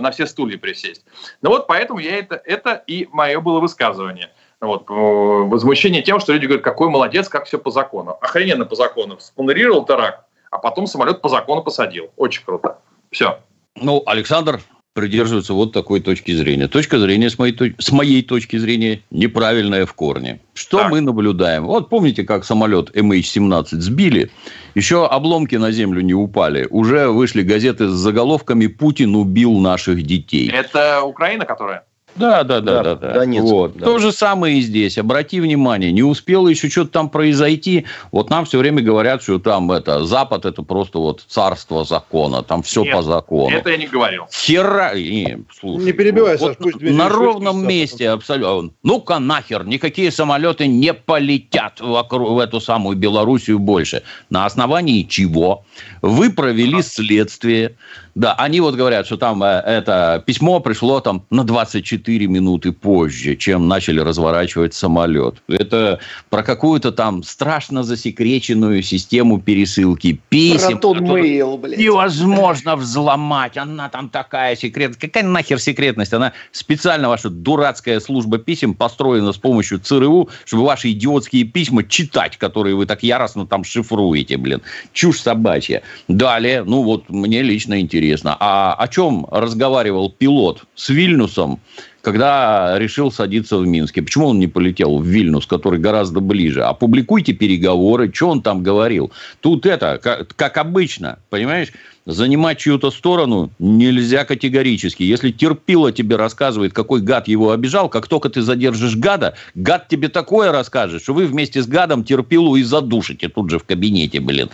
на 0.00 0.10
все 0.10 0.26
стулья 0.26 0.58
присесть. 0.58 1.04
Ну 1.40 1.48
вот 1.48 1.66
поэтому 1.66 1.98
я 1.98 2.18
это, 2.18 2.40
это 2.44 2.82
и 2.86 3.08
мое 3.10 3.40
было 3.40 3.58
высказывание. 3.58 4.30
Вот, 4.60 4.84
возмущение 4.88 6.02
тем, 6.02 6.20
что 6.20 6.32
люди 6.32 6.44
говорят, 6.44 6.62
какой 6.62 6.88
молодец, 6.88 7.28
как 7.28 7.46
все 7.46 7.58
по 7.58 7.70
закону. 7.70 8.16
Охрененно 8.20 8.64
по 8.64 8.76
закону. 8.76 9.18
Спланировал 9.18 9.84
теракт, 9.84 10.24
а 10.50 10.58
потом 10.58 10.86
самолет 10.86 11.20
по 11.20 11.28
закону 11.28 11.64
посадил. 11.64 12.10
Очень 12.16 12.44
круто. 12.44 12.78
Все. 13.10 13.40
Ну, 13.76 14.02
Александр 14.06 14.60
придерживается 14.94 15.54
вот 15.54 15.72
такой 15.72 16.00
точки 16.00 16.32
зрения. 16.32 16.68
Точка 16.68 16.98
зрения, 16.98 17.30
с 17.30 17.38
моей, 17.38 17.74
с 17.78 17.92
моей 17.92 18.22
точки 18.22 18.58
зрения, 18.58 19.02
неправильная 19.10 19.86
в 19.86 19.94
корне. 19.94 20.40
Что 20.54 20.78
так. 20.78 20.90
мы 20.90 21.00
наблюдаем? 21.00 21.64
Вот 21.64 21.88
помните, 21.88 22.24
как 22.24 22.44
самолет 22.44 22.94
MH17 22.94 23.66
сбили? 23.80 24.30
Еще 24.74 25.06
обломки 25.06 25.56
на 25.56 25.72
землю 25.72 26.02
не 26.02 26.14
упали. 26.14 26.66
Уже 26.70 27.08
вышли 27.08 27.42
газеты 27.42 27.88
с 27.88 27.92
заголовками 27.92 28.66
«Путин 28.66 29.16
убил 29.16 29.58
наших 29.58 30.02
детей». 30.02 30.50
Это 30.50 31.02
Украина, 31.02 31.46
которая? 31.46 31.84
Да, 32.14 32.44
да, 32.44 32.60
да, 32.60 32.82
да, 32.82 32.94
да. 32.94 33.12
Донецк, 33.12 33.44
вот. 33.44 33.76
да. 33.76 33.84
То 33.84 33.98
же 33.98 34.12
самое 34.12 34.58
и 34.58 34.60
здесь. 34.60 34.98
Обрати 34.98 35.40
внимание, 35.40 35.92
не 35.92 36.02
успело 36.02 36.48
еще 36.48 36.68
что-то 36.68 36.90
там 36.90 37.08
произойти. 37.08 37.86
Вот 38.10 38.30
нам 38.30 38.44
все 38.44 38.58
время 38.58 38.82
говорят, 38.82 39.22
что 39.22 39.38
там 39.38 39.72
это 39.72 40.04
Запад 40.04 40.44
это 40.44 40.62
просто 40.62 40.98
вот 40.98 41.24
царство 41.26 41.84
закона, 41.84 42.42
там 42.42 42.62
все 42.62 42.84
Нет, 42.84 42.94
по 42.94 43.02
закону. 43.02 43.56
Это 43.56 43.70
я 43.70 43.76
не 43.76 43.86
говорил. 43.86 44.24
Хера, 44.32 44.94
не, 44.94 45.38
слушай, 45.58 45.84
не 45.84 45.92
перебивай, 45.92 46.36
вот, 46.36 46.48
Саш, 46.48 46.56
пусть 46.58 46.80
на 46.80 47.08
ровном 47.08 47.66
месте 47.66 48.10
абсолютно. 48.10 48.70
Ну-ка 48.82 49.18
нахер, 49.18 49.64
никакие 49.64 50.10
самолеты 50.10 50.66
не 50.66 50.92
полетят 50.92 51.80
вокруг, 51.80 52.30
в 52.30 52.38
эту 52.38 52.60
самую 52.60 52.96
Белоруссию 52.96 53.58
больше. 53.58 54.02
На 54.30 54.46
основании 54.46 55.02
чего? 55.02 55.64
Вы 56.02 56.30
провели 56.30 56.82
следствие. 56.82 57.76
Да, 58.14 58.34
они 58.34 58.60
вот 58.60 58.74
говорят, 58.74 59.06
что 59.06 59.16
там 59.16 59.42
э, 59.42 59.62
это 59.64 60.22
письмо 60.26 60.60
пришло 60.60 61.00
там 61.00 61.24
на 61.30 61.44
24 61.44 62.26
минуты 62.26 62.72
позже, 62.72 63.36
чем 63.36 63.68
начали 63.68 64.00
разворачивать 64.00 64.74
самолет. 64.74 65.36
Это 65.48 65.98
про 66.28 66.42
какую-то 66.42 66.92
там 66.92 67.22
страшно 67.22 67.82
засекреченную 67.82 68.82
систему 68.82 69.40
пересылки 69.40 70.20
писем. 70.28 70.78
Мейл, 71.00 71.56
блядь. 71.56 71.78
Невозможно 71.78 72.76
взломать. 72.76 73.56
Она 73.56 73.88
там 73.88 74.10
такая 74.10 74.56
секретная. 74.56 75.00
Какая 75.00 75.24
нахер 75.24 75.58
секретность? 75.58 76.12
Она 76.12 76.32
специально, 76.50 77.08
ваша 77.08 77.30
дурацкая 77.30 77.98
служба 78.00 78.36
писем 78.36 78.74
построена 78.74 79.32
с 79.32 79.38
помощью 79.38 79.78
ЦРУ, 79.78 80.28
чтобы 80.44 80.66
ваши 80.66 80.90
идиотские 80.90 81.44
письма 81.44 81.82
читать, 81.84 82.36
которые 82.36 82.74
вы 82.74 82.84
так 82.84 83.02
яростно 83.02 83.46
там 83.46 83.64
шифруете, 83.64 84.36
блин. 84.36 84.60
Чушь 84.92 85.20
собачья. 85.20 85.82
Далее, 86.08 86.62
ну 86.62 86.82
вот 86.82 87.08
мне 87.08 87.40
лично 87.40 87.80
интересно 87.80 88.01
интересно, 88.02 88.36
а 88.40 88.74
о 88.74 88.88
чем 88.88 89.26
разговаривал 89.30 90.10
пилот 90.10 90.64
с 90.74 90.88
Вильнюсом, 90.88 91.60
когда 92.00 92.76
решил 92.78 93.12
садиться 93.12 93.58
в 93.58 93.66
Минске? 93.66 94.02
Почему 94.02 94.28
он 94.28 94.38
не 94.40 94.48
полетел 94.48 94.98
в 94.98 95.06
Вильнюс, 95.06 95.46
который 95.46 95.78
гораздо 95.78 96.20
ближе? 96.20 96.64
Опубликуйте 96.64 97.32
переговоры, 97.32 98.10
что 98.12 98.28
он 98.30 98.42
там 98.42 98.62
говорил. 98.62 99.12
Тут 99.40 99.66
это, 99.66 100.00
как, 100.02 100.34
как 100.34 100.58
обычно, 100.58 101.20
понимаешь? 101.30 101.68
Занимать 102.06 102.58
чью-то 102.58 102.90
сторону 102.90 103.50
нельзя 103.58 104.24
категорически. 104.24 105.02
Если 105.02 105.30
терпило 105.30 105.92
тебе 105.92 106.16
рассказывает, 106.16 106.72
какой 106.72 107.00
гад 107.00 107.28
его 107.28 107.52
обижал, 107.52 107.88
как 107.88 108.08
только 108.08 108.28
ты 108.28 108.42
задержишь 108.42 108.96
гада, 108.96 109.34
гад 109.54 109.88
тебе 109.88 110.08
такое 110.08 110.52
расскажет, 110.52 111.02
что 111.02 111.14
вы 111.14 111.26
вместе 111.26 111.62
с 111.62 111.66
гадом 111.66 112.04
терпилу 112.04 112.56
и 112.56 112.62
задушите 112.62 113.28
тут 113.28 113.50
же 113.50 113.58
в 113.58 113.64
кабинете, 113.64 114.20
блин. 114.20 114.50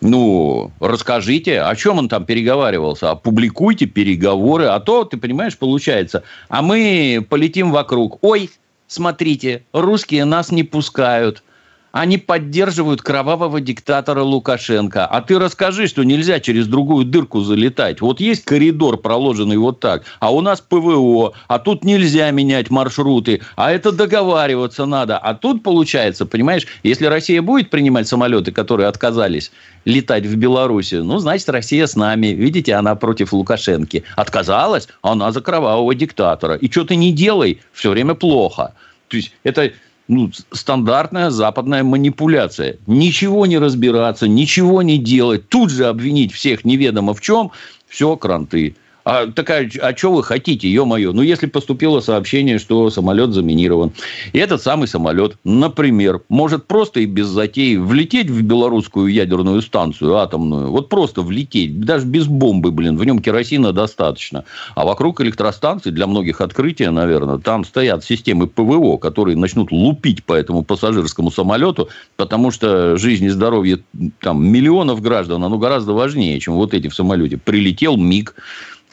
Ну, 0.00 0.72
расскажите, 0.80 1.60
о 1.60 1.74
чем 1.76 1.98
он 1.98 2.08
там 2.08 2.24
переговаривался, 2.24 3.10
опубликуйте 3.10 3.86
переговоры, 3.86 4.66
а 4.66 4.80
то, 4.80 5.04
ты 5.04 5.16
понимаешь, 5.16 5.56
получается, 5.58 6.22
а 6.48 6.62
мы 6.62 7.24
полетим 7.28 7.72
вокруг. 7.72 8.18
Ой, 8.22 8.50
смотрите, 8.86 9.64
русские 9.72 10.24
нас 10.24 10.50
не 10.50 10.62
пускают 10.62 11.42
они 11.96 12.18
поддерживают 12.18 13.00
кровавого 13.00 13.58
диктатора 13.58 14.22
Лукашенко. 14.22 15.06
А 15.06 15.22
ты 15.22 15.38
расскажи, 15.38 15.86
что 15.86 16.04
нельзя 16.04 16.40
через 16.40 16.66
другую 16.66 17.06
дырку 17.06 17.40
залетать. 17.40 18.02
Вот 18.02 18.20
есть 18.20 18.44
коридор, 18.44 18.98
проложенный 18.98 19.56
вот 19.56 19.80
так, 19.80 20.04
а 20.20 20.30
у 20.34 20.42
нас 20.42 20.60
ПВО, 20.60 21.32
а 21.48 21.58
тут 21.58 21.84
нельзя 21.84 22.30
менять 22.32 22.68
маршруты, 22.68 23.40
а 23.56 23.72
это 23.72 23.92
договариваться 23.92 24.84
надо. 24.84 25.16
А 25.16 25.34
тут 25.34 25.62
получается, 25.62 26.26
понимаешь, 26.26 26.66
если 26.82 27.06
Россия 27.06 27.40
будет 27.40 27.70
принимать 27.70 28.06
самолеты, 28.06 28.52
которые 28.52 28.88
отказались 28.88 29.50
летать 29.86 30.26
в 30.26 30.36
Беларуси, 30.36 30.96
ну, 30.96 31.18
значит, 31.18 31.48
Россия 31.48 31.86
с 31.86 31.96
нами. 31.96 32.26
Видите, 32.26 32.74
она 32.74 32.94
против 32.94 33.32
Лукашенки. 33.32 34.04
Отказалась, 34.16 34.88
она 35.00 35.32
за 35.32 35.40
кровавого 35.40 35.94
диктатора. 35.94 36.56
И 36.56 36.70
что 36.70 36.84
ты 36.84 36.96
не 36.96 37.10
делай, 37.10 37.60
все 37.72 37.90
время 37.90 38.14
плохо. 38.14 38.74
То 39.08 39.16
есть, 39.16 39.32
это 39.44 39.70
ну, 40.08 40.30
стандартная 40.52 41.30
западная 41.30 41.82
манипуляция. 41.82 42.76
Ничего 42.86 43.46
не 43.46 43.58
разбираться, 43.58 44.28
ничего 44.28 44.82
не 44.82 44.98
делать, 44.98 45.48
тут 45.48 45.70
же 45.70 45.86
обвинить 45.86 46.32
всех 46.32 46.64
неведомо 46.64 47.14
в 47.14 47.20
чем, 47.20 47.50
все, 47.88 48.16
кранты. 48.16 48.76
А 49.06 49.28
такая, 49.28 49.70
а 49.82 49.96
что 49.96 50.12
вы 50.12 50.24
хотите, 50.24 50.68
ё-моё? 50.68 51.12
Ну, 51.12 51.22
если 51.22 51.46
поступило 51.46 52.00
сообщение, 52.00 52.58
что 52.58 52.90
самолет 52.90 53.30
заминирован, 53.30 53.92
и 54.32 54.38
этот 54.38 54.60
самый 54.60 54.88
самолет, 54.88 55.36
например, 55.44 56.22
может 56.28 56.66
просто 56.66 56.98
и 56.98 57.06
без 57.06 57.28
затей 57.28 57.76
влететь 57.76 58.30
в 58.30 58.42
белорусскую 58.42 59.06
ядерную 59.06 59.62
станцию 59.62 60.16
атомную, 60.16 60.72
вот 60.72 60.88
просто 60.88 61.22
влететь, 61.22 61.80
даже 61.82 62.04
без 62.04 62.26
бомбы, 62.26 62.72
блин, 62.72 62.96
в 62.96 63.04
нем 63.04 63.20
керосина 63.20 63.72
достаточно. 63.72 64.44
А 64.74 64.84
вокруг 64.84 65.20
электростанции, 65.20 65.90
для 65.90 66.08
многих 66.08 66.40
открытия, 66.40 66.90
наверное, 66.90 67.38
там 67.38 67.64
стоят 67.64 68.04
системы 68.04 68.48
ПВО, 68.48 68.96
которые 68.96 69.36
начнут 69.36 69.70
лупить 69.70 70.24
по 70.24 70.32
этому 70.32 70.64
пассажирскому 70.64 71.30
самолету, 71.30 71.90
потому 72.16 72.50
что 72.50 72.96
жизнь 72.96 73.26
и 73.26 73.28
здоровье 73.28 73.78
там 74.20 74.44
миллионов 74.44 75.00
граждан, 75.00 75.44
оно 75.44 75.58
гораздо 75.58 75.92
важнее, 75.92 76.40
чем 76.40 76.54
вот 76.54 76.74
эти 76.74 76.88
в 76.88 76.94
самолете. 76.96 77.36
Прилетел 77.36 77.96
МИГ, 77.96 78.34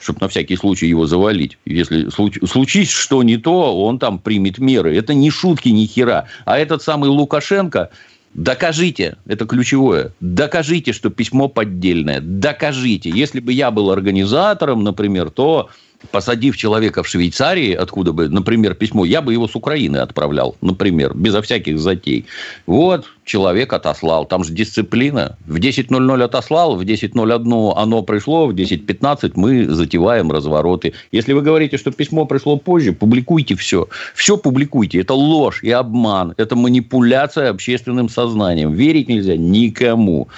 чтобы 0.04 0.18
на 0.20 0.28
всякий 0.28 0.56
случай 0.56 0.86
его 0.86 1.06
завалить. 1.06 1.56
Если 1.64 2.10
случ... 2.10 2.38
случись 2.46 2.90
что 2.90 3.22
не 3.22 3.38
то, 3.38 3.84
он 3.84 3.98
там 3.98 4.18
примет 4.18 4.58
меры. 4.58 4.94
Это 4.94 5.14
не 5.14 5.30
шутки 5.30 5.70
ни 5.70 5.86
хера. 5.86 6.26
А 6.44 6.58
этот 6.58 6.82
самый 6.82 7.08
Лукашенко, 7.08 7.90
Докажите, 8.34 9.16
это 9.26 9.46
ключевое, 9.46 10.12
докажите, 10.18 10.92
что 10.92 11.08
письмо 11.08 11.46
поддельное, 11.46 12.20
докажите. 12.20 13.08
Если 13.08 13.38
бы 13.38 13.52
я 13.52 13.70
был 13.70 13.92
организатором, 13.92 14.82
например, 14.82 15.30
то 15.30 15.70
посадив 16.10 16.56
человека 16.56 17.02
в 17.02 17.08
Швейцарии, 17.08 17.72
откуда 17.72 18.12
бы, 18.12 18.28
например, 18.28 18.74
письмо, 18.74 19.04
я 19.04 19.22
бы 19.22 19.32
его 19.32 19.48
с 19.48 19.56
Украины 19.56 19.98
отправлял, 19.98 20.56
например, 20.60 21.14
безо 21.14 21.42
всяких 21.42 21.78
затей. 21.78 22.26
Вот, 22.66 23.06
человек 23.24 23.72
отослал, 23.72 24.26
там 24.26 24.44
же 24.44 24.52
дисциплина. 24.52 25.36
В 25.46 25.56
10.00 25.56 26.22
отослал, 26.22 26.76
в 26.76 26.82
10.01 26.82 27.72
оно 27.76 28.02
пришло, 28.02 28.46
в 28.46 28.54
10.15 28.54 29.32
мы 29.34 29.66
затеваем 29.66 30.30
развороты. 30.30 30.92
Если 31.12 31.32
вы 31.32 31.42
говорите, 31.42 31.78
что 31.78 31.90
письмо 31.90 32.26
пришло 32.26 32.56
позже, 32.56 32.92
публикуйте 32.92 33.54
все. 33.56 33.88
Все 34.14 34.36
публикуйте. 34.36 35.00
Это 35.00 35.14
ложь 35.14 35.62
и 35.62 35.70
обман. 35.70 36.34
Это 36.36 36.56
манипуляция 36.56 37.50
общественным 37.50 38.08
сознанием. 38.08 38.72
Верить 38.72 39.08
нельзя 39.08 39.36
никому. 39.36 40.28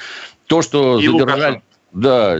То, 0.46 0.62
что 0.62 0.98
и 0.98 1.06
задержали... 1.06 1.62
Да, 1.96 2.38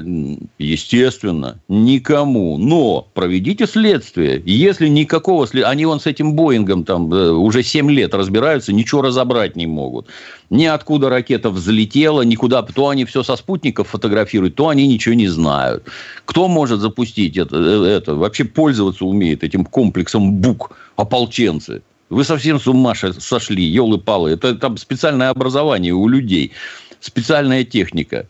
естественно, 0.59 1.59
никому. 1.67 2.59
Но 2.59 3.09
проведите 3.15 3.67
следствие. 3.67 4.43
Если 4.45 4.87
никакого 4.87 5.47
следствия... 5.47 5.71
Они 5.71 5.87
вон 5.87 5.99
с 5.99 6.05
этим 6.07 6.35
Боингом 6.35 6.85
там 6.85 7.11
уже 7.11 7.63
7 7.63 7.91
лет 7.91 8.13
разбираются, 8.13 8.75
ничего 8.75 9.01
разобрать 9.01 9.57
не 9.57 9.67
могут. 9.67 10.09
Ни 10.51 10.67
откуда 10.67 11.09
ракета 11.09 11.49
взлетела, 11.49 12.21
никуда. 12.21 12.61
То 12.61 12.91
они 12.91 13.07
все 13.07 13.23
со 13.23 13.35
спутников 13.35 13.89
фотографируют, 13.89 14.57
то 14.57 14.69
они 14.69 14.87
ничего 14.87 15.15
не 15.15 15.29
знают. 15.29 15.85
Кто 16.27 16.49
может 16.49 16.81
запустить 16.81 17.39
это? 17.39 17.57
Э, 17.57 17.85
это? 17.97 18.15
Вообще 18.15 18.45
пользоваться 18.45 19.07
умеет 19.07 19.43
этим 19.43 19.65
комплексом 19.65 20.35
БУК, 20.35 20.77
ополченцы. 20.97 21.81
Вы 22.11 22.25
совсем 22.25 22.61
с 22.61 22.67
ума 22.67 22.95
сошли, 22.95 23.65
елы-палы. 23.65 24.33
Это 24.33 24.55
там 24.55 24.77
специальное 24.77 25.31
образование 25.31 25.95
у 25.95 26.07
людей, 26.09 26.53
специальная 27.01 27.65
техника. 27.65 28.29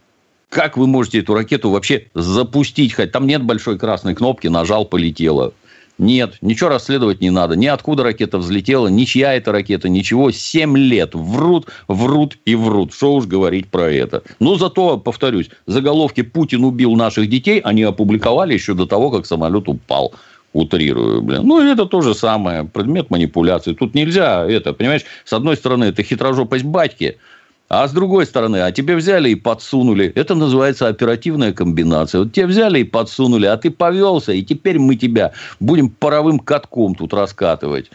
Как 0.49 0.77
вы 0.77 0.87
можете 0.87 1.21
эту 1.21 1.35
ракету 1.35 1.71
вообще 1.71 2.07
запустить? 2.15 2.95
Хоть 2.95 3.13
там 3.13 3.27
нет 3.27 3.43
большой 3.43 3.79
красной 3.79 4.15
кнопки, 4.15 4.49
нажал, 4.49 4.85
полетело. 4.85 5.53
Нет, 5.99 6.37
ничего 6.43 6.69
расследовать 6.69 7.23
не 7.23 7.31
надо. 7.31 7.57
Ни 7.57 7.67
откуда 7.67 8.03
ракета 8.03 8.37
взлетела, 8.39 8.89
ни 8.89 9.05
чья 9.05 9.35
это 9.35 9.51
ракета, 9.51 9.89
ничего. 9.89 10.31
Семь 10.31 10.77
лет 10.77 11.15
врут, 11.15 11.69
врут 11.89 12.39
и 12.45 12.55
врут. 12.55 12.93
Что 12.93 13.15
уж 13.15 13.27
говорить 13.27 13.69
про 13.69 13.91
это. 13.91 14.23
Но 14.39 14.57
зато, 14.57 14.99
повторюсь, 14.99 15.49
заголовки 15.67 16.21
«Путин 16.23 16.65
убил 16.65 16.95
наших 16.97 17.31
детей» 17.31 17.61
они 17.61 17.83
опубликовали 17.83 18.53
еще 18.53 18.75
до 18.75 18.87
того, 18.87 19.11
как 19.11 19.25
самолет 19.25 19.69
упал 19.69 20.15
утрирую, 20.53 21.23
блин. 21.23 21.43
Ну, 21.45 21.61
это 21.61 21.87
то 21.87 22.01
же 22.01 22.15
самое, 22.15 22.65
предмет 22.65 23.11
манипуляции. 23.11 23.75
Тут 23.75 23.95
нельзя 23.95 24.45
это, 24.47 24.73
понимаешь, 24.73 25.03
с 25.25 25.33
одной 25.33 25.57
стороны, 25.57 25.85
это 25.85 26.03
хитрожопость 26.03 26.65
батьки, 26.65 27.19
а 27.69 27.89
с 27.89 27.93
другой 27.93 28.27
стороны, 28.27 28.59
а 28.63 28.71
тебе 28.71 28.95
взяли 28.95 29.31
и 29.31 29.35
подсунули. 29.35 30.13
Это 30.15 30.35
называется 30.35 30.87
оперативная 30.87 31.53
комбинация. 31.53 32.21
Вот 32.21 32.33
тебе 32.33 32.47
взяли 32.47 32.81
и 32.81 32.85
подсунули, 32.85 33.47
а 33.47 33.57
ты 33.57 33.71
повелся, 33.71 34.33
и 34.33 34.43
теперь 34.43 34.79
мы 34.79 34.97
тебя 34.97 35.33
будем 35.59 35.91
паровым 35.91 36.39
катком 36.39 36.95
тут 36.95 37.13
раскатывать. 37.13 37.91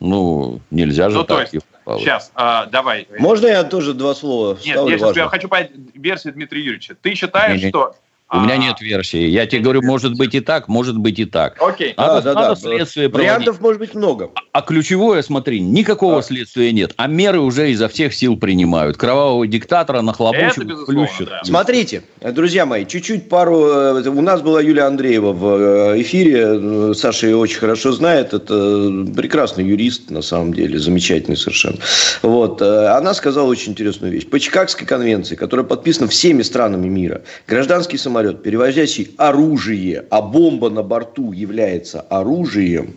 Ну, 0.00 0.60
нельзя 0.70 1.10
же 1.10 1.18
ну, 1.18 1.24
так. 1.24 1.50
То 1.50 1.56
есть, 1.56 1.66
сейчас, 1.98 2.32
а, 2.34 2.66
давай. 2.66 3.06
Можно 3.18 3.48
я 3.48 3.64
тоже 3.64 3.92
два 3.92 4.14
слова 4.14 4.56
Нет, 4.64 4.78
я, 4.88 4.98
сейчас, 4.98 5.16
я 5.16 5.28
хочу 5.28 5.48
понять 5.48 5.72
версию 5.94 6.32
Дмитрия 6.32 6.62
Юрьевича. 6.62 6.96
Ты 7.00 7.14
считаешь, 7.14 7.58
не, 7.58 7.64
не. 7.64 7.70
что 7.70 7.94
у 8.32 8.40
меня 8.40 8.56
нет 8.56 8.80
версии. 8.80 9.26
Я 9.26 9.46
тебе 9.46 9.62
говорю, 9.62 9.82
может 9.82 10.16
быть 10.16 10.34
и 10.34 10.40
так, 10.40 10.68
может 10.68 10.96
быть 10.96 11.18
и 11.18 11.24
так. 11.24 11.56
Окей. 11.60 11.94
Надо, 11.96 12.22
да, 12.22 12.34
надо 12.34 12.48
да, 12.48 12.56
следствие 12.56 13.08
да. 13.08 13.18
Вариантов 13.18 13.60
может 13.60 13.80
быть 13.80 13.94
много. 13.94 14.30
А, 14.34 14.40
а 14.52 14.62
ключевое, 14.62 15.22
смотри, 15.22 15.60
никакого 15.60 16.16
да. 16.16 16.22
следствия 16.22 16.72
нет, 16.72 16.92
а 16.96 17.08
меры 17.08 17.40
уже 17.40 17.70
изо 17.72 17.88
всех 17.88 18.14
сил 18.14 18.36
принимают. 18.36 18.96
Кровавого 18.96 19.46
диктатора 19.46 20.00
нахлобучивают, 20.02 20.86
плющат. 20.86 21.28
Да. 21.28 21.40
Смотрите, 21.44 22.04
друзья 22.20 22.66
мои, 22.66 22.86
чуть-чуть 22.86 23.28
пару... 23.28 23.64
Э, 23.66 24.08
у 24.08 24.22
нас 24.22 24.42
была 24.42 24.60
Юлия 24.60 24.84
Андреева 24.84 25.32
в 25.32 25.46
э, 25.46 26.02
эфире. 26.02 26.94
Саша 26.94 27.26
ее 27.26 27.36
очень 27.36 27.58
хорошо 27.58 27.90
знает. 27.92 28.32
Это 28.32 29.06
прекрасный 29.16 29.64
юрист, 29.64 30.10
на 30.10 30.22
самом 30.22 30.54
деле, 30.54 30.78
замечательный 30.78 31.36
совершенно. 31.36 31.78
Вот. 32.22 32.62
Э, 32.62 32.96
она 32.96 33.12
сказала 33.14 33.48
очень 33.48 33.72
интересную 33.72 34.12
вещь. 34.12 34.26
По 34.26 34.38
Чикагской 34.38 34.86
конвенции, 34.86 35.34
которая 35.34 35.66
подписана 35.66 36.06
всеми 36.06 36.42
странами 36.42 36.88
мира, 36.88 37.22
гражданский 37.48 37.98
самолет, 37.98 38.19
перевозящий 38.42 39.14
оружие, 39.16 40.04
а 40.10 40.22
бомба 40.22 40.70
на 40.70 40.82
борту 40.82 41.32
является 41.32 42.00
оружием, 42.00 42.96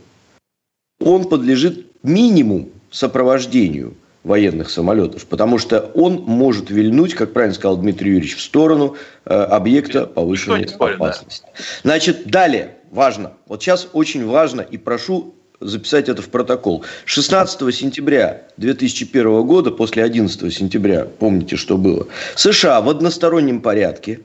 он 1.00 1.28
подлежит 1.28 1.88
минимум 2.04 2.70
сопровождению 2.92 3.96
военных 4.24 4.70
самолетов, 4.70 5.26
потому 5.26 5.58
что 5.58 5.92
он 5.94 6.24
может 6.26 6.70
вильнуть, 6.70 7.14
как 7.14 7.34
правильно 7.34 7.56
сказал 7.56 7.78
Дмитрий 7.78 8.12
Юрьевич, 8.12 8.38
в 8.38 8.42
сторону 8.42 8.96
э, 9.26 9.34
объекта 9.34 10.06
повышенной 10.06 10.68
спорит, 10.68 10.96
опасности. 10.96 11.46
Да. 11.46 11.64
Значит, 11.84 12.28
далее, 12.28 12.78
важно, 12.92 13.34
вот 13.48 13.62
сейчас 13.62 13.90
очень 13.92 14.26
важно 14.26 14.62
и 14.62 14.78
прошу 14.78 15.36
записать 15.60 16.10
это 16.10 16.22
в 16.22 16.30
протокол. 16.30 16.84
16 17.06 17.76
сентября 17.76 18.44
2001 18.58 19.44
года, 19.44 19.72
после 19.72 20.04
11 20.04 20.54
сентября, 20.54 21.06
помните, 21.20 21.56
что 21.56 21.78
было, 21.78 22.08
США 22.36 22.82
в 22.82 22.90
одностороннем 22.90 23.62
порядке 23.62 24.22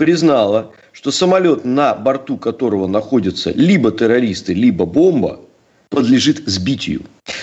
признала, 0.00 0.72
что 0.92 1.10
самолет, 1.10 1.66
на 1.66 1.94
борту 1.94 2.38
которого 2.38 2.86
находятся 2.86 3.50
либо 3.50 3.92
террористы, 3.92 4.54
либо 4.54 4.86
бомба, 4.86 5.40
подлежит 5.90 6.42
сбитию. 6.46 7.02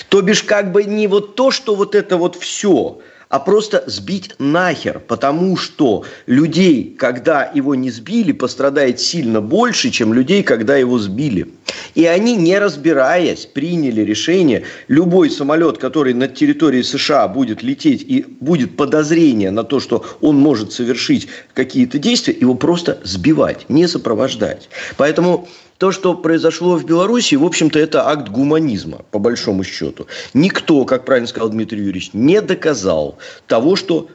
То 0.10 0.24
бишь, 0.24 0.42
как 0.42 0.72
бы 0.72 0.84
не 0.84 1.06
вот 1.06 1.36
то, 1.36 1.52
что 1.52 1.76
вот 1.76 1.94
это 1.94 2.18
вот 2.18 2.36
все, 2.36 2.98
а 3.30 3.40
просто 3.40 3.84
сбить 3.88 4.32
нахер, 4.40 5.00
потому 5.00 5.58
что 5.58 6.06
людей, 6.26 6.96
когда 6.98 7.44
его 7.54 7.76
не 7.76 7.92
сбили, 7.92 8.32
пострадает 8.32 9.00
сильно 9.00 9.42
больше, 9.42 9.90
чем 9.90 10.14
людей, 10.14 10.44
когда 10.44 10.78
его 10.78 10.98
сбили. 10.98 11.54
И 11.96 12.06
они, 12.06 12.36
не 12.36 12.58
разбираясь, 12.58 13.46
приняли 13.46 14.02
решение, 14.02 14.64
любой 14.88 15.30
самолет, 15.30 15.78
который 15.78 16.14
над 16.14 16.36
территорией 16.36 16.84
США 16.84 17.28
будет 17.28 17.64
лететь 17.64 18.04
и 18.08 18.26
будет 18.40 18.78
подозрение 18.78 19.52
на 19.52 19.64
то, 19.64 19.80
что 19.80 20.06
он 20.22 20.38
может 20.38 20.72
совершить 20.72 21.28
какие-то 21.54 22.00
действия, 22.00 22.36
его 22.40 22.56
просто 22.56 23.00
сбивать, 23.04 23.70
не 23.70 23.88
сопровождать. 23.88 24.70
Поэтому 24.96 25.48
то, 25.78 25.92
что 25.92 26.16
произошло 26.16 26.76
в 26.76 26.86
Беларуси, 26.86 27.36
в 27.36 27.46
общем-то, 27.46 27.78
это 27.80 28.08
акт 28.08 28.30
гуманизма, 28.30 29.02
по 29.12 29.20
большому 29.20 29.64
счету. 29.64 30.08
Никто, 30.34 30.86
как 30.86 31.06
правильно 31.06 31.28
сказал 31.28 31.50
Дмитрий 31.50 31.80
Юрьевич, 31.80 32.12
не 32.14 32.42
доказал 32.42 33.18
того, 33.48 33.76
что 33.76 34.10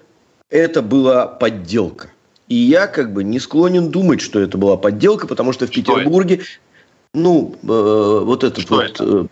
это 0.50 0.82
была 0.82 1.26
подделка. 1.26 2.10
И 2.48 2.54
я 2.54 2.86
как 2.86 3.12
бы 3.12 3.24
не 3.24 3.38
склонен 3.38 3.90
думать, 3.90 4.20
что 4.20 4.40
это 4.40 4.58
была 4.58 4.76
подделка, 4.76 5.26
потому 5.26 5.52
что 5.52 5.66
в 5.66 5.72
что 5.72 5.80
Петербурге, 5.80 6.34
это? 6.36 6.44
ну, 7.14 7.54
э, 7.62 8.20
вот 8.24 8.44
этот 8.44 8.60
что 8.62 8.74
вот... 8.76 8.84
Это? 8.84 9.28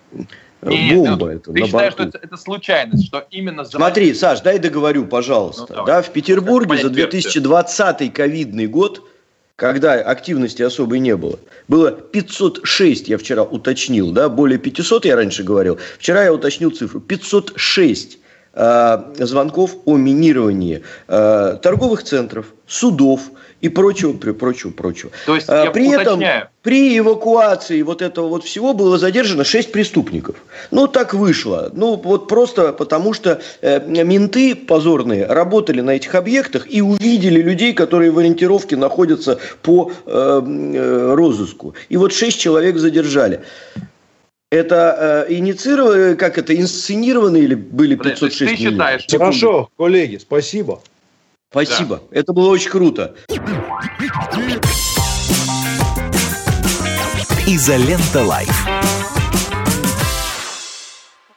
Э, 0.62 0.70
Нет, 0.70 0.96
бомба 0.96 1.26
ну, 1.26 1.32
это, 1.32 1.52
ты 1.52 1.64
считаешь, 1.64 1.72
борту. 1.72 2.08
что 2.10 2.18
это, 2.18 2.26
это 2.26 2.36
случайность, 2.36 3.06
что 3.06 3.26
именно... 3.30 3.64
За... 3.64 3.72
Смотри, 3.72 4.14
Саш, 4.14 4.40
дай 4.40 4.58
договорю, 4.58 5.06
пожалуйста. 5.06 5.74
Ну, 5.74 5.84
да, 5.84 6.02
в 6.02 6.10
Петербурге 6.10 6.78
за 6.78 6.90
2020 6.90 8.12
ковидный 8.12 8.66
год 8.66 9.02
когда 9.60 9.92
активности 9.92 10.62
особой 10.62 11.00
не 11.00 11.14
было. 11.14 11.38
Было 11.68 11.90
506, 11.90 13.08
я 13.10 13.18
вчера 13.18 13.42
уточнил, 13.42 14.10
да, 14.10 14.30
более 14.30 14.58
500 14.58 15.04
я 15.04 15.16
раньше 15.16 15.42
говорил. 15.42 15.78
Вчера 15.98 16.24
я 16.24 16.32
уточнил 16.32 16.70
цифру. 16.70 16.98
506 16.98 18.18
э, 18.54 18.98
звонков 19.18 19.76
о 19.84 19.98
минировании 19.98 20.82
э, 21.08 21.58
торговых 21.62 22.04
центров, 22.04 22.46
судов, 22.66 23.20
и 23.60 23.68
прочего, 23.68 24.12
прочего, 24.12 24.70
прочего. 24.70 25.10
То 25.26 25.34
есть, 25.34 25.48
а, 25.48 25.70
при 25.70 25.90
этом 25.90 26.20
при 26.62 26.98
эвакуации 26.98 27.80
вот 27.82 28.02
этого 28.02 28.28
вот 28.28 28.44
всего 28.44 28.74
было 28.74 28.98
задержано 28.98 29.44
6 29.44 29.72
преступников. 29.72 30.36
Ну, 30.70 30.86
так 30.86 31.14
вышло. 31.14 31.70
Ну, 31.72 31.96
вот 31.96 32.28
просто 32.28 32.72
потому, 32.72 33.14
что 33.14 33.40
э, 33.62 33.80
менты 33.86 34.54
позорные 34.54 35.26
работали 35.26 35.80
на 35.80 35.92
этих 35.92 36.14
объектах 36.14 36.66
и 36.68 36.82
увидели 36.82 37.40
людей, 37.40 37.72
которые 37.72 38.10
в 38.10 38.18
ориентировке 38.18 38.76
находятся 38.76 39.38
по 39.62 39.90
э, 40.06 40.10
э, 40.10 41.14
розыску. 41.14 41.74
И 41.88 41.96
вот 41.96 42.12
6 42.12 42.38
человек 42.38 42.76
задержали. 42.76 43.40
Это 44.50 45.26
э, 45.28 45.32
инициировано, 45.32 46.16
как 46.16 46.36
это, 46.36 46.54
инсценировано 46.54 47.36
или 47.36 47.54
были 47.54 47.94
506 47.94 48.50
Ты 48.50 48.56
считаешь? 48.56 49.06
Хорошо, 49.10 49.70
коллеги, 49.76 50.16
спасибо. 50.16 50.80
Спасибо. 51.50 52.00
Да. 52.10 52.20
Это 52.20 52.32
было 52.32 52.48
очень 52.48 52.70
круто. 52.70 53.14
Изолента 57.46 58.22
Live. 58.22 58.79